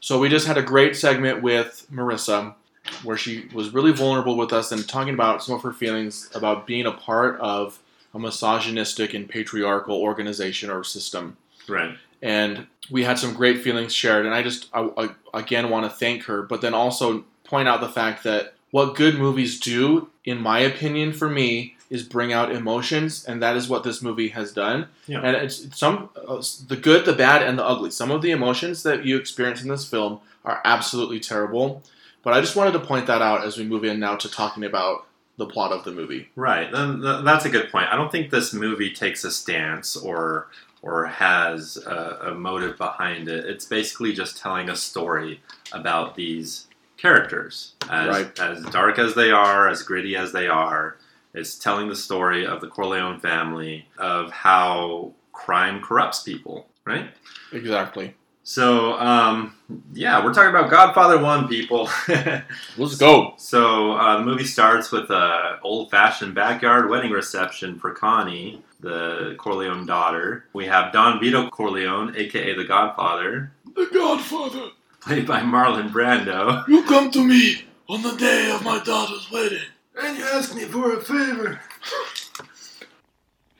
So 0.00 0.20
we 0.20 0.28
just 0.28 0.46
had 0.46 0.58
a 0.58 0.62
great 0.62 0.94
segment 0.94 1.42
with 1.42 1.86
Marissa 1.92 2.54
where 3.02 3.16
she 3.16 3.48
was 3.52 3.74
really 3.74 3.92
vulnerable 3.92 4.36
with 4.36 4.52
us 4.52 4.70
and 4.70 4.86
talking 4.88 5.12
about 5.12 5.42
some 5.42 5.56
of 5.56 5.62
her 5.62 5.72
feelings 5.72 6.30
about 6.34 6.66
being 6.66 6.86
a 6.86 6.92
part 6.92 7.38
of 7.40 7.80
a 8.14 8.18
misogynistic 8.18 9.12
and 9.14 9.28
patriarchal 9.28 9.96
organization 9.96 10.70
or 10.70 10.84
system. 10.84 11.36
Right. 11.68 11.96
And 12.22 12.66
we 12.90 13.04
had 13.04 13.18
some 13.18 13.34
great 13.34 13.62
feelings 13.62 13.94
shared. 13.94 14.26
And 14.26 14.34
I 14.34 14.42
just, 14.42 14.68
I, 14.72 14.90
I, 14.96 15.08
again, 15.34 15.70
want 15.70 15.90
to 15.90 15.96
thank 15.96 16.24
her, 16.24 16.42
but 16.42 16.60
then 16.60 16.74
also 16.74 17.24
point 17.44 17.68
out 17.68 17.80
the 17.80 17.88
fact 17.88 18.24
that 18.24 18.54
what 18.70 18.94
good 18.94 19.18
movies 19.18 19.58
do, 19.58 20.10
in 20.24 20.40
my 20.40 20.58
opinion, 20.58 21.12
for 21.12 21.28
me, 21.28 21.76
is 21.90 22.02
bring 22.02 22.32
out 22.32 22.52
emotions, 22.52 23.24
and 23.24 23.42
that 23.42 23.56
is 23.56 23.68
what 23.68 23.82
this 23.82 24.02
movie 24.02 24.28
has 24.28 24.52
done. 24.52 24.88
Yeah. 25.06 25.20
And 25.22 25.36
it's 25.36 25.78
some 25.78 26.10
uh, 26.14 26.42
the 26.66 26.76
good, 26.76 27.06
the 27.06 27.14
bad, 27.14 27.42
and 27.42 27.58
the 27.58 27.64
ugly. 27.64 27.90
Some 27.90 28.10
of 28.10 28.20
the 28.20 28.30
emotions 28.30 28.82
that 28.82 29.06
you 29.06 29.16
experience 29.16 29.62
in 29.62 29.68
this 29.68 29.88
film 29.88 30.20
are 30.44 30.60
absolutely 30.64 31.18
terrible. 31.20 31.82
But 32.22 32.34
I 32.34 32.40
just 32.40 32.56
wanted 32.56 32.72
to 32.72 32.80
point 32.80 33.06
that 33.06 33.22
out 33.22 33.44
as 33.44 33.56
we 33.56 33.64
move 33.64 33.84
in 33.84 33.98
now 34.00 34.16
to 34.16 34.30
talking 34.30 34.64
about 34.64 35.06
the 35.38 35.46
plot 35.46 35.72
of 35.72 35.84
the 35.84 35.92
movie. 35.92 36.28
Right. 36.36 36.70
Then 36.70 37.00
that's 37.00 37.44
a 37.44 37.48
good 37.48 37.70
point. 37.70 37.86
I 37.90 37.96
don't 37.96 38.12
think 38.12 38.30
this 38.30 38.52
movie 38.52 38.92
takes 38.92 39.24
a 39.24 39.30
stance 39.30 39.96
or 39.96 40.48
or 40.82 41.06
has 41.06 41.76
a, 41.76 42.30
a 42.30 42.34
motive 42.34 42.76
behind 42.78 43.28
it. 43.28 43.44
It's 43.46 43.64
basically 43.64 44.12
just 44.12 44.38
telling 44.38 44.68
a 44.68 44.76
story 44.76 45.40
about 45.72 46.14
these 46.14 46.66
characters, 46.96 47.74
as 47.90 48.08
Right. 48.08 48.38
as 48.40 48.64
dark 48.66 48.98
as 48.98 49.14
they 49.14 49.30
are, 49.30 49.68
as 49.68 49.82
gritty 49.82 50.16
as 50.16 50.32
they 50.32 50.48
are. 50.48 50.96
It's 51.34 51.56
telling 51.58 51.88
the 51.88 51.96
story 51.96 52.46
of 52.46 52.60
the 52.60 52.68
Corleone 52.68 53.20
family, 53.20 53.86
of 53.98 54.30
how 54.30 55.12
crime 55.32 55.80
corrupts 55.82 56.22
people. 56.22 56.68
Right. 56.84 57.10
Exactly. 57.52 58.14
So, 58.48 58.94
um, 58.94 59.54
yeah, 59.92 60.24
we're 60.24 60.32
talking 60.32 60.48
about 60.48 60.70
Godfather 60.70 61.18
One, 61.22 61.48
people. 61.48 61.90
Let's 62.78 62.96
go. 62.96 63.34
So 63.36 63.92
uh, 63.92 64.16
the 64.16 64.24
movie 64.24 64.46
starts 64.46 64.90
with 64.90 65.10
a 65.10 65.58
old-fashioned 65.62 66.34
backyard 66.34 66.88
wedding 66.88 67.10
reception 67.10 67.78
for 67.78 67.92
Connie, 67.92 68.62
the 68.80 69.34
Corleone 69.36 69.84
daughter. 69.84 70.46
We 70.54 70.64
have 70.64 70.94
Don 70.94 71.20
Vito 71.20 71.50
Corleone, 71.50 72.16
aka 72.16 72.54
the 72.54 72.64
Godfather, 72.64 73.52
The 73.76 73.86
Godfather, 73.92 74.70
played 75.02 75.26
by 75.26 75.40
Marlon 75.40 75.90
Brando. 75.90 76.66
you 76.68 76.84
come 76.84 77.10
to 77.10 77.22
me 77.22 77.66
on 77.86 78.00
the 78.00 78.16
day 78.16 78.50
of 78.50 78.64
my 78.64 78.82
daughter's 78.82 79.30
wedding. 79.30 79.68
And 80.00 80.16
you 80.16 80.24
ask 80.24 80.54
me 80.54 80.64
for 80.64 80.94
a 80.94 81.02
favor. 81.02 81.60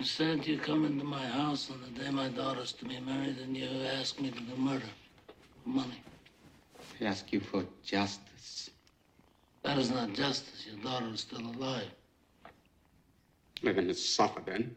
You 0.09 0.13
said 0.25 0.47
you 0.47 0.57
come 0.57 0.87
into 0.87 1.05
my 1.05 1.27
house 1.27 1.71
on 1.71 1.83
the 1.83 2.03
day 2.03 2.11
my 2.11 2.29
daughter's 2.29 2.73
to 2.73 2.87
be 2.87 2.99
married 2.99 3.37
and 3.43 3.55
you 3.55 3.69
ask 4.01 4.19
me 4.19 4.31
to 4.31 4.41
do 4.41 4.57
murder. 4.57 4.87
For 5.63 5.69
money. 5.69 6.03
I 6.99 7.05
ask 7.05 7.31
you 7.31 7.41
for 7.41 7.63
justice. 7.85 8.71
That 9.65 9.77
is 9.77 9.91
not 9.91 10.15
justice. 10.15 10.67
Your 10.67 10.83
daughter 10.83 11.09
is 11.13 11.21
still 11.21 11.43
alive. 11.43 11.91
Let 13.63 13.77
him 13.77 13.93
suffer 13.93 14.41
then. 14.47 14.75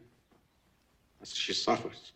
As 1.22 1.34
she 1.34 1.54
suffers. 1.54 2.12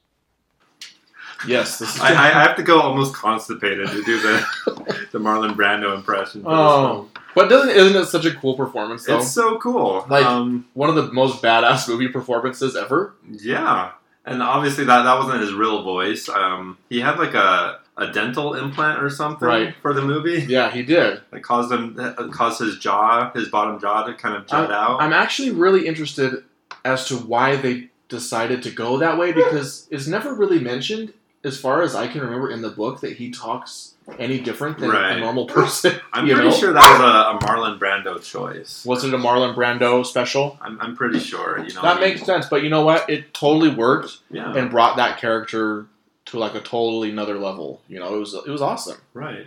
Yes, 1.49 1.79
this 1.79 1.95
is. 1.95 2.01
I, 2.03 2.11
I 2.11 2.43
have 2.43 2.55
to 2.57 2.63
go 2.63 2.81
almost 2.81 3.15
constipated 3.15 3.89
to 3.89 4.03
do 4.05 4.21
the 4.21 4.47
the 5.13 5.19
Marlon 5.19 5.55
Brando 5.57 5.95
impression. 5.95 6.43
Oh, 6.45 7.09
but 7.37 7.49
doesn't 7.49 7.71
isn't 7.71 7.95
it 7.97 8.07
such 8.07 8.25
a 8.25 8.35
cool 8.35 8.55
performance 8.57 9.05
though? 9.07 9.19
it's 9.19 9.31
so 9.31 9.59
cool. 9.59 10.05
Like- 10.11 10.25
um, 10.27 10.67
One 10.75 10.89
of 10.89 10.97
the 10.97 11.13
most 11.13 11.41
badass 11.43 11.89
movie 11.89 12.09
performances 12.09 12.75
ever. 12.75 13.15
Yeah, 13.31 13.93
and 14.25 14.43
obviously 14.43 14.85
that 14.87 15.03
that 15.05 15.15
wasn't 15.19 15.41
his 15.43 15.53
real 15.55 15.83
voice. 15.85 16.29
Um, 16.29 16.79
he 16.91 17.01
had 17.01 17.19
like 17.21 17.35
a 17.35 17.79
a 17.99 18.09
dental 18.13 18.53
implant 18.55 19.03
or 19.03 19.09
something 19.09 19.49
Right. 19.49 19.75
for 19.81 19.95
the 19.95 20.03
movie. 20.03 20.45
Yeah, 20.47 20.71
he 20.71 20.83
did. 20.83 21.23
That 21.31 21.43
caused 21.43 21.73
him 21.73 21.95
caused 22.33 22.59
his 22.61 22.79
jaw, 22.79 23.31
his 23.33 23.49
bottom 23.49 23.79
jaw, 23.81 24.03
to 24.05 24.13
kind 24.15 24.35
of 24.37 24.47
jut 24.47 24.71
out. 24.71 25.01
I'm 25.01 25.13
actually 25.15 25.51
really 25.53 25.87
interested 25.87 26.45
as 26.85 27.07
to 27.09 27.17
why 27.17 27.57
they 27.57 27.89
decided 28.09 28.63
to 28.65 28.71
go 28.71 28.99
that 28.99 29.17
way 29.19 29.33
because 29.33 29.89
it's 29.91 30.07
never 30.07 30.35
really 30.35 30.59
mentioned, 30.61 31.13
as 31.47 31.59
far 31.59 31.83
as 31.83 31.95
I 31.95 32.09
can 32.09 32.21
remember 32.23 32.51
in 32.51 32.61
the 32.61 32.71
book, 32.71 33.01
that 33.01 33.13
he 33.17 33.31
talks 33.31 33.95
any 34.19 34.39
different 34.41 34.79
than 34.79 34.91
Right. 34.91 35.17
a 35.17 35.21
normal 35.21 35.47
person. 35.47 35.95
I'm 36.13 36.27
pretty 36.27 36.49
know? 36.49 36.51
sure 36.55 36.73
that 36.73 37.01
was 37.01 37.01
a, 37.01 37.37
a 37.37 37.39
Marlon 37.49 37.79
Brando 37.79 38.23
choice. 38.23 38.85
Was 38.85 39.05
it 39.05 39.15
a 39.15 39.19
Marlon 39.19 39.55
Brando 39.55 40.05
special? 40.05 40.59
I'm, 40.61 40.81
I'm 40.81 40.97
pretty 40.97 41.19
sure. 41.21 41.59
You 41.67 41.73
know, 41.75 41.83
That 41.83 42.01
makes 42.01 42.23
sense, 42.23 42.47
but 42.49 42.63
you 42.63 42.69
know 42.71 42.85
what? 42.85 43.09
It 43.09 43.33
totally 43.35 43.71
worked 43.75 44.19
yeah, 44.31 44.53
and 44.55 44.71
brought 44.71 44.97
that 44.97 45.19
character 45.19 45.87
to 46.27 46.39
like 46.39 46.55
a 46.55 46.61
totally 46.61 47.11
another 47.11 47.39
level. 47.39 47.81
You 47.89 48.01
know, 48.01 48.15
it 48.15 48.19
was 48.19 48.35
it 48.35 48.49
was 48.51 48.61
awesome. 48.63 48.99
right. 49.15 49.47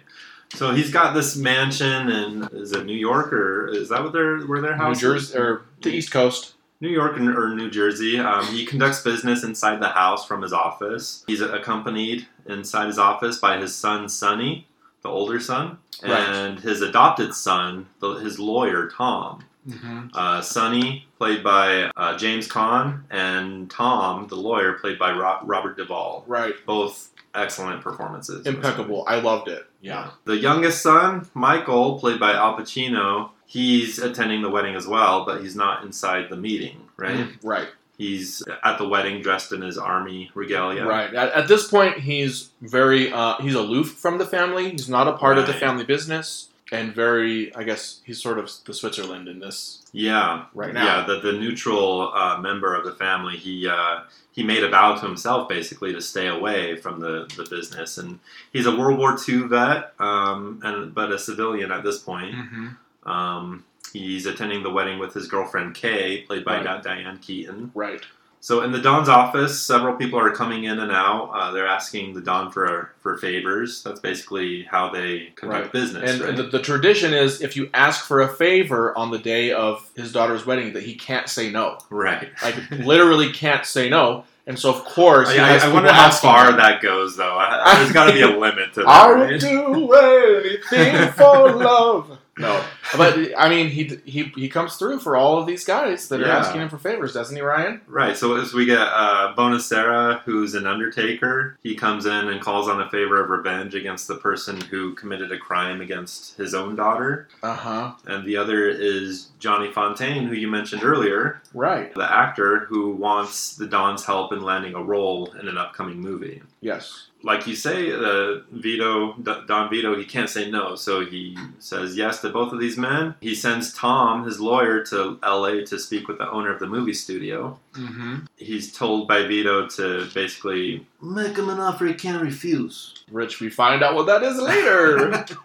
So 0.56 0.74
he's 0.74 0.92
got 0.92 1.14
this 1.14 1.36
mansion 1.36 2.10
in 2.10 2.50
is 2.54 2.72
it 2.72 2.84
New 2.86 2.96
York 2.98 3.32
or 3.32 3.68
is 3.68 3.90
that 3.90 4.02
what 4.04 4.14
their 4.14 4.40
where 4.42 4.62
their 4.62 4.76
house 4.76 4.96
New? 5.02 5.10
Jersey 5.10 5.38
or 5.38 5.62
the 5.82 5.90
East 5.92 6.10
Coast. 6.12 6.56
New 6.82 6.90
York 6.90 7.18
or 7.20 7.50
New 7.56 7.70
Jersey. 7.70 8.20
Um, 8.20 8.46
he 8.46 8.66
conducts 8.66 9.02
business 9.02 9.44
inside 9.44 9.82
the 9.82 9.90
house 9.90 10.26
from 10.26 10.42
his 10.42 10.54
office. 10.54 11.24
He's 11.28 11.42
accompanied 11.42 12.28
inside 12.46 12.88
his 12.88 12.98
office 12.98 13.38
by 13.38 13.58
his 13.58 13.76
son 13.76 14.08
Sonny, 14.08 14.68
the 15.02 15.10
older 15.10 15.40
son, 15.40 15.78
Right. 16.02 16.12
and 16.12 16.60
his 16.60 16.82
adopted 16.82 17.34
son, 17.34 17.88
the, 18.00 18.14
his 18.16 18.40
lawyer 18.40 18.90
Tom. 18.90 19.44
Mm-hmm. 19.68 20.08
Uh, 20.14 20.42
Sonny, 20.42 21.06
played 21.18 21.44
by 21.44 21.92
uh, 21.98 22.18
James 22.18 22.48
Caan, 22.48 23.04
and 23.12 23.70
Tom, 23.70 24.28
the 24.28 24.36
lawyer, 24.36 24.74
played 24.74 24.98
by 24.98 25.12
Ro- 25.12 25.40
Robert 25.44 25.76
Duvall. 25.78 26.24
Right, 26.28 26.54
Both 26.66 27.12
excellent 27.36 27.82
performances. 27.82 28.48
impeccable. 28.48 29.04
I 29.06 29.20
loved 29.20 29.50
it. 29.50 29.68
Yeah, 29.82 30.12
the 30.26 30.38
youngest 30.38 30.82
son, 30.82 31.28
Michael, 31.34 32.00
played 32.00 32.20
by 32.20 32.32
Al 32.34 32.58
Pacino, 32.58 33.32
he's 33.50 33.98
attending 33.98 34.44
the 34.44 34.50
wedding 34.50 34.76
as 34.76 34.86
well, 34.88 35.26
but 35.26 35.42
he's 35.42 35.56
not 35.56 35.84
inside 35.84 36.30
the 36.30 36.36
meeting, 36.38 36.78
right? 36.98 37.18
Mm, 37.28 37.38
right, 37.44 37.68
He's 37.98 38.42
at 38.64 38.78
the 38.78 38.88
wedding 38.88 39.22
dressed 39.22 39.52
in 39.52 39.62
his 39.62 39.78
army 39.78 40.30
regalia. 40.34 40.86
right. 40.86 41.14
At, 41.14 41.34
at 41.34 41.48
this 41.50 41.68
point, 41.68 41.98
he's 42.00 42.52
very 42.62 43.12
uh, 43.12 43.36
he's 43.42 43.56
aloof 43.56 43.92
from 43.98 44.20
the 44.20 44.26
family. 44.26 44.70
He's 44.72 44.88
not 44.88 45.08
a 45.10 45.14
part 45.18 45.38
of 45.38 45.48
the 45.48 45.54
family 45.54 45.84
business, 45.84 46.48
and 46.72 46.94
very. 46.96 47.54
I 47.56 47.64
guess 47.64 48.00
he's 48.06 48.22
sort 48.22 48.38
of 48.40 48.50
the 48.66 48.74
Switzerland 48.74 49.28
in 49.28 49.40
this 49.40 49.84
Yeah. 49.92 50.46
right 50.54 50.74
now. 50.74 50.86
Yeah, 51.00 51.06
the, 51.08 51.20
the 51.20 51.34
neutral 51.34 52.14
uh, 52.14 52.38
member 52.40 52.74
of 52.74 52.86
the 52.86 52.94
family, 52.94 53.36
he 53.36 53.68
uh, 53.68 54.02
he 54.32 54.44
made 54.44 54.64
a 54.64 54.70
vow 54.70 54.96
to 54.96 55.06
himself 55.06 55.50
basically 55.50 55.92
to 55.92 56.00
stay 56.02 56.28
away 56.28 56.78
from 56.78 57.02
the, 57.02 57.28
the 57.36 57.44
business, 57.50 57.98
and 57.98 58.20
he's 58.54 58.66
a 58.66 58.74
World 58.78 58.98
War 58.98 59.18
II 59.28 59.48
vet, 59.50 59.92
um, 60.00 60.62
and 60.64 60.96
but 60.96 61.12
a 61.12 61.20
civilian 61.20 61.70
at 61.74 61.84
this 61.84 62.00
point. 62.00 62.34
hmm 62.34 62.68
Um, 63.04 63.66
he's 63.94 64.26
attending 64.26 64.64
the 64.64 64.70
wedding 64.72 65.00
with 65.00 65.14
his 65.14 65.28
girlfriend 65.28 65.76
Kay, 65.76 66.22
played 66.24 66.46
by 66.46 66.64
Right. 66.64 66.84
Diane 66.84 67.18
Keaton. 67.20 67.72
Right. 67.74 68.02
So 68.42 68.62
in 68.62 68.72
the 68.72 68.80
Don's 68.80 69.10
office, 69.10 69.60
several 69.60 69.96
people 69.98 70.18
are 70.18 70.32
coming 70.32 70.64
in 70.64 70.80
and 70.80 70.94
out. 70.94 71.30
Uh, 71.34 71.52
they're 71.52 71.68
asking 71.68 72.14
the 72.14 72.22
Don 72.22 72.52
for 72.52 72.94
for 73.02 73.18
favors. 73.18 73.84
That's 73.84 74.00
basically 74.00 74.64
how 74.64 74.90
they 74.90 75.34
conduct 75.36 75.64
Right. 75.64 75.72
business. 75.74 76.10
And 76.12 76.22
right? 76.22 76.36
the, 76.38 76.44
the 76.44 76.60
tradition 76.62 77.14
is 77.14 77.42
if 77.42 77.58
you 77.58 77.70
ask 77.74 78.06
for 78.06 78.22
a 78.22 78.30
favor 78.30 78.98
on 78.98 79.12
the 79.12 79.18
day 79.18 79.52
of 79.52 79.90
his 79.96 80.14
daughter's 80.14 80.46
wedding, 80.46 80.72
that 80.74 80.84
he 80.84 80.96
can't 80.96 81.28
say 81.28 81.50
no. 81.52 81.80
right. 81.90 82.30
Like 82.44 82.56
literally 82.72 83.34
can't 83.34 83.66
say 83.66 83.90
no. 83.90 84.24
And 84.48 84.58
so 84.58 84.74
of 84.74 84.86
course, 84.86 85.28
I, 85.28 85.34
has 85.36 85.64
I 85.66 85.74
wonder 85.74 85.92
how 85.92 86.10
far 86.10 86.50
him. 86.50 86.56
that 86.58 86.82
goes, 86.82 87.18
though. 87.18 87.38
I, 87.38 87.76
there's 87.80 87.92
got 87.92 88.06
to 88.06 88.14
be 88.14 88.22
a 88.22 88.28
limit 88.40 88.74
to 88.76 88.80
that. 88.84 88.88
I 88.88 89.08
would 89.12 89.30
right? 89.32 89.40
do 89.40 89.92
anything 89.94 91.12
for 91.12 91.52
love. 91.56 92.18
No, 92.40 92.64
but 92.98 93.18
I 93.38 93.50
mean, 93.50 93.68
he 93.70 94.00
he 94.06 94.24
he 94.36 94.50
comes 94.50 94.76
through 94.76 95.00
for 95.00 95.16
all 95.16 95.38
of 95.40 95.46
these 95.48 95.64
guys 95.66 96.10
that 96.10 96.22
are 96.22 96.26
Yeah. 96.28 96.38
asking 96.38 96.62
him 96.62 96.70
for 96.70 96.78
favors, 96.78 97.14
doesn't 97.14 97.36
he, 97.36 97.42
Ryan? 97.42 97.82
Right. 97.88 98.16
So 98.18 98.36
as 98.36 98.54
we 98.54 98.66
get 98.66 98.80
uh, 98.82 99.34
Bonasera, 99.38 100.22
who's 100.22 100.56
an 100.56 100.66
undertaker, 100.68 101.58
he 101.64 101.76
comes 101.76 102.06
in 102.06 102.28
and 102.30 102.42
calls 102.42 102.68
on 102.68 102.82
a 102.82 102.90
favor 102.90 103.22
of 103.24 103.30
revenge 103.30 103.76
against 103.76 104.08
the 104.08 104.16
person 104.16 104.60
who 104.62 104.94
committed 104.96 105.32
a 105.32 105.38
crime 105.38 105.82
against 105.82 106.36
his 106.38 106.54
own 106.54 106.76
daughter, 106.76 107.28
Uh 107.44 107.54
huh. 107.56 107.92
and 108.06 108.26
the 108.26 108.38
other 108.38 108.68
is 108.70 109.30
Johnny 109.40 109.70
Fontane, 109.72 110.28
who 110.28 110.34
you 110.36 110.48
mentioned 110.48 110.84
earlier, 110.84 111.42
Right. 111.54 111.94
the 111.96 112.12
actor 112.12 112.60
who 112.70 112.92
wants 112.92 113.56
the 113.56 113.66
Don's 113.68 114.06
help 114.06 114.34
in 114.34 114.42
landing 114.42 114.74
a 114.76 114.82
role 114.84 115.32
in 115.40 115.48
an 115.48 115.58
upcoming 115.58 116.00
movie. 116.00 116.42
Yes. 116.62 117.06
Like 117.22 117.48
you 117.48 117.56
say, 117.56 117.92
uh, 117.92 118.40
Vito, 118.52 119.14
D- 119.22 119.42
Don 119.48 119.70
Vito, 119.70 119.96
he 119.98 120.06
can't 120.06 120.30
say 120.30 120.50
no, 120.50 120.76
so 120.76 121.06
he 121.06 121.38
says 121.60 121.98
yes 121.98 122.22
to 122.22 122.30
both 122.30 122.54
of 122.54 122.60
these 122.60 122.78
men. 122.80 123.16
He 123.22 123.36
sends 123.36 123.74
Tom, 123.74 124.26
his 124.26 124.40
lawyer, 124.40 124.84
to 124.86 125.20
LA 125.24 125.62
to 125.66 125.80
speak 125.80 126.08
with 126.08 126.18
the 126.18 126.30
owner 126.30 126.52
of 126.52 126.60
the 126.60 126.68
movie 126.68 126.94
studio. 126.94 127.60
Mm-hmm. 127.74 128.26
He's 128.38 128.72
told 128.76 129.08
by 129.08 129.26
Vito 129.28 129.68
to 129.68 130.08
basically 130.14 130.86
make 131.02 131.38
him 131.38 131.50
an 131.50 131.60
offer 131.60 131.86
he 131.86 131.94
can't 131.94 132.22
refuse. 132.22 133.04
Which 133.10 133.40
we 133.40 133.50
find 133.50 133.84
out 133.84 133.96
what 133.96 134.08
that 134.08 134.24
is 134.24 134.38
later. 134.38 135.26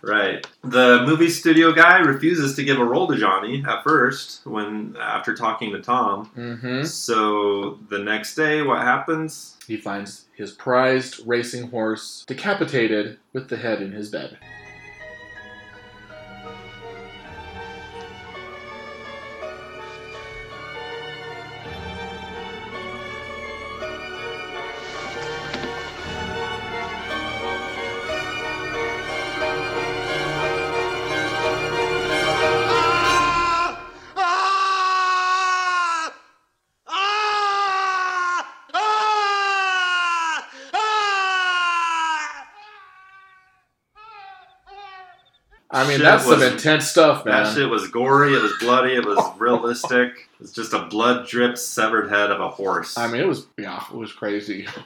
Right. 0.00 0.46
The 0.62 1.04
movie 1.04 1.28
studio 1.28 1.72
guy 1.72 1.98
refuses 1.98 2.54
to 2.54 2.62
give 2.62 2.78
a 2.78 2.84
role 2.84 3.08
to 3.08 3.16
Johnny 3.16 3.64
at 3.66 3.82
first 3.82 4.46
when 4.46 4.96
after 5.00 5.34
talking 5.34 5.72
to 5.72 5.80
Tom. 5.80 6.30
mm-hmm. 6.36 6.84
So 6.84 7.78
the 7.90 7.98
next 7.98 8.36
day, 8.36 8.62
what 8.62 8.82
happens? 8.82 9.56
He 9.66 9.76
finds 9.76 10.26
his 10.34 10.52
prized 10.52 11.20
racing 11.26 11.70
horse 11.70 12.24
decapitated 12.28 13.18
with 13.32 13.48
the 13.48 13.56
head 13.56 13.82
in 13.82 13.90
his 13.92 14.08
bed. 14.08 14.38
I 45.78 45.86
mean, 45.86 45.98
Shit 45.98 46.06
that's 46.06 46.24
some 46.24 46.42
intense 46.42 46.88
stuff, 46.88 47.24
man. 47.24 47.44
That 47.44 47.54
shit 47.54 47.68
was 47.68 47.86
gory. 47.88 48.34
It 48.34 48.42
was 48.42 48.52
bloody. 48.58 48.94
It 48.94 49.04
was 49.06 49.24
realistic. 49.38 50.28
It's 50.40 50.50
just 50.50 50.72
a 50.72 50.86
blood 50.86 51.28
dripped 51.28 51.58
severed 51.58 52.10
head 52.10 52.32
of 52.32 52.40
a 52.40 52.48
horse. 52.48 52.98
I 52.98 53.06
mean, 53.06 53.20
it 53.20 53.28
was 53.28 53.46
yeah, 53.56 53.84
it 53.88 53.96
was 53.96 54.12
crazy. 54.12 54.66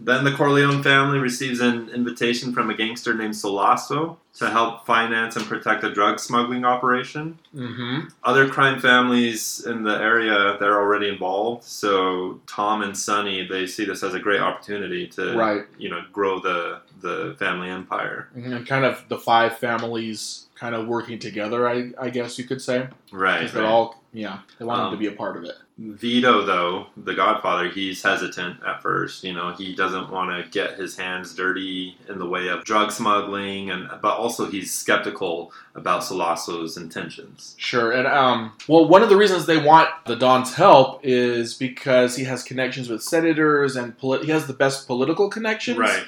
Then 0.00 0.24
the 0.24 0.32
Corleone 0.32 0.82
family 0.82 1.18
receives 1.18 1.60
an 1.60 1.88
invitation 1.90 2.52
from 2.52 2.68
a 2.68 2.74
gangster 2.74 3.14
named 3.14 3.34
Sollozzo 3.34 4.16
to 4.38 4.50
help 4.50 4.84
finance 4.84 5.36
and 5.36 5.46
protect 5.46 5.84
a 5.84 5.94
drug 5.94 6.18
smuggling 6.18 6.64
operation. 6.64 7.38
Mm-hmm. 7.54 8.08
Other 8.24 8.48
crime 8.48 8.80
families 8.80 9.64
in 9.64 9.84
the 9.84 9.94
area 9.96 10.56
they're 10.58 10.80
already 10.80 11.08
involved, 11.08 11.62
so 11.62 12.40
Tom 12.46 12.82
and 12.82 12.96
Sonny 12.96 13.46
they 13.46 13.66
see 13.66 13.84
this 13.84 14.02
as 14.02 14.14
a 14.14 14.20
great 14.20 14.40
opportunity 14.40 15.06
to 15.08 15.36
Right. 15.36 15.62
you 15.78 15.88
know 15.90 16.02
grow 16.12 16.40
the 16.40 16.80
the 17.00 17.36
family 17.38 17.68
empire. 17.68 18.28
And 18.34 18.66
kind 18.66 18.84
of 18.84 19.04
the 19.08 19.18
five 19.18 19.58
families 19.58 20.46
kind 20.54 20.74
of 20.74 20.86
working 20.86 21.18
together, 21.18 21.68
I, 21.68 21.90
I 22.00 22.08
guess 22.10 22.38
you 22.38 22.44
could 22.44 22.62
say. 22.62 22.88
Right. 23.12 23.40
Because 23.40 23.54
right. 23.56 23.64
all, 23.64 24.02
yeah, 24.12 24.38
they 24.58 24.64
want 24.64 24.80
Um, 24.80 24.92
to 24.92 24.96
be 24.96 25.06
a 25.08 25.12
part 25.12 25.36
of 25.36 25.44
it. 25.44 25.56
Vito, 25.76 26.46
though, 26.46 26.86
the 26.96 27.14
Godfather, 27.14 27.68
he's 27.68 28.00
hesitant 28.00 28.58
at 28.64 28.80
first. 28.80 29.24
You 29.24 29.32
know, 29.32 29.50
he 29.52 29.74
doesn't 29.74 30.08
want 30.08 30.30
to 30.30 30.48
get 30.48 30.78
his 30.78 30.96
hands 30.96 31.34
dirty 31.34 31.96
in 32.08 32.20
the 32.20 32.26
way 32.26 32.46
of 32.46 32.62
drug 32.62 32.92
smuggling, 32.92 33.70
and 33.70 33.88
but 34.00 34.16
also 34.16 34.48
he's 34.48 34.72
skeptical 34.72 35.52
about 35.74 36.02
Sollozzo's 36.02 36.76
intentions. 36.76 37.56
Sure. 37.58 37.90
And, 37.90 38.06
um, 38.06 38.52
well, 38.68 38.86
one 38.86 39.02
of 39.02 39.08
the 39.08 39.16
reasons 39.16 39.46
they 39.46 39.58
want 39.58 39.88
the 40.06 40.14
Don's 40.14 40.54
help 40.54 41.00
is 41.02 41.54
because 41.54 42.14
he 42.14 42.22
has 42.22 42.44
connections 42.44 42.88
with 42.88 43.02
senators 43.02 43.74
and 43.74 43.98
polit- 43.98 44.24
he 44.24 44.30
has 44.30 44.46
the 44.46 44.52
best 44.52 44.86
political 44.86 45.28
connections. 45.28 45.78
Right. 45.78 46.04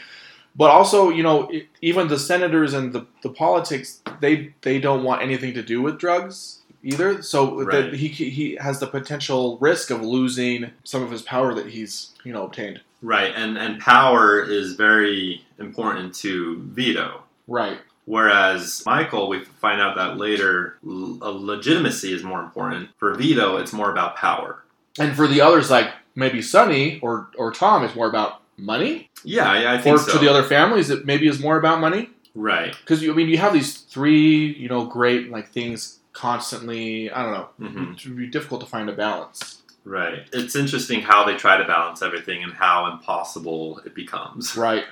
But 0.54 0.70
also, 0.70 1.10
you 1.10 1.24
know, 1.24 1.50
even 1.82 2.06
the 2.06 2.20
senators 2.20 2.72
and 2.72 2.92
the, 2.92 3.04
the 3.22 3.30
politics, 3.30 4.00
they 4.20 4.54
they 4.62 4.78
don't 4.78 5.02
want 5.02 5.22
anything 5.22 5.54
to 5.54 5.62
do 5.62 5.82
with 5.82 5.98
drugs 5.98 6.62
either. 6.86 7.22
So 7.22 7.62
Right. 7.62 7.90
that 7.90 7.94
he 7.94 8.08
he 8.08 8.56
has 8.60 8.80
the 8.80 8.86
potential 8.86 9.58
risk 9.60 9.90
of 9.90 10.02
losing 10.02 10.70
some 10.84 11.02
of 11.02 11.10
his 11.10 11.22
power 11.22 11.52
that 11.54 11.66
he's 11.68 12.10
you 12.24 12.32
know 12.32 12.44
obtained. 12.44 12.80
Right. 13.02 13.32
And 13.36 13.58
and 13.58 13.78
power 13.80 14.40
is 14.42 14.74
very 14.74 15.44
important 15.58 16.14
to 16.16 16.60
Vito. 16.74 17.22
Right. 17.46 17.78
Whereas 18.06 18.82
Michael, 18.86 19.28
we 19.28 19.44
find 19.44 19.80
out 19.80 19.96
that 19.96 20.16
later, 20.16 20.78
l- 20.86 21.18
legitimacy 21.20 22.12
is 22.14 22.22
more 22.22 22.40
important. 22.40 22.88
For 22.98 23.14
Vito, 23.14 23.56
it's 23.56 23.72
more 23.72 23.90
about 23.90 24.16
power. 24.16 24.62
And 24.98 25.14
for 25.16 25.26
the 25.26 25.40
others, 25.40 25.70
like 25.70 25.90
maybe 26.14 26.40
Sonny 26.40 26.98
or 27.02 27.28
or 27.36 27.52
Tom, 27.52 27.84
is 27.84 27.94
more 27.94 28.06
about 28.08 28.40
money. 28.56 29.10
Yeah, 29.24 29.58
yeah, 29.60 29.72
I 29.72 29.76
Or 29.76 29.82
think 29.82 29.98
so. 30.00 30.12
to 30.12 30.18
the 30.18 30.28
other 30.28 30.44
families, 30.44 30.88
it 30.88 31.04
maybe 31.04 31.26
is 31.28 31.40
more 31.40 31.58
about 31.58 31.80
money. 31.80 32.10
right. 32.34 32.74
Because 32.80 33.02
I 33.02 33.12
mean, 33.12 33.28
you 33.28 33.38
have 33.38 33.52
these 33.52 33.76
three, 33.78 34.52
you 34.54 34.68
know, 34.68 34.84
great 34.86 35.30
like 35.30 35.48
things 35.50 35.98
constantly. 36.16 37.10
I 37.10 37.22
don't 37.22 37.32
know. 37.32 37.48
Mhm. 37.60 37.96
It 37.96 38.08
would 38.08 38.16
be 38.16 38.26
difficult 38.26 38.62
to 38.62 38.66
find 38.66 38.88
a 38.88 38.92
balance. 38.92 39.62
Right. 39.84 40.26
It's 40.32 40.56
interesting 40.56 41.02
how 41.02 41.24
they 41.24 41.36
try 41.36 41.56
to 41.58 41.64
balance 41.64 42.02
everything 42.02 42.42
and 42.42 42.52
how 42.52 42.90
impossible 42.92 43.80
it 43.84 43.94
becomes. 43.94 44.56
Right. 44.66 44.84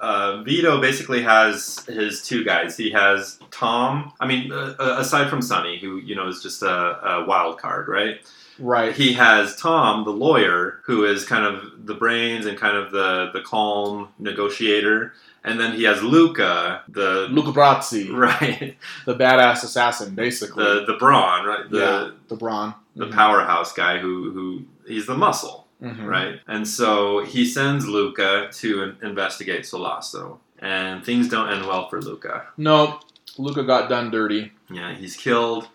Uh, 0.00 0.42
Vito 0.42 0.80
basically 0.80 1.22
has 1.22 1.84
his 1.86 2.22
two 2.22 2.42
guys. 2.42 2.76
He 2.76 2.90
has 2.90 3.38
Tom. 3.52 4.12
I 4.18 4.26
mean, 4.26 4.50
uh, 4.50 4.74
uh, 4.80 4.96
aside 4.98 5.30
from 5.30 5.40
Sonny, 5.42 5.78
who 5.78 5.98
you 5.98 6.16
know 6.16 6.26
is 6.26 6.42
just 6.42 6.62
a, 6.62 6.68
a 7.08 7.24
wild 7.24 7.58
card, 7.58 7.86
right? 7.86 8.20
Right. 8.58 8.92
He 8.92 9.12
has 9.12 9.54
Tom, 9.56 10.04
the 10.04 10.10
lawyer, 10.10 10.80
who 10.86 11.04
is 11.04 11.24
kind 11.24 11.44
of 11.44 11.86
the 11.86 11.94
brains 11.94 12.46
and 12.46 12.58
kind 12.58 12.76
of 12.76 12.90
the 12.90 13.30
the 13.32 13.42
calm 13.42 14.08
negotiator, 14.18 15.12
and 15.44 15.58
then 15.60 15.74
he 15.74 15.84
has 15.84 16.02
Luca, 16.02 16.82
the 16.88 17.26
Luca 17.30 17.52
Brasi, 17.52 18.10
right, 18.10 18.76
the 19.06 19.14
badass 19.14 19.64
assassin, 19.64 20.14
basically. 20.14 20.62
the 20.64 20.84
the 20.86 20.94
brawn, 20.94 21.46
right, 21.46 21.68
the 21.70 21.78
yeah. 21.78 22.10
The 22.28 22.36
brawn. 22.36 22.74
the 22.96 23.06
Mhm. 23.06 23.12
powerhouse 23.12 23.72
guy 23.72 23.98
who 23.98 24.30
who 24.32 24.62
he's 24.86 25.06
the 25.06 25.16
muscle. 25.16 25.66
Mhm. 25.82 26.06
right? 26.06 26.40
And 26.46 26.66
so 26.68 27.24
he 27.24 27.44
sends 27.44 27.88
Luca 27.88 28.48
to 28.60 28.94
investigate 29.02 29.62
Sollozzo, 29.64 30.38
and 30.60 31.04
things 31.04 31.28
don't 31.28 31.48
end 31.48 31.66
well 31.66 31.88
for 31.88 32.00
Luca. 32.00 32.46
No, 32.56 33.00
Luca 33.36 33.64
got 33.64 33.88
done 33.88 34.10
dirty. 34.12 34.52
Yeah, 34.70 34.94
he's 34.94 35.16
killed, 35.16 35.66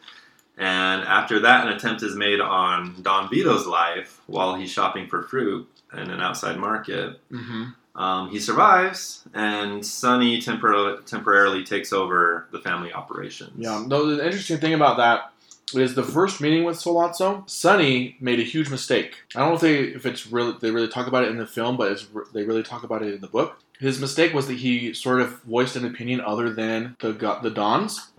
and 0.57 1.01
after 1.03 1.39
that, 1.41 1.68
an 1.68 1.74
attempt 1.74 2.03
is 2.03 2.15
made 2.15 2.39
on 2.39 2.95
Don 3.01 3.30
Vito's 3.30 3.68
life 3.68 4.22
while 4.28 4.55
he's 4.55 4.72
shopping 4.72 5.07
for 5.09 5.24
fruit 5.24 5.68
in 5.91 6.09
an 6.09 6.22
outside 6.22 6.57
market. 6.57 7.20
Mm-hmm. 7.30 7.63
Um, 7.97 8.29
he 8.29 8.39
survives, 8.39 9.27
and 9.33 9.83
Sonny 9.83 10.39
tempor- 10.39 11.03
temporarily 11.05 11.63
takes 11.63 11.91
over 11.91 12.47
the 12.51 12.59
family 12.59 12.93
operations. 12.93 13.53
Yeah. 13.57 13.83
No, 13.87 14.15
the 14.15 14.23
interesting 14.23 14.59
thing 14.59 14.75
about 14.75 14.97
that 14.97 15.33
is 15.73 15.95
the 15.95 16.03
first 16.03 16.39
meeting 16.39 16.63
with 16.63 16.77
Sollozzo, 16.77 17.49
Sonny 17.49 18.15
made 18.19 18.39
a 18.39 18.43
huge 18.43 18.69
mistake. 18.69 19.23
I 19.35 19.39
don't 19.39 19.49
know 19.49 19.55
if 19.55 19.61
they 19.61 19.79
if 19.79 20.05
it's 20.05 20.27
really 20.27 20.55
they 20.61 20.71
really 20.71 20.87
talk 20.87 21.07
about 21.07 21.23
it 21.23 21.29
in 21.29 21.37
the 21.37 21.47
film, 21.47 21.75
but 21.75 21.91
it's, 21.91 22.05
they 22.33 22.43
really 22.43 22.63
talk 22.63 22.83
about 22.83 23.01
it 23.01 23.13
in 23.13 23.21
the 23.21 23.27
book. 23.27 23.59
His 23.79 23.99
mistake 23.99 24.33
was 24.33 24.47
that 24.47 24.57
he 24.57 24.93
sort 24.93 25.19
of 25.19 25.41
voiced 25.43 25.75
an 25.75 25.85
opinion 25.85 26.21
other 26.21 26.53
than 26.53 26.95
the 26.99 27.11
the 27.41 27.49
Dons. 27.49 28.11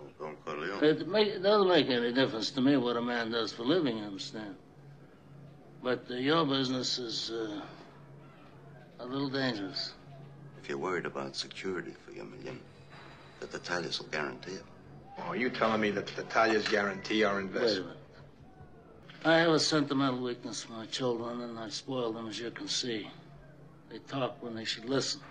It, 0.81 1.07
make, 1.07 1.27
it 1.27 1.43
doesn't 1.43 1.67
make 1.67 1.89
any 1.89 2.13
difference 2.13 2.51
to 2.51 2.61
me 2.61 2.77
what 2.77 2.97
a 2.97 3.01
man 3.01 3.31
does 3.31 3.51
for 3.51 3.63
a 3.63 3.65
living, 3.65 3.97
you 3.97 4.03
understand? 4.03 4.55
But 5.83 6.05
uh, 6.09 6.15
your 6.15 6.45
business 6.45 6.97
is 6.97 7.31
uh, 7.31 7.61
a 8.99 9.05
little 9.05 9.29
dangerous. 9.29 9.93
If 10.61 10.69
you're 10.69 10.77
worried 10.77 11.05
about 11.05 11.35
security 11.35 11.93
for 12.05 12.11
your 12.11 12.25
million, 12.25 12.59
the 13.39 13.47
Tattaglias 13.47 13.99
will 13.99 14.07
guarantee 14.07 14.53
it. 14.53 14.63
Oh, 15.19 15.29
are 15.29 15.35
you 15.35 15.49
telling 15.49 15.81
me 15.81 15.91
that 15.91 16.07
the 16.07 16.23
Tattaglias 16.23 16.69
guarantee 16.69 17.23
our 17.23 17.35
Wait 17.35 17.43
a 17.43 17.47
investment? 17.47 17.85
minute. 17.85 17.97
I 19.25 19.37
have 19.39 19.51
a 19.51 19.59
sentimental 19.59 20.19
weakness 20.21 20.63
for 20.63 20.73
my 20.73 20.85
children, 20.85 21.41
and 21.41 21.59
I 21.59 21.69
spoil 21.69 22.13
them, 22.13 22.27
as 22.29 22.39
you 22.39 22.51
can 22.51 22.67
see. 22.67 23.09
They 23.89 23.99
talk 23.99 24.41
when 24.41 24.55
they 24.55 24.63
should 24.63 24.85
listen. 24.85 25.21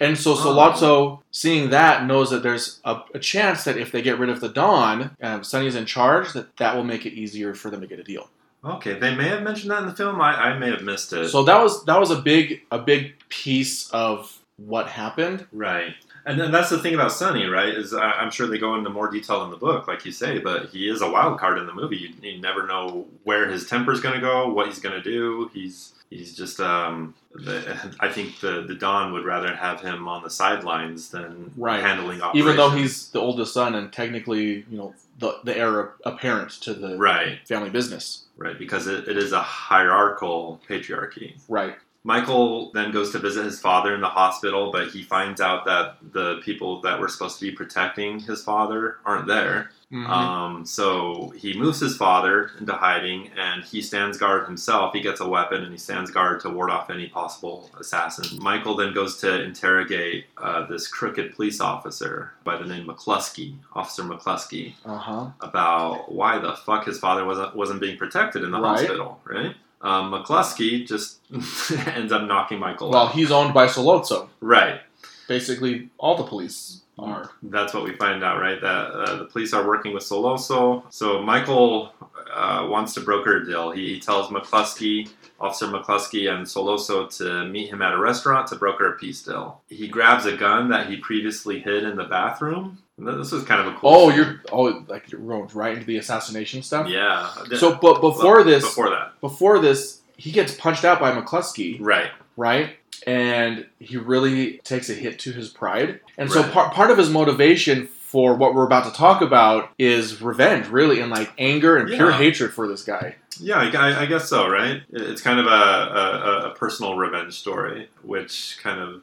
And 0.00 0.16
so 0.16 0.34
Sollozzo, 0.34 1.20
seeing 1.30 1.70
that, 1.70 2.06
knows 2.06 2.30
that 2.30 2.42
there's 2.42 2.80
a, 2.84 3.00
a 3.14 3.18
chance 3.18 3.64
that 3.64 3.76
if 3.76 3.92
they 3.92 4.00
get 4.00 4.18
rid 4.18 4.30
of 4.30 4.40
the 4.40 4.48
Don, 4.48 5.16
um, 5.22 5.44
Sonny's 5.44 5.74
in 5.74 5.86
charge, 5.86 6.32
that 6.32 6.56
that 6.56 6.74
will 6.76 6.84
make 6.84 7.04
it 7.04 7.12
easier 7.12 7.52
for 7.54 7.68
them 7.70 7.80
to 7.80 7.86
get 7.86 7.98
a 7.98 8.04
deal. 8.04 8.30
Okay, 8.64 8.98
they 8.98 9.14
may 9.14 9.28
have 9.28 9.42
mentioned 9.42 9.70
that 9.70 9.80
in 9.82 9.88
the 9.88 9.94
film. 9.94 10.20
I, 10.20 10.34
I 10.52 10.58
may 10.58 10.70
have 10.70 10.82
missed 10.82 11.12
it. 11.12 11.28
So 11.28 11.42
that 11.44 11.62
was 11.62 11.84
that 11.86 11.98
was 11.98 12.10
a 12.10 12.20
big 12.20 12.62
a 12.70 12.78
big 12.78 13.14
piece 13.28 13.88
of 13.90 14.38
what 14.56 14.86
happened. 14.88 15.46
Right. 15.52 15.94
And 16.26 16.38
then 16.38 16.52
that's 16.52 16.68
the 16.68 16.78
thing 16.78 16.92
about 16.92 17.12
Sonny, 17.12 17.46
right? 17.46 17.70
Is 17.70 17.94
I- 17.94 18.12
I'm 18.12 18.30
sure 18.30 18.46
they 18.46 18.58
go 18.58 18.74
into 18.74 18.90
more 18.90 19.10
detail 19.10 19.42
in 19.44 19.50
the 19.50 19.56
book, 19.56 19.88
like 19.88 20.04
you 20.04 20.12
say, 20.12 20.38
but 20.38 20.66
he 20.68 20.86
is 20.90 21.00
a 21.00 21.10
wild 21.10 21.40
card 21.40 21.56
in 21.56 21.66
the 21.66 21.72
movie. 21.72 21.96
You, 21.96 22.10
you 22.32 22.38
never 22.40 22.66
know 22.66 23.06
where 23.24 23.48
his 23.48 23.66
temper's 23.66 24.00
going 24.00 24.14
to 24.16 24.20
go, 24.20 24.52
what 24.52 24.66
he's 24.66 24.78
going 24.80 24.94
to 24.94 25.02
do. 25.02 25.50
He's 25.54 25.94
he's 26.10 26.36
just. 26.36 26.60
Um, 26.60 27.14
the, 27.34 27.94
I 28.00 28.10
think 28.10 28.40
the 28.40 28.62
the 28.68 28.74
Don 28.74 29.14
would 29.14 29.24
rather 29.24 29.56
have 29.56 29.80
him 29.80 30.06
on 30.06 30.22
the 30.22 30.28
sidelines 30.30 31.08
than 31.08 31.50
Right. 31.56 31.80
handling 31.82 32.20
operations. 32.20 32.44
Even 32.44 32.56
though 32.56 32.70
he's 32.70 33.08
the 33.10 33.20
oldest 33.20 33.54
son 33.54 33.74
and 33.74 33.90
technically, 33.90 34.66
you 34.70 34.76
know, 34.76 34.94
the 35.20 35.38
the 35.44 35.56
heir 35.56 35.92
apparent 36.04 36.50
to 36.62 36.74
the 36.74 36.96
right, 36.96 37.46
family 37.46 37.70
business. 37.70 38.24
right, 38.36 38.58
because 38.58 38.86
it, 38.86 39.06
it 39.06 39.16
is 39.16 39.32
a 39.32 39.40
hierarchical 39.40 40.60
patriarchy. 40.68 41.38
Right. 41.48 41.76
Michael 42.02 42.72
then 42.72 42.92
goes 42.92 43.12
to 43.12 43.18
visit 43.18 43.44
his 43.44 43.60
father 43.60 43.94
in 43.94 44.00
the 44.00 44.08
hospital, 44.08 44.72
but 44.72 44.88
he 44.88 45.02
finds 45.02 45.38
out 45.38 45.66
that 45.66 45.96
the 46.12 46.40
people 46.42 46.80
that 46.80 46.98
were 46.98 47.08
supposed 47.08 47.38
to 47.38 47.50
be 47.50 47.52
protecting 47.52 48.20
his 48.20 48.42
father 48.42 48.96
aren't 49.04 49.26
there. 49.26 49.70
Mhm. 49.92 50.08
Um, 50.08 50.64
so 50.66 51.32
he 51.36 51.58
moves 51.58 51.80
his 51.80 51.96
father 51.96 52.52
into 52.60 52.72
hiding, 52.72 53.30
and 53.36 53.64
he 53.64 53.82
stands 53.82 54.16
guard 54.18 54.46
himself. 54.46 54.92
He 54.94 55.00
gets 55.00 55.20
a 55.20 55.26
weapon 55.28 55.62
and 55.64 55.72
he 55.72 55.78
stands 55.78 56.12
guard 56.12 56.40
to 56.42 56.48
ward 56.50 56.70
off 56.70 56.90
any 56.90 57.08
possible 57.08 57.68
assassin. 57.78 58.38
Michael 58.40 58.76
then 58.76 58.94
goes 58.94 59.16
to 59.18 59.42
interrogate 59.42 60.26
uh, 60.38 60.66
this 60.66 60.86
crooked 60.86 61.34
police 61.34 61.60
officer 61.60 62.32
by 62.44 62.56
the 62.56 62.64
name 62.64 62.86
McCluskey, 62.86 63.54
Officer 63.74 64.04
McCluskey, 64.04 64.74
Uh 64.84 64.96
huh. 64.96 65.26
about 65.40 66.12
why 66.12 66.38
the 66.38 66.52
fuck 66.52 66.84
his 66.86 66.98
father 67.00 67.24
wasn't 67.24 67.56
wasn't 67.56 67.80
being 67.80 67.96
protected 67.98 68.44
in 68.44 68.52
the 68.52 68.60
Right. 68.60 68.78
hospital. 68.78 69.20
Right? 69.24 69.56
Um, 69.82 70.12
McCluskey 70.12 70.86
just 70.86 71.18
ends 71.88 72.12
up 72.12 72.22
knocking 72.28 72.60
Michael 72.60 72.90
Well, 72.90 73.06
out. 73.06 73.12
he's 73.12 73.32
owned 73.32 73.54
by 73.54 73.66
Sollozzo. 73.66 74.28
Right. 74.40 74.82
Basically, 75.26 75.88
all 75.98 76.16
the 76.16 76.24
police 76.24 76.82
are. 77.00 77.30
That's 77.42 77.74
what 77.74 77.84
we 77.84 77.94
find 77.96 78.22
out, 78.22 78.40
right? 78.40 78.60
That 78.60 78.66
uh, 78.92 79.16
the 79.16 79.24
police 79.26 79.52
are 79.52 79.66
working 79.66 79.92
with 79.94 80.02
Sollozzo. 80.02 80.84
So 80.90 81.22
Michael 81.22 81.92
uh, 82.32 82.66
wants 82.70 82.94
to 82.94 83.00
broker 83.00 83.38
a 83.38 83.44
deal. 83.46 83.70
He, 83.70 83.94
he 83.94 84.00
tells 84.00 84.28
McCluskey, 84.28 85.08
Officer 85.40 85.66
McCluskey, 85.66 86.30
and 86.32 86.46
Sollozzo 86.46 87.14
to 87.18 87.46
meet 87.46 87.70
him 87.70 87.82
at 87.82 87.92
a 87.92 87.98
restaurant 87.98 88.46
to 88.48 88.56
broker 88.56 88.92
a 88.94 88.98
peace 88.98 89.22
deal. 89.22 89.62
He 89.68 89.88
grabs 89.88 90.26
a 90.26 90.36
gun 90.36 90.68
that 90.70 90.88
he 90.88 90.96
previously 90.98 91.60
hid 91.60 91.84
in 91.84 91.96
the 91.96 92.04
bathroom. 92.04 92.78
This 92.98 93.32
is 93.32 93.44
kind 93.44 93.66
of 93.66 93.74
a 93.74 93.76
cool. 93.78 93.90
Oh, 93.90 94.08
scene. 94.10 94.18
you're 94.18 94.42
oh 94.52 94.84
like 94.88 95.10
you're 95.10 95.20
right 95.20 95.74
into 95.74 95.86
the 95.86 95.96
assassination 95.96 96.62
stuff. 96.62 96.86
yeah. 96.86 97.32
So, 97.56 97.74
but 97.76 98.00
before 98.02 98.36
Well, 98.36 98.44
this, 98.44 98.62
before 98.62 98.90
that, 98.90 99.18
before 99.22 99.58
this, 99.58 100.02
he 100.18 100.30
gets 100.30 100.54
punched 100.54 100.84
out 100.84 101.00
by 101.00 101.18
McCluskey, 101.18 101.78
right? 101.80 102.10
right? 102.36 102.76
And 103.06 103.66
he 103.78 103.96
really 103.96 104.58
takes 104.64 104.90
a 104.90 104.94
hit 104.94 105.18
to 105.20 105.32
his 105.32 105.48
pride. 105.48 106.00
And 106.18 106.30
so 106.30 106.42
Right. 106.42 106.52
part 106.52 106.72
part 106.74 106.90
of 106.90 106.98
his 106.98 107.10
motivation 107.10 107.86
for 107.86 108.34
what 108.34 108.54
we're 108.54 108.64
about 108.66 108.84
to 108.84 108.90
talk 108.92 109.22
about 109.22 109.70
is 109.78 110.20
revenge, 110.20 110.66
really, 110.66 111.00
and 111.00 111.10
like 111.12 111.30
anger 111.38 111.76
and 111.76 111.88
pure 111.88 112.10
hatred 112.10 112.52
for 112.52 112.66
this 112.66 112.82
guy. 112.82 113.14
Yeah, 113.38 113.58
I, 113.58 114.02
I- 114.02 114.06
guess 114.06 114.28
so, 114.28 114.48
right? 114.48 114.82
It's 114.92 115.22
kind 115.22 115.38
of 115.38 115.46
a, 115.46 115.50
a, 115.50 116.50
a 116.50 116.54
personal 116.56 116.96
revenge 116.96 117.34
story, 117.38 117.88
which 118.02 118.58
kind 118.62 118.80
of, 118.80 119.02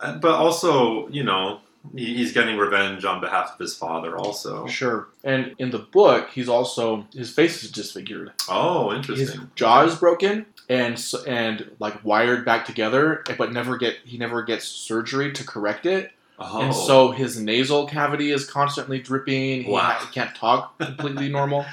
uh, 0.00 0.16
but 0.18 0.30
also, 0.30 1.08
you 1.08 1.24
know, 1.24 1.60
he's 1.94 2.32
getting 2.32 2.56
revenge 2.56 3.04
on 3.04 3.20
behalf 3.20 3.52
of 3.54 3.58
his 3.58 3.76
father, 3.76 4.16
also. 4.16 4.66
Sure. 4.68 5.08
And 5.24 5.54
in 5.58 5.70
the 5.72 5.78
book, 5.80 6.30
he's 6.32 6.48
also 6.48 7.06
his 7.12 7.30
face 7.32 7.62
is 7.64 7.70
disfigured. 7.72 8.32
Oh, 8.48 8.90
His 8.90 9.08
interesting. 9.08 9.50
jaw 9.56 9.82
is 9.84 9.94
broken 9.96 10.46
and 10.68 11.02
and 11.26 11.70
like 11.78 12.04
wired 12.04 12.44
back 12.44 12.64
together, 12.64 13.22
but 13.38 13.52
never 13.52 13.76
get 13.76 13.96
he 14.04 14.18
never 14.18 14.42
gets 14.42 14.64
surgery 14.66 15.32
to 15.32 15.44
correct 15.44 15.86
it. 15.86 16.12
Oh, 16.38 16.60
And 16.60 16.74
so 16.74 17.12
his 17.12 17.40
nasal 17.40 17.86
cavity 17.86 18.30
is 18.30 18.44
constantly 18.48 19.00
dripping. 19.00 19.62
He, 19.64 19.70
Wow. 19.70 19.80
ha- 19.80 20.04
he 20.06 20.12
can't 20.12 20.34
talk 20.34 20.78
completely 20.78 21.28
normal. 21.30 21.64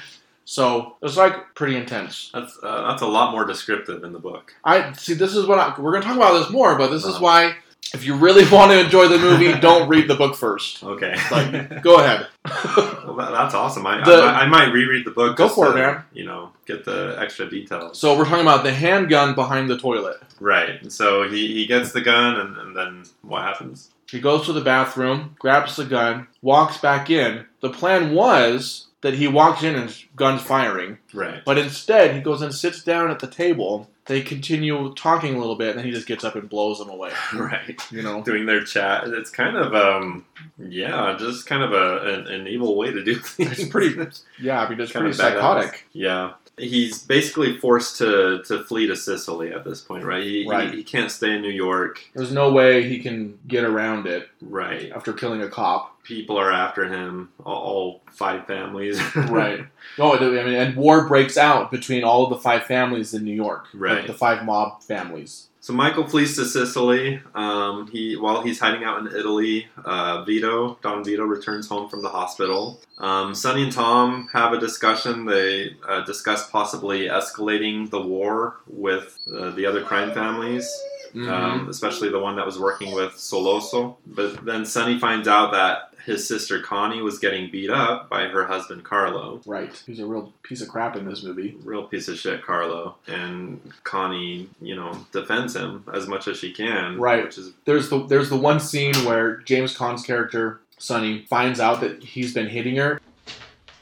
So 0.46 0.96
it's 1.02 1.16
like 1.16 1.54
pretty 1.54 1.76
intense. 1.76 2.30
that's 2.32 2.58
uh, 2.62 2.88
that's 2.88 3.02
a 3.02 3.06
lot 3.06 3.32
more 3.32 3.44
descriptive 3.44 4.04
in 4.04 4.12
the 4.12 4.18
book. 4.18 4.54
I 4.64 4.92
see. 4.92 5.14
This 5.14 5.34
is 5.34 5.46
what 5.46 5.58
I, 5.58 5.74
we're 5.78 5.90
going 5.92 6.02
to 6.02 6.08
talk 6.08 6.16
about 6.16 6.38
this 6.38 6.50
more, 6.50 6.76
but 6.76 6.88
this 6.88 7.02
is 7.04 7.14
Uh-huh. 7.16 7.24
why 7.24 7.56
if 7.92 8.04
you 8.04 8.14
really 8.16 8.48
want 8.50 8.70
to 8.70 8.80
enjoy 8.80 9.08
the 9.08 9.18
movie, 9.18 9.52
don't 9.60 9.88
read 9.88 10.08
the 10.08 10.14
book 10.14 10.34
first. 10.36 10.82
Okay, 10.82 11.16
Like, 11.30 11.82
go 11.82 11.98
ahead. 12.00 12.26
well, 12.46 13.16
that, 13.16 13.30
that's 13.32 13.54
awesome. 13.54 13.86
I, 13.86 14.04
The- 14.04 14.22
I, 14.22 14.46
might- 14.46 14.62
I 14.62 14.66
might 14.66 14.72
reread 14.72 15.04
the 15.06 15.10
book. 15.10 15.36
Go 15.36 15.48
for 15.48 15.70
it, 15.70 15.74
man. 15.74 16.02
You 16.12 16.24
know, 16.24 16.50
get 16.66 16.84
the 16.84 17.16
extra 17.18 17.48
details. 17.48 17.98
so 17.98 18.16
we're 18.16 18.24
talking 18.24 18.42
about 18.42 18.64
the 18.64 18.72
handgun 18.72 19.34
behind 19.34 19.68
the 19.68 19.78
toilet. 19.78 20.20
right. 20.40 20.90
So 20.92 21.28
he, 21.28 21.48
he 21.54 21.66
gets 21.66 21.92
the 21.92 22.00
gun, 22.00 22.36
and, 22.40 22.56
and 22.56 22.76
then 22.76 23.04
what 23.22 23.42
happens? 23.42 23.90
He 24.10 24.20
goes 24.20 24.46
to 24.46 24.52
the 24.52 24.60
bathroom, 24.60 25.34
grabs 25.38 25.76
the 25.76 25.84
gun, 25.84 26.28
walks 26.42 26.76
back 26.78 27.10
in. 27.10 27.46
The 27.60 27.70
plan 27.70 28.14
was 28.14 28.86
that 29.04 29.12
he 29.14 29.28
walks 29.28 29.62
in 29.62 29.74
and 29.74 29.94
guns 30.16 30.40
firing, 30.40 30.96
Right. 31.12 31.44
but 31.44 31.58
instead 31.58 32.14
he 32.14 32.22
goes 32.22 32.40
and 32.40 32.54
sits 32.54 32.82
down 32.82 33.10
at 33.10 33.18
the 33.20 33.26
table. 33.26 33.90
They 34.06 34.20
continue 34.22 34.92
talking 34.94 35.34
a 35.34 35.38
little 35.38 35.56
bit, 35.56 35.70
and 35.70 35.78
then 35.78 35.84
he 35.86 35.90
just 35.92 36.06
gets 36.06 36.24
up 36.24 36.34
and 36.36 36.48
blows 36.48 36.78
them 36.78 36.88
away. 36.88 37.10
Right. 37.34 37.78
You 37.92 38.02
know, 38.02 38.22
doing 38.22 38.46
their 38.46 38.64
chat. 38.64 39.04
It's 39.08 39.28
kind 39.30 39.56
of, 39.56 39.74
um, 39.74 40.24
yeah, 40.58 41.16
just 41.18 41.46
kind 41.46 41.62
of 41.62 41.72
a 41.72 42.14
an, 42.14 42.26
an 42.28 42.46
evil 42.48 42.76
way 42.76 42.92
to 42.92 43.04
do 43.04 43.14
things. 43.16 43.58
it's 43.60 43.68
pretty. 43.68 43.94
Yeah, 44.40 44.62
I 44.62 44.68
mean, 44.70 44.80
it's 44.80 44.90
Kind 44.92 45.04
pretty 45.04 45.18
of 45.18 45.24
badass. 45.24 45.34
psychotic. 45.34 45.86
Yeah. 45.92 46.32
He's 46.56 47.02
basically 47.02 47.58
forced 47.58 47.98
to 47.98 48.42
to 48.46 48.62
flee 48.64 48.86
to 48.86 48.96
Sicily 48.96 49.52
at 49.52 49.64
this 49.64 49.80
point, 49.80 50.04
right? 50.04 50.22
He, 50.22 50.46
Right. 50.48 50.70
he, 50.70 50.78
he 50.78 50.84
can't 50.84 51.10
stay 51.10 51.34
in 51.34 51.42
New 51.42 51.50
York, 51.50 52.00
There's 52.14 52.32
no 52.32 52.52
way 52.52 52.88
he 52.88 52.98
can 53.00 53.38
get 53.48 53.64
around 53.64 54.06
it 54.06 54.28
right? 54.40 54.90
after 54.94 55.12
killing 55.12 55.42
a 55.42 55.48
cop. 55.48 55.90
People 56.04 56.36
are 56.36 56.52
after 56.52 56.84
him, 56.84 57.30
all, 57.44 57.54
all 57.56 58.02
five 58.12 58.46
families, 58.46 59.00
Right. 59.16 59.66
No, 59.98 60.14
I 60.16 60.20
mean, 60.20 60.54
and 60.54 60.76
war 60.76 61.08
breaks 61.08 61.36
out 61.38 61.70
between 61.70 62.04
all 62.04 62.24
of 62.24 62.30
the 62.30 62.36
five 62.38 62.64
families 62.64 63.14
in 63.14 63.24
New 63.24 63.34
York. 63.34 63.68
Right. 63.72 64.02
The, 64.06 64.12
the 64.12 64.18
five 64.18 64.44
mob 64.44 64.82
families. 64.82 65.48
So 65.64 65.72
Michael 65.72 66.06
flees 66.06 66.36
to 66.36 66.44
Sicily. 66.44 67.22
Um, 67.34 67.86
he 67.86 68.16
while 68.16 68.42
he's 68.42 68.60
hiding 68.60 68.84
out 68.84 68.98
in 68.98 69.06
Italy, 69.06 69.66
uh, 69.82 70.22
Vito 70.22 70.78
Don 70.82 71.02
Vito 71.02 71.24
returns 71.24 71.66
home 71.68 71.88
from 71.88 72.02
the 72.02 72.10
hospital. 72.10 72.82
Um, 72.98 73.34
Sonny 73.34 73.62
and 73.62 73.72
Tom 73.72 74.28
have 74.34 74.52
a 74.52 74.60
discussion. 74.60 75.24
They 75.24 75.74
uh, 75.88 76.04
discuss 76.04 76.50
possibly 76.50 77.08
escalating 77.08 77.88
the 77.88 78.02
war 78.02 78.58
with 78.66 79.18
uh, 79.34 79.52
the 79.52 79.64
other 79.64 79.82
crime 79.82 80.12
families. 80.12 80.70
Mhm. 81.14 81.28
um, 81.30 81.68
especially 81.68 82.08
the 82.10 82.18
one 82.18 82.36
that 82.36 82.44
was 82.46 82.58
working 82.58 82.92
with 82.92 83.12
Sollozzo. 83.12 83.96
But 84.06 84.44
then 84.44 84.64
Sonny 84.64 84.98
finds 84.98 85.28
out 85.28 85.52
that 85.52 85.90
his 86.04 86.28
sister 86.28 86.60
Connie 86.60 87.00
was 87.00 87.18
getting 87.18 87.50
beat 87.50 87.70
up 87.70 88.10
by 88.10 88.24
her 88.26 88.44
husband 88.46 88.84
Carlo. 88.84 89.40
right. 89.46 89.82
He's 89.86 90.00
a 90.00 90.06
real 90.06 90.34
piece 90.42 90.60
of 90.60 90.68
crap 90.68 90.96
in 90.96 91.06
this 91.08 91.22
movie. 91.22 91.56
Real 91.64 91.84
piece 91.84 92.08
of 92.08 92.18
shit, 92.18 92.44
Carlo. 92.44 92.96
And 93.06 93.58
Connie, 93.84 94.48
you 94.60 94.76
know, 94.76 95.06
defends 95.12 95.56
him 95.56 95.82
as 95.94 96.06
much 96.06 96.28
as 96.28 96.36
she 96.36 96.52
can. 96.52 96.98
Right. 97.00 97.24
Which 97.24 97.38
is 97.38 97.52
There's 97.64 97.88
the 97.88 98.04
there's 98.06 98.28
the 98.28 98.36
one 98.36 98.60
scene 98.60 98.94
where 99.06 99.36
James 99.38 99.74
Caan's 99.76 100.04
character 100.04 100.60
Sonny 100.76 101.24
finds 101.30 101.58
out 101.60 101.80
that 101.80 102.02
he's 102.02 102.34
been 102.34 102.48
hitting 102.48 102.76
her. 102.76 103.00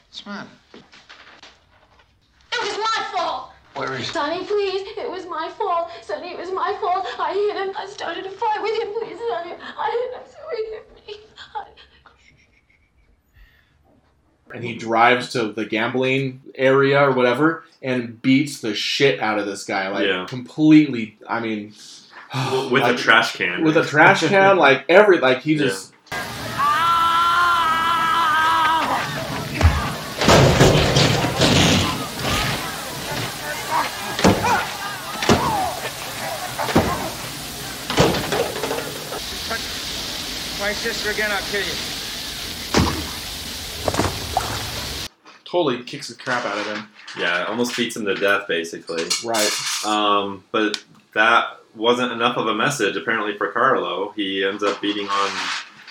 What's 0.07 0.21
the 0.21 0.29
matter? 0.29 0.49
It 2.53 2.61
was 2.61 2.77
my 2.77 3.03
fault. 3.11 3.49
Where 3.75 3.95
is 3.95 4.07
Sonny, 4.11 4.45
please. 4.45 4.81
It 4.97 5.09
was 5.09 5.25
my 5.25 5.49
fault. 5.57 5.89
Sonny, 6.03 6.31
it 6.31 6.37
was 6.37 6.51
my 6.51 6.77
fault. 6.79 7.07
I 7.19 7.33
hit 7.33 7.55
him. 7.67 7.75
I 7.77 7.87
started 7.87 8.25
a 8.25 8.29
fight 8.29 8.61
with 8.61 8.79
him. 8.81 8.93
Please, 8.93 9.17
Sonny. 9.29 9.53
I 9.59 10.09
hit 10.11 10.19
him. 10.19 10.27
So 10.31 10.37
he 10.55 10.63
hit 10.75 10.91
me. 11.07 11.25
I... 11.55 11.65
and 14.53 14.63
he 14.63 14.75
drives 14.75 15.31
to 15.31 15.51
the 15.51 15.65
gambling 15.65 16.41
area 16.55 17.01
or 17.01 17.11
whatever 17.13 17.63
and 17.81 18.21
beats 18.21 18.61
the 18.61 18.75
shit 18.75 19.19
out 19.19 19.39
of 19.39 19.45
this 19.47 19.63
guy 19.63 19.89
like 19.89 20.05
Yeah. 20.05 20.25
completely 20.29 21.17
i 21.27 21.39
mean 21.39 21.73
with 22.71 22.83
like, 22.83 22.95
a 22.95 22.97
trash 22.97 23.35
can. 23.35 23.63
with 23.63 23.77
a 23.77 23.83
trash 23.83 24.21
can 24.21 24.57
like 24.57 24.85
every 24.89 25.19
like 25.19 25.41
he 25.41 25.53
Yeah. 25.53 25.65
just 25.65 25.92
My 40.83 40.89
sister 40.89 41.11
again, 41.11 41.31
I'll 41.31 41.41
kill 41.43 41.61
you. 41.61 41.71
totally 45.45 45.81
kicks 45.85 46.09
the 46.09 46.15
crap 46.15 46.43
out 46.43 46.57
of 46.57 46.65
him 46.65 46.89
Yeah, 47.17 47.45
almost 47.45 47.77
beats 47.77 47.95
him 47.95 48.03
to 48.03 48.15
death, 48.15 48.49
basically. 48.49 49.05
right 49.23 49.85
Um, 49.85 50.43
but 50.51 50.83
that 51.13 51.59
wasn't 51.73 52.11
enough 52.11 52.35
of 52.35 52.47
a 52.47 52.53
message, 52.53 52.97
apparently, 52.97 53.37
for 53.37 53.49
Carlo. 53.53 54.11
He 54.17 54.43
ends 54.43 54.61
up 54.61 54.81
beating 54.81 55.07
on 55.07 55.31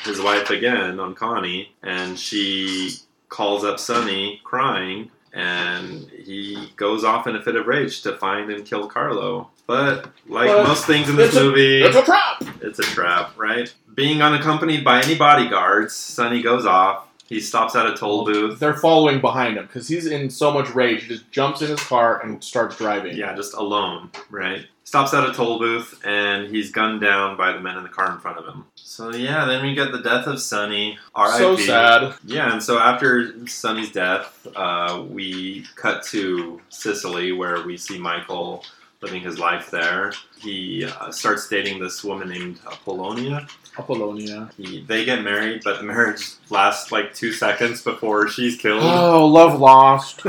his 0.04 0.20
wife 0.20 0.50
again, 0.50 1.00
on 1.00 1.14
Connie, 1.14 1.72
and 1.82 2.18
she 2.18 2.90
calls 3.30 3.64
up 3.64 3.78
Sonny 3.80 4.42
crying, 4.44 5.10
and 5.32 6.08
he 6.10 6.72
goes 6.76 7.04
off 7.04 7.26
in 7.26 7.36
a 7.36 7.42
fit 7.42 7.56
of 7.56 7.66
rage 7.66 8.02
to 8.02 8.16
find 8.16 8.50
and 8.50 8.64
kill 8.66 8.86
Carlo. 8.86 9.48
But, 9.66 10.08
like 10.28 10.48
most 10.66 10.86
things 10.86 11.08
in 11.08 11.16
this 11.16 11.28
it's 11.28 11.36
a- 11.36 11.44
movie, 11.44 11.82
it's 11.82 11.96
a 11.96 12.02
trap 12.02 12.42
it's 12.60 12.78
a 12.78 12.82
trap, 12.82 13.32
right? 13.36 13.72
Being 13.94 14.22
unaccompanied 14.22 14.84
by 14.84 15.02
any 15.02 15.14
bodyguards, 15.16 15.94
Sonny 15.94 16.42
goes 16.42 16.64
off. 16.66 17.06
He 17.28 17.40
stops 17.40 17.74
at 17.74 17.86
a 17.86 17.94
toll 17.96 18.24
booth. 18.24 18.58
they're 18.58 18.74
following 18.76 19.20
behind 19.20 19.56
him 19.56 19.66
because 19.66 19.88
he's 19.88 20.06
in 20.06 20.28
so 20.30 20.52
much 20.52 20.74
rage 20.74 21.02
he 21.02 21.08
just 21.08 21.30
jumps 21.30 21.62
in 21.62 21.68
his 21.70 21.80
car 21.80 22.20
and 22.22 22.42
starts 22.44 22.76
driving 22.76 23.16
Yeah, 23.16 23.34
just 23.34 23.54
alone, 23.54 24.10
right? 24.30 24.66
Stops 24.84 25.14
at 25.14 25.26
a 25.28 25.32
toll 25.32 25.58
booth 25.58 26.00
and 26.04 26.48
he's 26.54 26.70
gunned 26.70 27.00
down 27.00 27.36
by 27.38 27.52
the 27.52 27.60
men 27.60 27.76
in 27.78 27.82
the 27.84 27.88
car 27.88 28.12
in 28.12 28.18
front 28.18 28.36
of 28.38 28.44
him. 28.46 28.66
So 28.74 29.14
yeah, 29.14 29.46
then 29.46 29.64
we 29.64 29.74
get 29.74 29.92
the 29.92 30.02
death 30.02 30.26
of 30.26 30.40
Sonny. 30.40 30.98
R.I.P. 31.14 31.38
so 31.38 31.56
sad 31.56 32.14
Yeah, 32.24 32.52
and 32.52 32.62
so 32.62 32.78
after 32.78 33.46
Sonny's 33.46 33.92
death, 33.92 34.46
uh, 34.54 35.04
we 35.08 35.64
cut 35.76 36.02
to 36.08 36.60
Sicily 36.68 37.32
where 37.32 37.62
we 37.64 37.76
see 37.78 37.98
Michael 37.98 38.64
living 39.02 39.20
his 39.22 39.38
life 39.38 39.70
there. 39.70 40.12
He 40.38 40.84
uh, 40.84 41.10
starts 41.10 41.48
dating 41.48 41.80
this 41.80 42.02
woman 42.04 42.28
named 42.28 42.60
Apollonia. 42.66 43.46
apollonia 43.78 44.50
He, 44.56 44.82
they 44.84 45.04
get 45.04 45.22
married, 45.22 45.62
but 45.64 45.78
the 45.78 45.84
marriage 45.84 46.32
lasts 46.50 46.92
like 46.92 47.14
two 47.14 47.32
seconds 47.32 47.82
before 47.82 48.28
she's 48.28 48.56
killed. 48.56 48.82
oh 48.82 49.26
love 49.26 49.58
lost 49.58 50.24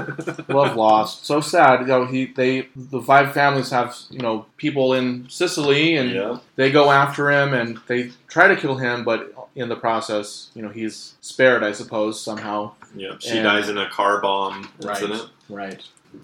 love 0.48 0.76
lost 0.78 1.26
so 1.26 1.42
sad 1.42 1.82
you 1.82 1.88
know 1.88 2.06
he 2.06 2.28
they 2.28 2.70
the 2.76 3.02
five 3.02 3.34
families 3.34 3.70
have 3.70 3.94
you 4.10 4.20
know 4.20 4.46
people 4.58 4.94
in 4.94 5.28
sicily 5.30 5.98
and 5.98 6.12
yeah. 6.12 6.38
they 6.56 6.72
go 6.72 6.90
after 6.90 7.30
him 7.30 7.54
and 7.54 7.80
they 7.88 8.12
try 8.28 8.48
to 8.48 8.56
kill 8.56 8.78
him, 8.78 9.04
but 9.04 9.34
in 9.56 9.70
the 9.70 9.76
process, 9.76 10.50
you 10.56 10.64
know, 10.64 10.70
he's 10.70 11.14
spared, 11.22 11.64
I 11.64 11.74
suppose, 11.74 12.20
somehow. 12.20 12.72
Yeah, 12.96 13.18
she 13.20 13.38
And- 13.38 13.44
dies 13.44 13.70
in 13.70 13.78
a 13.78 13.88
car 13.90 14.20
bomb 14.22 14.72
Right. 14.82 14.96
incident. 15.02 15.30
Right. 15.50 15.82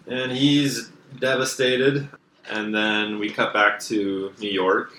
and 0.08 0.32
he's 0.32 0.90
devastated. 1.20 2.08
And 2.50 2.74
then 2.74 3.20
we 3.20 3.30
cut 3.30 3.54
back 3.54 3.80
to 3.82 4.32
New 4.40 4.50
York. 4.52 4.94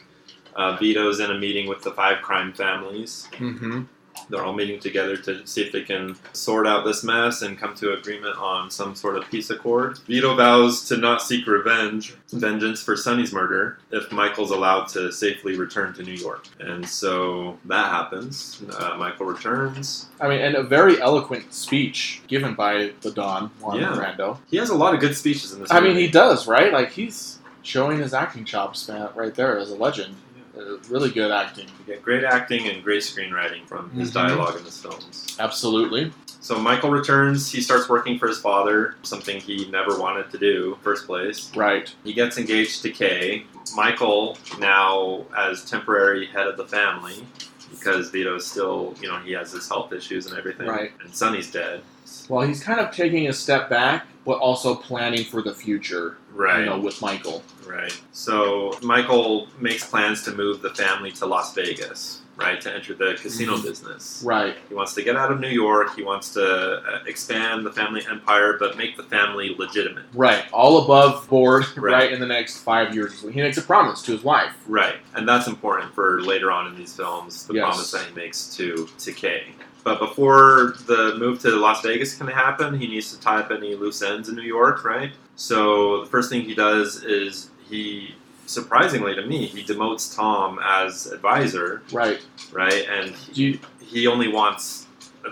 Uh, 0.54 0.76
Vito's 0.76 1.20
in 1.20 1.30
a 1.30 1.38
meeting 1.38 1.68
with 1.68 1.82
the 1.82 1.92
five 1.92 2.22
crime 2.22 2.52
families. 2.52 3.28
Mm-hmm. 3.32 3.82
They're 4.28 4.44
all 4.44 4.52
meeting 4.52 4.78
together 4.80 5.16
to 5.16 5.46
see 5.46 5.62
if 5.62 5.72
they 5.72 5.82
can 5.82 6.16
sort 6.32 6.66
out 6.66 6.84
this 6.84 7.02
mess 7.02 7.42
and 7.42 7.58
come 7.58 7.74
to 7.76 7.92
agreement 7.94 8.36
on 8.36 8.70
some 8.70 8.94
sort 8.94 9.16
of 9.16 9.28
peace 9.30 9.50
accord. 9.50 9.98
Vito 10.06 10.34
vows 10.36 10.86
to 10.88 10.96
not 10.96 11.22
seek 11.22 11.46
revenge, 11.46 12.14
vengeance 12.30 12.82
for 12.82 12.96
Sonny's 12.96 13.32
murder, 13.32 13.78
if 13.90 14.12
Michael's 14.12 14.50
allowed 14.50 14.88
to 14.88 15.10
safely 15.10 15.56
return 15.56 15.94
to 15.94 16.02
New 16.02 16.12
York. 16.12 16.46
And 16.60 16.86
so 16.86 17.58
that 17.64 17.90
happens. 17.90 18.62
Uh, 18.78 18.96
Michael 18.98 19.26
returns. 19.26 20.06
I 20.20 20.28
mean, 20.28 20.40
and 20.40 20.54
a 20.54 20.62
very 20.62 21.00
eloquent 21.00 21.52
speech 21.52 22.20
given 22.28 22.54
by 22.54 22.92
the 23.00 23.10
Don 23.12 23.48
Juan 23.60 23.80
Yeah. 23.80 23.92
Brando. 23.96 24.38
He 24.50 24.58
has 24.58 24.70
a 24.70 24.76
lot 24.76 24.94
of 24.94 25.00
good 25.00 25.16
speeches 25.16 25.52
in 25.52 25.60
this. 25.60 25.70
I 25.70 25.80
mean, 25.80 25.96
he 25.96 26.08
does, 26.08 26.46
right? 26.46 26.72
Like 26.72 26.90
he's 26.92 27.38
showing 27.62 27.98
his 27.98 28.14
acting 28.14 28.44
chops, 28.44 28.88
man, 28.88 29.08
right 29.14 29.34
there 29.34 29.58
as 29.58 29.70
a 29.70 29.76
legend. 29.76 30.14
Uh, 30.56 30.78
really 30.88 31.10
good 31.10 31.30
acting. 31.30 31.66
You 31.78 31.94
get 31.94 32.02
great 32.02 32.24
acting 32.24 32.68
and 32.68 32.82
great 32.82 33.02
screenwriting 33.02 33.66
from 33.68 33.90
his 33.90 34.10
Mhm. 34.10 34.14
dialogue 34.14 34.56
in 34.58 34.64
his 34.64 34.78
films. 34.78 35.36
Absolutely. 35.38 36.12
So 36.40 36.58
Michael 36.58 36.90
returns. 36.90 37.50
He 37.52 37.60
starts 37.60 37.88
working 37.88 38.18
for 38.18 38.26
his 38.26 38.38
father, 38.40 38.96
something 39.02 39.40
he 39.40 39.66
never 39.70 39.96
wanted 39.98 40.30
to 40.32 40.38
do 40.38 40.76
first 40.82 41.06
place. 41.06 41.50
Right. 41.54 41.94
He 42.02 42.12
gets 42.12 42.36
engaged 42.38 42.82
to 42.82 42.90
Kay. 42.90 43.46
Michael 43.76 44.36
now 44.58 45.24
as 45.38 45.64
temporary 45.64 46.26
head 46.26 46.48
of 46.48 46.56
the 46.56 46.64
family 46.66 47.24
because 47.70 48.10
Vito's 48.10 48.44
still, 48.46 48.96
you 49.00 49.06
know, 49.08 49.18
he 49.18 49.32
has 49.32 49.52
his 49.52 49.68
health 49.68 49.92
issues 49.92 50.26
and 50.26 50.36
everything. 50.36 50.66
Right. 50.66 50.92
And 51.04 51.14
Sonny's 51.14 51.50
dead. 51.50 51.82
Well, 52.28 52.46
he's 52.46 52.62
kind 52.62 52.80
of 52.80 52.94
taking 52.94 53.28
a 53.28 53.32
step 53.32 53.68
back, 53.68 54.06
but 54.24 54.38
also 54.38 54.74
planning 54.74 55.24
for 55.24 55.42
the 55.42 55.54
future. 55.54 56.16
Right. 56.32 56.60
You 56.60 56.66
know, 56.66 56.78
with 56.78 57.00
Michael. 57.02 57.42
Right. 57.66 57.92
So 58.12 58.78
Michael 58.82 59.48
makes 59.58 59.84
plans 59.88 60.22
to 60.24 60.32
move 60.34 60.62
the 60.62 60.70
family 60.70 61.10
to 61.12 61.26
Las 61.26 61.54
Vegas, 61.54 62.22
right, 62.36 62.60
to 62.60 62.72
enter 62.72 62.94
the 62.94 63.18
casino 63.20 63.56
Mhm. 63.56 63.62
business. 63.64 64.22
Right. 64.24 64.56
He 64.68 64.74
wants 64.74 64.94
to 64.94 65.02
get 65.02 65.16
out 65.16 65.30
of 65.32 65.40
New 65.40 65.48
York. 65.48 65.94
He 65.96 66.02
wants 66.02 66.32
to 66.34 66.44
uh, 66.80 66.98
expand 67.06 67.66
the 67.66 67.72
family 67.72 68.02
empire, 68.08 68.56
but 68.58 68.76
make 68.78 68.96
the 68.96 69.02
family 69.02 69.54
legitimate. 69.58 70.04
Right. 70.14 70.44
All 70.52 70.84
above 70.84 71.28
board. 71.28 71.64
Right. 71.76 71.92
Right. 71.92 72.12
In 72.12 72.20
the 72.20 72.26
next 72.26 72.58
five 72.58 72.94
years, 72.94 73.20
he 73.22 73.40
makes 73.42 73.58
a 73.58 73.62
promise 73.62 74.00
to 74.02 74.12
his 74.12 74.22
wife. 74.22 74.52
Right, 74.66 74.96
and 75.14 75.28
that's 75.28 75.46
important 75.48 75.94
for 75.94 76.22
later 76.22 76.50
on 76.52 76.68
in 76.68 76.76
these 76.76 76.94
films. 76.94 77.46
The 77.46 77.54
Yes. 77.54 77.64
promise 77.64 77.90
that 77.90 78.06
he 78.06 78.14
makes 78.14 78.46
to 78.56 78.88
to 78.98 79.12
Kay. 79.12 79.46
But 79.82 79.98
before 79.98 80.74
the 80.86 81.16
move 81.18 81.40
to 81.40 81.50
Las 81.56 81.82
Vegas 81.82 82.14
can 82.14 82.26
happen, 82.26 82.78
he 82.78 82.86
needs 82.86 83.14
to 83.14 83.20
tie 83.20 83.40
up 83.40 83.50
any 83.50 83.74
loose 83.74 84.02
ends 84.02 84.28
in 84.28 84.36
New 84.36 84.42
York, 84.42 84.84
right? 84.84 85.12
So 85.36 86.00
the 86.04 86.06
first 86.10 86.28
thing 86.30 86.42
he 86.42 86.54
does 86.54 87.02
is 87.02 87.50
he, 87.68 88.14
surprisingly 88.46 89.14
to 89.14 89.24
me, 89.24 89.46
he 89.46 89.62
demotes 89.62 90.14
Tom 90.14 90.58
as 90.62 91.06
advisor, 91.06 91.82
Right. 91.92 92.20
right? 92.52 92.86
And 92.90 93.14
Do 93.32 93.42
you, 93.42 93.58
he 93.80 94.06
only 94.06 94.28
wants 94.28 94.86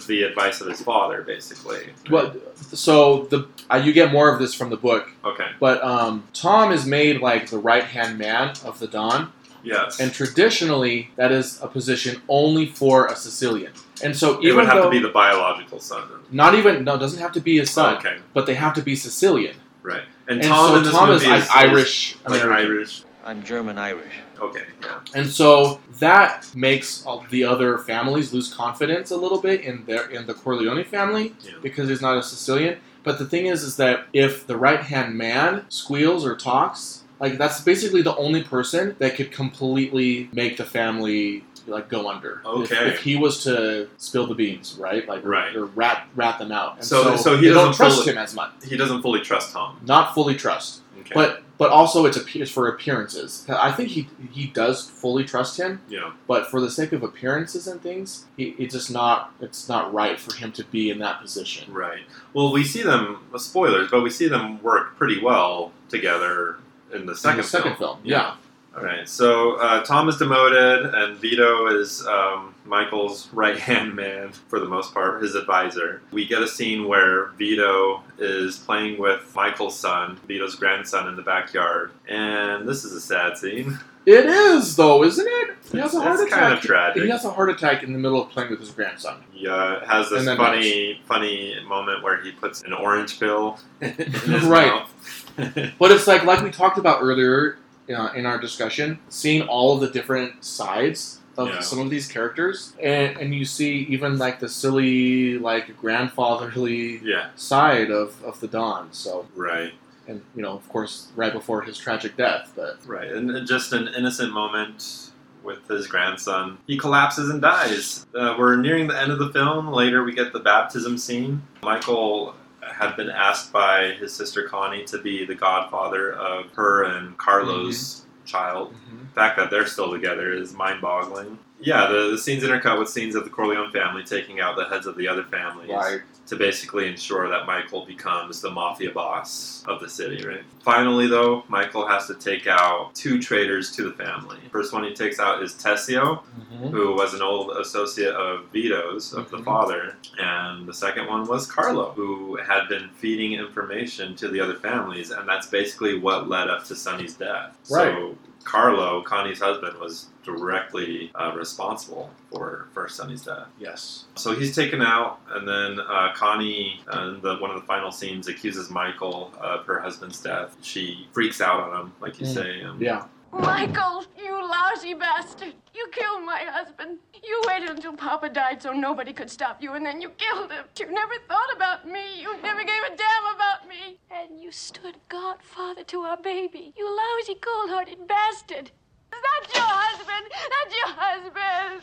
the 0.06 0.22
advice 0.22 0.60
of 0.60 0.68
his 0.68 0.80
father, 0.82 1.22
basically. 1.22 1.88
Well, 2.10 2.34
so 2.72 3.24
the 3.24 3.48
uh, 3.70 3.76
you 3.82 3.92
get 3.92 4.12
more 4.12 4.32
of 4.32 4.38
this 4.38 4.54
from 4.54 4.70
the 4.70 4.76
book, 4.76 5.10
Okay. 5.24 5.48
but 5.60 5.82
um, 5.82 6.24
Tom 6.34 6.72
is 6.72 6.84
made 6.86 7.20
like 7.20 7.48
the 7.48 7.58
right 7.58 7.84
hand 7.84 8.18
man 8.18 8.54
of 8.64 8.78
the 8.78 8.86
Don, 8.86 9.32
Yes. 9.62 9.98
and 9.98 10.12
traditionally 10.12 11.10
that 11.16 11.32
is 11.32 11.58
a 11.62 11.66
position 11.66 12.20
only 12.28 12.66
for 12.66 13.06
a 13.06 13.16
Sicilian. 13.16 13.72
And 14.02 14.16
so 14.16 14.38
it 14.38 14.44
even 14.44 14.56
would 14.56 14.66
have 14.66 14.76
though 14.76 14.84
to 14.84 14.90
be 14.90 14.98
the 14.98 15.08
biological 15.08 15.80
son. 15.80 16.02
then. 16.10 16.18
not 16.30 16.54
even 16.54 16.84
no, 16.84 16.94
it 16.94 16.98
doesn't 16.98 17.20
have 17.20 17.32
to 17.32 17.40
be 17.40 17.58
his 17.58 17.70
son, 17.70 17.96
Okay. 17.96 18.18
but 18.34 18.46
they 18.46 18.54
have 18.54 18.74
to 18.74 18.82
be 18.82 18.94
Sicilian. 18.96 19.56
Right. 19.82 20.02
And, 20.28 20.40
And, 20.40 20.48
Tom 20.48 20.68
so 20.70 20.76
in 20.76 20.82
this 20.84 20.92
Tom 20.92 21.08
movie 21.08 21.26
is, 21.26 21.44
is, 21.44 21.50
Irish 21.50 22.16
like 22.26 22.42
American. 22.42 22.66
Irish. 22.72 23.02
I'm 23.24 23.42
German 23.42 23.78
Irish. 23.78 24.12
Okay. 24.40 24.62
Yeah. 24.82 25.00
And 25.14 25.26
so 25.28 25.80
that 25.98 26.50
makes 26.54 27.04
all 27.04 27.24
the 27.30 27.44
other 27.44 27.78
families 27.78 28.32
lose 28.32 28.52
confidence 28.52 29.10
a 29.10 29.16
little 29.16 29.40
bit 29.40 29.62
in 29.62 29.84
their 29.84 30.08
in 30.10 30.26
the 30.26 30.34
Corleone 30.34 30.84
family 30.84 31.34
Yeah. 31.42 31.52
because 31.62 31.88
he's 31.88 32.00
not 32.02 32.16
a 32.16 32.22
Sicilian. 32.22 32.78
But 33.04 33.18
the 33.18 33.24
thing 33.26 33.46
is, 33.46 33.62
is 33.62 33.76
that 33.76 34.06
if 34.12 34.46
the 34.46 34.56
right 34.56 34.80
hand 34.80 35.16
man 35.16 35.64
squeals 35.70 36.24
or 36.26 36.36
talks, 36.36 37.04
like 37.20 37.38
that's 37.38 37.60
basically 37.62 38.02
the 38.02 38.14
only 38.16 38.42
person 38.44 38.94
that 38.98 39.16
could 39.16 39.32
completely 39.32 40.28
make 40.32 40.56
the 40.56 40.64
family 40.64 41.44
like 41.68 41.88
go 41.88 42.08
under. 42.08 42.40
Okay. 42.44 42.88
If, 42.88 43.00
he 43.00 43.16
was 43.16 43.42
to 43.44 43.88
spill 43.98 44.26
the 44.26 44.34
beans, 44.34 44.76
right? 44.78 45.06
Like 45.08 45.24
Right. 45.24 45.54
or 45.54 45.66
rat 45.66 46.08
rat 46.16 46.38
them 46.38 46.52
out. 46.52 46.76
And 46.76 46.84
So- 46.84 47.16
so 47.16 47.36
he 47.36 47.48
doesn't 47.48 47.74
trust 47.74 47.98
fully- 48.00 48.12
him 48.12 48.18
as 48.18 48.34
much. 48.34 48.50
He 48.66 48.76
doesn't 48.76 49.02
fully 49.02 49.20
trust 49.20 49.52
Tom. 49.52 49.78
Not 49.86 50.14
fully 50.14 50.34
trust. 50.34 50.80
Okay. 51.00 51.12
But 51.14 51.42
but 51.58 51.70
also 51.70 52.06
it's 52.06 52.16
appear- 52.16 52.46
for 52.46 52.68
appearances. 52.68 53.44
I 53.48 53.72
think 53.72 53.88
he 53.90 54.08
he 54.32 54.46
does 54.46 54.88
fully 54.88 55.24
trust 55.24 55.58
him, 55.58 55.80
yeah. 55.88 56.10
but 56.28 56.48
for 56.50 56.60
the 56.60 56.70
sake 56.70 56.92
of 56.92 57.02
appearances 57.02 57.66
and 57.66 57.80
things, 57.82 58.26
he, 58.36 58.54
it's 58.58 58.74
just 58.74 58.90
not 58.90 59.32
it's 59.40 59.68
not 59.68 59.92
right 59.92 60.18
for 60.20 60.34
him 60.36 60.52
to 60.52 60.64
be 60.64 60.90
in 60.90 60.98
that 61.00 61.20
position. 61.20 61.72
Right. 61.72 62.02
Well, 62.32 62.52
we 62.52 62.62
see 62.64 62.82
them. 62.82 63.18
Spoilers, 63.36 63.90
but 63.90 64.02
we 64.02 64.10
see 64.10 64.28
them 64.28 64.62
work 64.62 64.96
pretty 64.96 65.20
well 65.20 65.72
together 65.88 66.58
in 66.92 67.06
the 67.06 67.12
In 67.12 67.18
second 67.18 67.38
the 67.38 67.44
second 67.44 67.76
film. 67.76 67.96
film, 67.96 67.98
yeah. 68.04 68.34
All 68.78 68.84
right. 68.84 69.08
So 69.08 69.54
uh, 69.56 69.82
Tom 69.84 70.08
is 70.08 70.16
demoted, 70.18 70.94
and 70.94 71.16
Vito 71.16 71.66
is 71.66 72.06
um, 72.06 72.54
Michael's 72.64 73.28
right 73.32 73.58
hand 73.58 73.94
man 73.94 74.30
for 74.48 74.60
the 74.60 74.66
most 74.66 74.94
part, 74.94 75.20
his 75.22 75.34
advisor. 75.34 76.00
We 76.12 76.26
get 76.26 76.42
a 76.42 76.48
scene 76.48 76.86
where 76.86 77.28
Vito 77.38 78.02
is 78.18 78.58
playing 78.58 79.00
with 79.00 79.32
Michael's 79.34 79.78
son, 79.78 80.18
Vito's 80.28 80.54
grandson, 80.54 81.08
in 81.08 81.16
the 81.16 81.22
backyard, 81.22 81.90
and 82.08 82.68
this 82.68 82.84
is 82.84 82.92
a 82.92 83.00
sad 83.00 83.36
scene. 83.36 83.78
It 84.06 84.24
is 84.24 84.74
though, 84.76 85.02
isn't 85.02 85.26
it? 85.28 85.56
He 85.70 85.76
has 85.78 85.92
a 85.94 86.00
heart 86.00 86.14
it's 86.20 86.22
attack. 86.32 86.38
kind 86.40 86.54
of 86.54 86.60
tragic. 86.60 87.02
He 87.02 87.10
has 87.10 87.26
a 87.26 87.30
heart 87.30 87.50
attack 87.50 87.82
in 87.82 87.92
the 87.92 87.98
middle 87.98 88.22
of 88.22 88.30
playing 88.30 88.48
with 88.50 88.60
his 88.60 88.70
grandson. 88.70 89.22
He 89.32 89.46
uh, 89.46 89.84
has 89.86 90.08
this 90.08 90.24
funny, 90.24 91.02
funny 91.06 91.56
moment 91.66 92.02
where 92.02 92.18
he 92.22 92.32
puts 92.32 92.62
an 92.62 92.72
orange 92.72 93.20
pill 93.20 93.58
in 93.82 93.90
his 93.92 94.44
Right. 94.44 94.68
mouth. 94.68 94.94
But 95.78 95.92
it's 95.92 96.06
like 96.06 96.24
like 96.24 96.42
we 96.42 96.50
talked 96.50 96.78
about 96.78 97.02
earlier 97.02 97.58
uh, 97.94 98.10
in 98.14 98.26
our 98.26 98.38
discussion, 98.38 98.98
seeing 99.08 99.42
all 99.42 99.74
of 99.74 99.80
the 99.80 99.88
different 99.90 100.44
sides 100.44 101.20
of 101.36 101.48
Yeah. 101.48 101.60
some 101.60 101.78
of 101.78 101.88
these 101.90 102.08
characters, 102.08 102.72
and 102.82 103.16
and 103.18 103.34
you 103.34 103.44
see 103.44 103.86
even 103.88 104.18
like 104.18 104.40
the 104.40 104.48
silly 104.48 105.38
like 105.38 105.76
grandfatherly 105.80 106.98
yeah. 107.04 107.28
side 107.36 107.90
of 107.90 108.22
of 108.24 108.40
the 108.40 108.48
Don. 108.48 108.92
So 108.92 109.26
Right. 109.36 109.72
and 110.06 110.22
you 110.34 110.42
know 110.42 110.52
of 110.52 110.68
course 110.68 111.08
right 111.16 111.32
before 111.32 111.62
his 111.62 111.78
tragic 111.78 112.16
death, 112.16 112.52
but 112.56 112.78
Right, 112.86 113.10
and 113.10 113.30
and 113.30 113.46
just 113.46 113.72
an 113.72 113.88
innocent 113.96 114.32
moment 114.32 115.10
with 115.44 115.66
his 115.68 115.86
grandson. 115.86 116.58
He 116.66 116.76
collapses 116.76 117.30
and 117.30 117.40
dies. 117.40 118.04
Uh, 118.14 118.34
we're 118.38 118.56
nearing 118.56 118.86
the 118.88 119.00
end 119.00 119.12
of 119.12 119.18
the 119.20 119.30
film. 119.32 119.68
Later, 119.72 120.02
we 120.04 120.12
get 120.12 120.32
the 120.32 120.40
baptism 120.40 120.98
scene. 120.98 121.42
Michael 121.62 122.34
had 122.72 122.96
been 122.96 123.10
asked 123.10 123.52
by 123.52 123.92
his 123.98 124.14
sister 124.14 124.48
Connie 124.48 124.84
to 124.84 124.98
be 124.98 125.24
the 125.24 125.34
godfather 125.34 126.12
of 126.12 126.50
her 126.52 126.84
and 126.84 127.16
Carlo's 127.18 127.76
mm-hmm. 127.76 128.24
child. 128.24 128.74
Mm-hmm. 128.74 128.98
The 128.98 129.14
fact 129.14 129.36
that 129.38 129.50
they're 129.50 129.66
still 129.66 129.90
together 129.90 130.32
is 130.32 130.52
mind 130.52 130.80
boggling. 130.80 131.38
Yeah, 131.60 131.88
the, 131.88 132.10
the 132.12 132.18
scenes 132.18 132.44
intercut 132.44 132.78
with 132.78 132.88
scenes 132.88 133.14
of 133.14 133.24
the 133.24 133.30
Corleone 133.30 133.72
family 133.72 134.04
taking 134.04 134.40
out 134.40 134.56
the 134.56 134.66
heads 134.66 134.86
of 134.86 134.96
the 134.96 135.08
other 135.08 135.24
families 135.24 135.70
right. 135.70 136.00
To 136.28 136.36
basically 136.36 136.86
ensure 136.86 137.28
that 137.28 137.46
Michael 137.46 137.84
becomes 137.86 138.40
the 138.40 138.50
mafia 138.50 138.90
boss 138.90 139.64
of 139.66 139.80
the 139.80 139.88
city, 139.88 140.26
right? 140.26 140.42
Finally, 140.62 141.06
though, 141.06 141.42
Michael 141.48 141.86
has 141.86 142.06
to 142.06 142.14
take 142.14 142.46
out 142.46 142.94
two 142.94 143.20
traitors 143.20 143.72
to 143.72 143.82
the 143.84 143.92
family. 143.92 144.36
First 144.52 144.72
one 144.72 144.84
he 144.84 144.94
takes 144.94 145.18
out 145.18 145.42
is 145.42 145.54
Tessio, 145.54 146.22
who 146.70 146.94
was 146.94 147.14
an 147.14 147.22
old 147.22 147.56
associate 147.56 148.14
of 148.14 148.44
Vito's, 148.52 149.12
of 149.14 149.30
the 149.30 149.38
Mhm. 149.38 149.44
father, 149.44 149.96
and 150.18 150.66
the 150.66 150.74
second 150.74 151.06
one 151.06 151.26
was 151.26 151.50
Carlo, 151.50 151.92
who 151.96 152.36
had 152.36 152.68
been 152.68 152.90
feeding 152.98 153.32
information 153.32 154.14
to 154.16 154.28
the 154.28 154.40
other 154.40 154.54
families, 154.54 155.10
and 155.10 155.26
that's 155.28 155.46
basically 155.46 155.98
what 155.98 156.28
led 156.28 156.48
up 156.50 156.64
to 156.64 156.76
Sonny's 156.76 157.14
death. 157.14 157.56
Right. 157.70 157.92
So 157.94 158.18
Carlo, 158.44 159.02
Connie's 159.02 159.40
husband, 159.40 159.78
was 159.78 160.06
directly 160.24 161.10
uh, 161.14 161.32
responsible 161.36 162.10
for 162.30 162.68
for 162.72 162.88
Sonny's 162.88 163.22
death. 163.24 163.46
Yes. 163.58 164.04
So 164.16 164.34
he's 164.34 164.54
taken 164.54 164.80
out, 164.82 165.20
and 165.30 165.46
then 165.46 165.80
uh, 165.80 166.12
Connie, 166.14 166.80
in 166.92 167.20
the, 167.22 167.36
one 167.36 167.50
of 167.50 167.60
the 167.60 167.66
final 167.66 167.90
scenes, 167.92 168.28
accuses 168.28 168.70
Michael 168.70 169.32
of 169.40 169.64
her 169.66 169.80
husband's 169.80 170.20
death. 170.20 170.56
She 170.62 171.06
freaks 171.12 171.40
out 171.40 171.60
on 171.60 171.80
him, 171.80 171.92
like 172.00 172.20
you 172.20 172.26
Mm. 172.26 172.34
say. 172.34 172.62
Um, 172.62 172.82
Yeah. 172.82 173.04
Michael, 173.32 174.04
you 174.16 174.32
lousy 174.50 174.94
bastard. 174.94 175.54
You 175.74 175.88
killed 175.92 176.24
my 176.24 176.40
husband. 176.46 176.98
You 177.22 177.42
waited 177.46 177.70
until 177.70 177.92
Papa 177.94 178.28
died 178.30 178.62
so 178.62 178.72
nobody 178.72 179.12
could 179.12 179.30
stop 179.30 179.62
you, 179.62 179.74
and 179.74 179.84
then 179.84 180.00
you 180.00 180.10
killed 180.10 180.50
him. 180.50 180.64
You 180.78 180.86
never 180.92 181.14
thought 181.28 181.52
about 181.54 181.86
me. 181.86 182.20
You 182.22 182.40
never 182.42 182.60
gave 182.64 182.82
a 182.84 182.96
damn 182.96 183.34
about 183.34 183.68
me. 183.68 183.98
And 184.10 184.40
you 184.40 184.50
stood 184.50 184.96
godfather 185.08 185.84
to 185.84 186.00
our 186.00 186.16
baby. 186.16 186.72
You 186.76 186.86
lousy, 186.88 187.34
cold-hearted 187.40 188.06
bastard. 188.08 188.70
That's 189.10 189.54
your 189.54 189.64
husband. 189.64 190.32
That's 190.54 190.74
your 190.80 190.92
husband. 190.96 191.82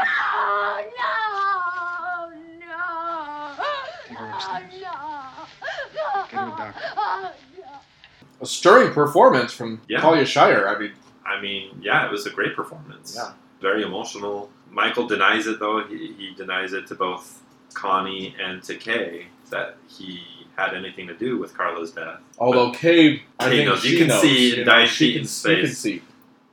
no, 0.00 0.80
no, 0.98 1.14
no. 2.60 2.84
Her 4.14 4.30
upstairs. 4.30 4.82
no. 4.82 5.48
Get 6.28 6.40
her 6.40 6.50
doctor. 6.56 7.49
A 8.40 8.46
stirring 8.46 8.92
performance 8.92 9.52
from 9.52 9.80
Yeah. 9.88 10.00
Talia 10.00 10.24
Shire. 10.24 10.66
I 10.68 10.78
mean, 10.78 10.92
I 11.26 11.40
mean, 11.40 11.78
yeah, 11.82 12.06
it 12.06 12.10
was 12.10 12.26
a 12.26 12.30
great 12.30 12.56
performance. 12.56 13.14
Yeah. 13.16 13.32
Very 13.60 13.82
emotional. 13.82 14.50
Michael 14.70 15.06
denies 15.06 15.46
it, 15.46 15.58
though. 15.58 15.84
He, 15.84 16.12
he 16.14 16.34
denies 16.34 16.72
it 16.72 16.86
to 16.88 16.94
both 16.94 17.42
Connie 17.74 18.34
and 18.40 18.62
to 18.64 18.74
Kay 18.76 19.26
that 19.50 19.76
he 19.88 20.22
had 20.56 20.74
anything 20.74 21.06
to 21.08 21.14
do 21.14 21.38
with 21.38 21.54
Carlo's 21.56 21.90
death. 21.90 22.20
although 22.38 22.70
Kay, 22.72 23.22
I 23.38 23.48
Kay 23.48 23.56
think 23.58 23.68
knows. 23.68 23.84
You 23.84 23.98
can 23.98 24.08
knows, 24.08 24.20
see 24.22 24.50
you 24.50 24.56
know, 24.58 24.64
Diane 24.64 24.88
Keaton's 24.88 25.42
can 25.42 25.56
face. 25.56 25.78
see. 25.78 26.02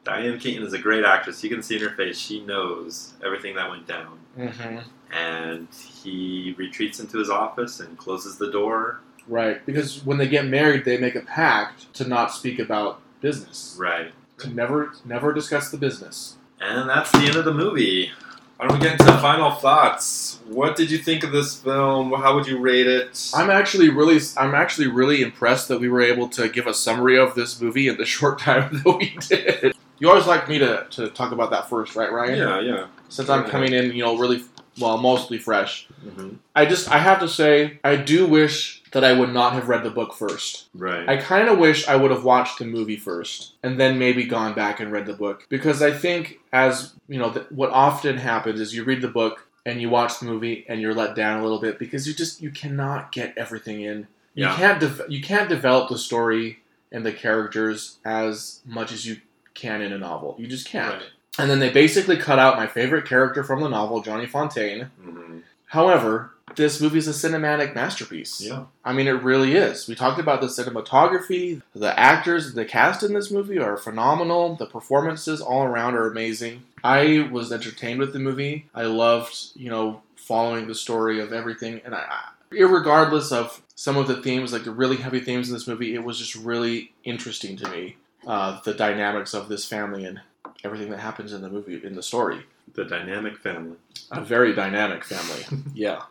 Diane 0.03 0.39
Keaton 0.39 0.63
is 0.65 0.73
a 0.73 0.77
great 0.79 1.03
actress. 1.03 1.43
You 1.43 1.49
can 1.49 1.61
see 1.61 1.75
in 1.75 1.81
her 1.81 1.89
face 1.95 2.17
she 2.17 2.39
knows 2.41 3.13
everything 3.25 3.55
that 3.55 3.69
went 3.69 3.87
down. 3.87 4.17
hmm 4.35 4.77
And 5.15 5.67
he 5.73 6.55
retreats 6.57 6.99
into 6.99 7.17
his 7.17 7.29
office 7.29 7.79
and 7.81 7.97
closes 7.97 8.37
the 8.37 8.49
door. 8.51 9.01
Right, 9.27 9.65
because 9.65 10.05
when 10.05 10.17
they 10.17 10.27
get 10.27 10.45
married, 10.45 10.85
they 10.85 10.97
make 10.97 11.15
a 11.15 11.21
pact 11.21 11.93
to 11.95 12.07
not 12.07 12.31
speak 12.33 12.59
about 12.59 13.01
business, 13.21 13.75
Right. 13.77 14.11
to 14.39 14.49
never, 14.49 14.93
never 15.05 15.33
discuss 15.33 15.69
the 15.69 15.77
business. 15.77 16.37
And 16.61 16.89
that's 16.89 17.11
the 17.11 17.19
end 17.19 17.35
of 17.35 17.45
the 17.45 17.53
movie. 17.53 18.11
Why 18.57 18.67
don't 18.67 18.79
we 18.79 18.83
get 18.83 18.99
into 18.99 19.11
final 19.19 19.51
thoughts? 19.51 20.39
What 20.47 20.75
did 20.75 20.89
you 20.89 20.97
think 20.97 21.23
of 21.23 21.31
this 21.31 21.55
film? 21.55 22.11
How 22.13 22.33
would 22.33 22.47
you 22.47 22.57
rate 22.57 22.87
it? 22.87 23.29
I'm 23.35 23.51
actually 23.51 23.89
really, 23.89 24.19
I'm 24.35 24.55
actually 24.55 24.87
really 24.87 25.21
impressed 25.21 25.67
that 25.67 25.79
we 25.79 25.89
were 25.89 26.01
able 26.01 26.27
to 26.29 26.49
give 26.49 26.65
a 26.65 26.73
summary 26.73 27.19
of 27.19 27.35
this 27.35 27.61
movie 27.61 27.87
in 27.87 27.97
the 27.97 28.05
short 28.17 28.39
time 28.39 28.81
that 28.83 28.97
we 28.97 29.15
did. 29.29 29.75
You 29.99 30.09
always 30.09 30.25
like 30.25 30.47
me 30.47 30.57
to, 30.59 30.87
to 30.91 31.09
talk 31.09 31.31
about 31.31 31.51
that 31.51 31.69
first, 31.69 31.95
right, 31.95 32.11
Ryan? 32.11 32.37
yeah, 32.37 32.59
yeah. 32.59 32.87
Since 33.09 33.29
I'm 33.29 33.45
coming 33.45 33.73
in, 33.73 33.91
you 33.93 34.03
know, 34.03 34.17
really, 34.17 34.43
well, 34.79 34.97
mostly 34.97 35.37
fresh. 35.37 35.87
hmm 36.01 36.35
I 36.55 36.65
just, 36.65 36.89
I 36.89 36.97
have 36.97 37.19
to 37.19 37.27
say, 37.27 37.79
I 37.83 37.95
do 37.95 38.25
wish 38.25 38.76
that 38.91 39.03
I 39.03 39.13
would 39.13 39.33
not 39.33 39.53
have 39.53 39.67
read 39.69 39.83
the 39.83 39.89
book 39.89 40.13
first. 40.13 40.69
Right. 40.73 41.07
I 41.07 41.17
kind 41.17 41.47
of 41.49 41.57
wish 41.59 41.87
I 41.87 41.95
would 41.95 42.11
have 42.11 42.23
watched 42.23 42.59
the 42.59 42.65
movie 42.65 42.97
first 42.97 43.53
and 43.63 43.79
then 43.79 43.99
maybe 43.99 44.23
gone 44.25 44.53
back 44.53 44.79
and 44.79 44.91
read 44.91 45.05
the 45.05 45.13
book 45.13 45.45
because 45.49 45.81
I 45.81 45.91
think 45.91 46.39
as 46.53 46.93
you 47.07 47.19
know 47.19 47.31
th- 47.31 47.47
what 47.49 47.69
often 47.71 48.17
happens 48.17 48.59
is 48.59 48.73
you 48.75 48.83
read 48.83 49.01
the 49.01 49.07
book 49.07 49.47
and 49.65 49.81
you 49.81 49.89
watch 49.89 50.19
the 50.19 50.25
movie 50.25 50.65
and 50.69 50.79
you're 50.81 50.93
let 50.93 51.15
down 51.15 51.39
a 51.39 51.43
little 51.43 51.59
bit 51.59 51.77
because 51.79 52.07
you 52.07 52.13
just 52.13 52.41
you 52.41 52.49
cannot 52.51 53.11
get 53.11 53.33
everything 53.37 53.81
in. 53.81 54.07
You 54.33 54.45
Yeah. 54.45 54.55
can't 54.55 54.79
de- 54.79 55.05
you 55.09 55.21
can't 55.21 55.49
develop 55.49 55.89
the 55.89 55.97
story 55.97 56.59
and 56.91 57.05
the 57.05 57.11
characters 57.11 57.97
as 58.05 58.61
much 58.65 58.91
as 58.93 59.05
you 59.05 59.17
can 59.53 59.81
in 59.81 59.91
a 59.91 59.97
novel. 59.97 60.35
You 60.39 60.47
just 60.47 60.67
can't. 60.67 60.93
Right. 60.93 61.03
And 61.39 61.49
then 61.51 61.59
they 61.59 61.69
basically 61.69 62.17
cut 62.17 62.39
out 62.39 62.55
my 62.57 62.65
favorite 62.67 63.05
character 63.05 63.43
from 63.43 63.59
the 63.61 63.67
novel, 63.69 64.01
Johnny 64.01 64.25
Fontane. 64.25 64.89
hmm 65.03 65.39
However, 65.65 66.31
this 66.55 66.81
movie 66.81 66.97
is 66.97 67.07
a 67.07 67.11
cinematic 67.11 67.75
masterpiece. 67.75 68.41
Yeah. 68.41 68.65
I 68.83 68.93
mean, 68.93 69.07
it 69.07 69.23
really 69.23 69.55
is. 69.55 69.87
We 69.87 69.95
talked 69.95 70.19
about 70.19 70.41
the 70.41 70.47
cinematography, 70.47 71.61
the 71.75 71.97
actors, 71.99 72.53
the 72.53 72.65
cast 72.65 73.03
in 73.03 73.13
this 73.13 73.29
movie 73.29 73.59
are 73.59 73.77
phenomenal. 73.77 74.55
The 74.55 74.65
performances 74.65 75.41
all 75.41 75.63
around 75.63 75.95
are 75.95 76.09
amazing. 76.09 76.63
I 76.83 77.29
was 77.31 77.51
entertained 77.51 77.99
with 77.99 78.13
the 78.13 78.19
movie. 78.19 78.67
I 78.73 78.83
loved, 78.83 79.37
you 79.55 79.69
know, 79.69 80.01
following 80.15 80.67
the 80.67 80.75
story 80.75 81.19
of 81.19 81.31
everything, 81.31 81.81
and 81.85 81.93
I, 81.93 81.99
I 81.99 82.23
irregardless 82.51 83.31
of 83.31 83.61
some 83.75 83.97
of 83.97 84.07
the 84.07 84.21
themes, 84.21 84.53
like 84.53 84.63
the 84.63 84.71
really 84.71 84.97
heavy 84.97 85.19
themes 85.19 85.49
in 85.49 85.53
this 85.53 85.67
movie, 85.67 85.93
it 85.93 86.03
was 86.03 86.17
just 86.17 86.35
really 86.35 86.93
interesting 87.03 87.57
to 87.57 87.69
me. 87.69 87.97
Uh, 88.25 88.59
the 88.61 88.73
dynamics 88.73 89.33
of 89.33 89.47
this 89.47 89.65
family 89.65 90.05
and 90.05 90.19
everything 90.63 90.89
that 90.89 90.99
happens 90.99 91.33
in 91.33 91.41
the 91.41 91.49
movie, 91.49 91.79
in 91.85 91.95
the 91.95 92.03
story. 92.03 92.43
The 92.73 92.85
dynamic 92.85 93.37
family. 93.37 93.77
A 94.11 94.21
very 94.21 94.53
dynamic 94.53 95.03
family. 95.03 95.63
yeah. 95.73 96.03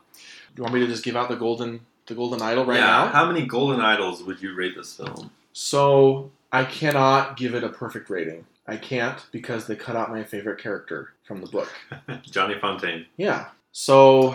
Do 0.56 0.60
you 0.60 0.62
want 0.64 0.74
me 0.74 0.80
to 0.80 0.86
just 0.86 1.04
give 1.04 1.16
out 1.16 1.28
the 1.28 1.36
golden 1.36 1.80
the 2.06 2.14
Golden 2.14 2.40
Idol 2.40 2.64
right 2.64 2.78
yeah. 2.78 2.86
now. 2.86 3.06
How 3.08 3.26
many 3.26 3.44
golden 3.46 3.80
idols 3.80 4.22
would 4.22 4.40
you 4.40 4.54
rate 4.54 4.74
this 4.76 4.94
film? 4.96 5.30
So 5.52 6.30
I 6.52 6.64
cannot 6.64 7.36
give 7.36 7.54
it 7.54 7.64
a 7.64 7.68
perfect 7.68 8.08
rating. 8.10 8.46
I 8.66 8.76
can't 8.76 9.24
because 9.32 9.66
they 9.66 9.76
cut 9.76 9.96
out 9.96 10.10
my 10.10 10.24
favorite 10.24 10.60
character 10.60 11.12
from 11.24 11.40
the 11.40 11.46
book. 11.46 11.68
Johnny 12.22 12.54
Fontane. 12.54 13.06
Yeah. 13.16 13.48
So 13.72 14.34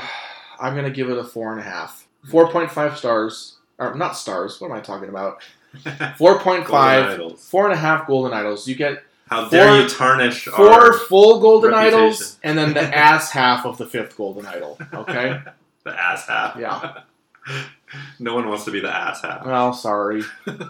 I'm 0.60 0.76
gonna 0.76 0.92
give 0.92 1.10
it 1.10 1.18
a 1.18 1.24
four 1.24 1.52
and 1.52 1.60
a 1.60 1.64
half. 1.64 2.08
Four 2.30 2.52
point 2.52 2.72
five 2.72 2.98
stars. 2.98 3.58
Or 3.80 3.96
not 3.96 4.16
stars. 4.16 4.62
What 4.62 4.70
am 4.70 4.78
I 4.78 4.80
talking 4.80 5.10
about? 5.10 5.42
Four 6.18 6.38
point 6.40 6.66
Golden 6.66 6.72
five. 6.72 7.06
idols. 7.10 7.48
Four 7.48 7.66
and 7.66 7.74
a 7.74 7.78
half 7.78 8.06
golden 8.06 8.32
idols. 8.32 8.68
You 8.68 8.76
get 8.76 9.04
How 9.28 9.50
dare 9.50 9.68
Four- 9.70 9.78
you 9.78 9.90
tarnish 9.90 10.46
four 10.46 10.70
our 10.70 10.94
full 10.94 11.40
golden 11.40 11.72
reputation. 11.72 12.00
idols 12.00 12.38
and 12.44 12.58
then 12.58 12.74
the 12.76 12.82
ass 12.96 13.32
half 13.32 13.66
of 13.66 13.80
the 13.80 13.88
fifth 13.88 14.16
golden 14.16 14.46
idol. 14.46 14.78
Okay? 14.94 15.40
The 15.84 15.92
ass 15.92 16.28
half? 16.28 16.56
Yeah. 16.58 17.02
no 18.20 18.36
one 18.36 18.48
wants 18.48 18.66
to 18.66 18.72
be 18.72 18.80
the 18.80 18.94
ass 18.94 19.22
half. 19.22 19.46
Well, 19.46 19.74
sorry. 19.74 20.24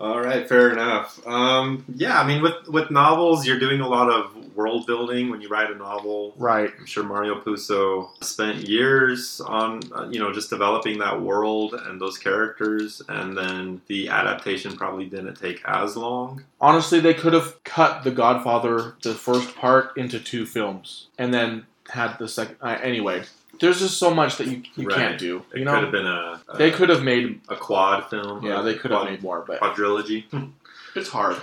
All 0.00 0.18
right, 0.18 0.48
fair 0.48 0.72
enough. 0.72 1.20
Um, 1.26 1.84
yeah, 1.94 2.18
I 2.18 2.26
mean, 2.26 2.40
with 2.40 2.68
with 2.68 2.90
novels, 2.90 3.46
you're 3.46 3.58
doing 3.58 3.80
a 3.80 3.88
lot 3.88 4.08
of 4.08 4.56
world 4.56 4.86
building 4.86 5.28
when 5.28 5.42
you 5.42 5.48
write 5.48 5.70
a 5.70 5.74
novel. 5.74 6.32
Right. 6.38 6.70
I'm 6.78 6.86
sure 6.86 7.04
Mario 7.04 7.38
Puzo 7.38 8.08
spent 8.24 8.66
years 8.66 9.42
on, 9.42 9.80
uh, 9.94 10.08
you 10.10 10.18
know, 10.18 10.32
just 10.32 10.48
developing 10.48 10.98
that 11.00 11.20
world 11.20 11.74
and 11.74 12.00
those 12.00 12.16
characters, 12.16 13.02
and 13.10 13.36
then 13.36 13.82
the 13.88 14.08
adaptation 14.08 14.74
probably 14.74 15.04
didn't 15.04 15.34
take 15.34 15.60
as 15.66 15.98
long. 15.98 16.44
Honestly, 16.62 16.98
they 16.98 17.14
could 17.14 17.34
have 17.34 17.62
cut 17.64 18.02
The 18.02 18.10
Godfather, 18.10 18.94
the 19.02 19.14
first 19.14 19.54
part, 19.54 19.94
into 19.98 20.18
two 20.18 20.46
films 20.46 21.08
and 21.18 21.32
then 21.34 21.66
had 21.90 22.18
the 22.18 22.26
second. 22.28 22.56
Uh, 22.62 22.78
anyway, 22.82 23.24
there's 23.60 23.78
just 23.78 23.98
so 23.98 24.12
much 24.12 24.36
that 24.38 24.46
you, 24.48 24.62
you 24.76 24.88
Right. 24.88 24.96
can't 24.96 25.18
do. 25.18 25.26
You 25.26 25.44
It 25.54 25.58
You 25.60 25.64
could 25.66 25.82
have 25.82 25.92
been 25.92 26.06
a, 26.06 26.40
a 26.48 26.56
they 26.58 26.70
could 26.70 26.88
have 26.88 27.02
made. 27.02 27.40
a 27.48 27.56
quad 27.56 28.08
film. 28.10 28.44
Yeah, 28.44 28.62
they 28.62 28.74
could 28.74 28.90
have 28.90 29.04
made 29.04 29.22
more, 29.22 29.44
but 29.46 29.60
quadrilogy. 29.60 30.24
it's 30.96 31.10
hard. 31.10 31.36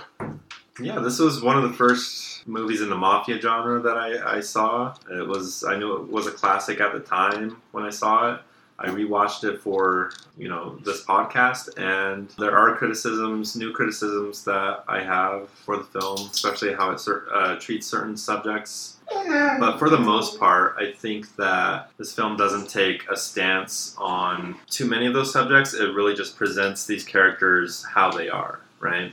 Yeah, 0.80 1.00
this 1.00 1.18
was 1.18 1.42
one 1.42 1.56
of 1.56 1.64
the 1.64 1.72
first 1.76 2.46
movies 2.46 2.80
in 2.82 2.88
the 2.88 2.96
mafia 2.96 3.40
genre 3.40 3.80
that 3.82 3.96
I, 3.96 4.36
I 4.36 4.40
saw. 4.40 4.94
It 5.10 5.26
was 5.26 5.64
I 5.64 5.76
knew 5.76 5.96
it 5.96 6.08
was 6.08 6.26
a 6.26 6.30
classic 6.30 6.80
at 6.80 6.92
the 6.92 7.00
time 7.00 7.60
when 7.72 7.84
I 7.84 7.90
saw 7.90 8.34
it. 8.34 8.40
I 8.80 8.86
rewatched 8.86 9.42
it 9.42 9.60
for 9.60 10.12
you 10.36 10.48
know 10.48 10.76
this 10.84 11.04
podcast, 11.04 11.78
and 11.78 12.28
there 12.38 12.56
are 12.56 12.76
criticisms, 12.76 13.56
new 13.56 13.72
criticisms 13.72 14.44
that 14.44 14.84
I 14.86 15.02
have 15.02 15.48
for 15.50 15.76
the 15.78 15.84
film, 15.84 16.28
especially 16.30 16.74
how 16.74 16.90
it 16.92 17.00
uh, 17.34 17.56
treats 17.56 17.86
certain 17.86 18.16
subjects. 18.16 18.96
But 19.58 19.78
for 19.78 19.90
the 19.90 19.98
most 19.98 20.38
part, 20.38 20.76
I 20.78 20.92
think 20.92 21.34
that 21.36 21.90
this 21.96 22.14
film 22.14 22.36
doesn't 22.36 22.68
take 22.68 23.08
a 23.10 23.16
stance 23.16 23.96
on 23.98 24.56
too 24.68 24.86
many 24.86 25.06
of 25.06 25.14
those 25.14 25.32
subjects. 25.32 25.74
It 25.74 25.94
really 25.94 26.14
just 26.14 26.36
presents 26.36 26.86
these 26.86 27.04
characters 27.04 27.84
how 27.84 28.10
they 28.12 28.28
are, 28.28 28.60
right? 28.80 29.12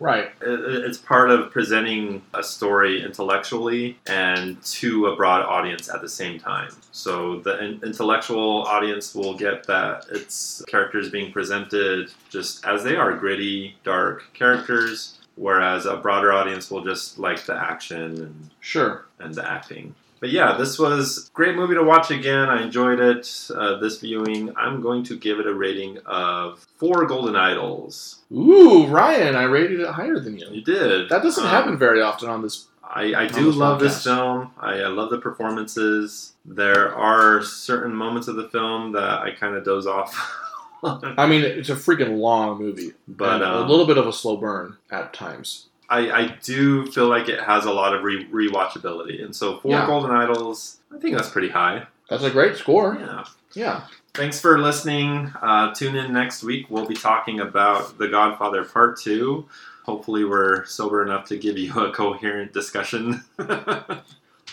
Right. 0.00 0.32
it's 0.40 0.96
part 0.96 1.30
of 1.30 1.50
presenting 1.50 2.22
a 2.32 2.42
story 2.42 3.04
intellectually 3.04 3.98
and 4.06 4.60
to 4.64 5.06
a 5.06 5.14
broad 5.16 5.42
audience 5.42 5.90
at 5.90 6.00
the 6.00 6.08
same 6.08 6.40
time. 6.40 6.70
So 6.90 7.40
the 7.40 7.62
in- 7.62 7.80
intellectual 7.84 8.62
audience 8.62 9.14
will 9.14 9.34
get 9.34 9.64
that 9.66 10.06
its 10.10 10.64
characters 10.68 11.10
being 11.10 11.32
presented 11.32 12.10
just 12.30 12.64
as 12.66 12.82
they 12.82 12.96
are 12.96 13.12
gritty, 13.14 13.76
dark 13.84 14.24
characters, 14.32 15.18
whereas 15.36 15.84
a 15.84 15.96
broader 15.98 16.32
audience 16.32 16.70
will 16.70 16.82
just 16.82 17.18
like 17.18 17.44
the 17.44 17.54
action 17.54 18.02
and 18.02 18.50
Sure. 18.60 19.04
and 19.18 19.34
the 19.34 19.46
acting. 19.48 19.94
But 20.20 20.30
yeah, 20.30 20.56
this 20.58 20.78
was 20.78 21.30
great 21.32 21.56
movie 21.56 21.74
to 21.74 21.82
watch 21.82 22.10
again. 22.10 22.48
I 22.50 22.62
enjoyed 22.62 23.00
it. 23.00 23.48
Uh, 23.54 23.78
this 23.78 23.98
viewing, 24.00 24.52
I'm 24.56 24.82
going 24.82 25.02
to 25.04 25.18
give 25.18 25.40
it 25.40 25.46
a 25.46 25.54
rating 25.54 25.98
of 26.04 26.60
four 26.76 27.06
Golden 27.06 27.36
Idols. 27.36 28.20
Ooh, 28.30 28.86
Ryan, 28.86 29.34
I 29.34 29.44
rated 29.44 29.80
it 29.80 29.88
higher 29.88 30.18
than 30.20 30.36
You 30.38 30.46
you. 30.50 30.62
did. 30.62 31.08
That 31.08 31.22
doesn't 31.22 31.42
Um, 31.44 31.50
happen 31.50 31.78
very 31.78 32.02
often 32.02 32.28
on 32.28 32.42
this. 32.42 32.66
I, 32.82 33.14
I 33.14 33.26
do 33.28 33.46
this 33.46 33.56
love 33.56 33.80
this 33.80 34.04
film. 34.04 34.50
I, 34.58 34.80
I 34.80 34.88
love 34.88 35.10
the 35.10 35.18
performances. 35.18 36.32
There 36.44 36.94
are 36.94 37.40
certain 37.42 37.94
moments 37.94 38.28
of 38.28 38.36
the 38.36 38.48
film 38.48 38.92
that 38.92 39.20
I 39.22 39.30
kind 39.30 39.54
of 39.54 39.64
doze 39.64 39.86
off. 39.86 40.12
I 40.84 41.26
mean, 41.26 41.44
it's 41.44 41.68
a 41.70 41.74
freaking 41.76 42.18
long 42.18 42.58
movie, 42.58 42.92
but 43.08 43.42
um, 43.42 43.64
a 43.64 43.66
little 43.66 43.86
bit 43.86 43.96
of 43.96 44.06
a 44.06 44.12
slow 44.12 44.36
burn 44.36 44.76
at 44.90 45.12
times. 45.14 45.68
I, 45.90 46.10
I 46.10 46.36
do 46.42 46.86
feel 46.92 47.08
like 47.08 47.28
it 47.28 47.40
has 47.40 47.64
a 47.66 47.72
lot 47.72 47.94
of 47.94 48.02
re- 48.04 48.26
rewatchability. 48.28 49.24
And 49.24 49.34
so, 49.34 49.58
four 49.58 49.72
Yeah. 49.72 49.86
Golden 49.86 50.10
Idols, 50.10 50.78
I 50.94 50.98
think 50.98 51.16
that's 51.16 51.28
pretty 51.28 51.48
high. 51.48 51.86
That's 52.08 52.22
a 52.22 52.30
great 52.30 52.56
score. 52.56 52.96
Yeah. 52.98 53.24
Yeah. 53.54 53.84
Thanks 54.14 54.40
for 54.40 54.58
listening. 54.58 55.32
Uh, 55.42 55.72
tune 55.74 55.96
in 55.96 56.12
next 56.12 56.42
week. 56.42 56.66
We'll 56.70 56.86
be 56.86 56.94
talking 56.94 57.40
about 57.40 57.98
The 57.98 58.08
Godfather 58.08 58.64
Part 58.64 58.98
2. 59.00 59.46
Hopefully, 59.84 60.24
we're 60.24 60.64
sober 60.66 61.02
enough 61.02 61.26
to 61.28 61.36
give 61.36 61.58
you 61.58 61.72
a 61.80 61.90
coherent 61.92 62.52
discussion. 62.52 63.24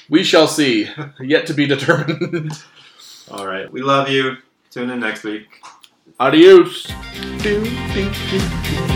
We 0.09 0.23
shall 0.23 0.47
see. 0.47 0.89
Yet 1.19 1.47
to 1.47 1.53
be 1.53 1.65
determined. 1.65 2.53
All 3.31 3.45
right. 3.45 3.69
We 3.69 3.81
love 3.81 4.07
you. 4.09 4.37
Tune 4.71 4.89
in 4.89 5.01
next 5.01 5.23
week. 5.23 5.47
Adios. 6.17 6.83
Do, 7.39 7.63
do, 7.63 7.63
do, 7.93 8.09
do. 8.31 8.86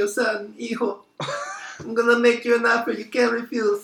Mario, 0.00 0.08
son, 0.08 0.54
hijo, 0.56 1.04
I'm 1.80 1.94
gonna 1.94 2.18
make 2.18 2.44
you 2.44 2.56
an 2.56 2.64
offer 2.64 2.92
you 2.92 3.04
can't 3.04 3.32
refuse. 3.32 3.78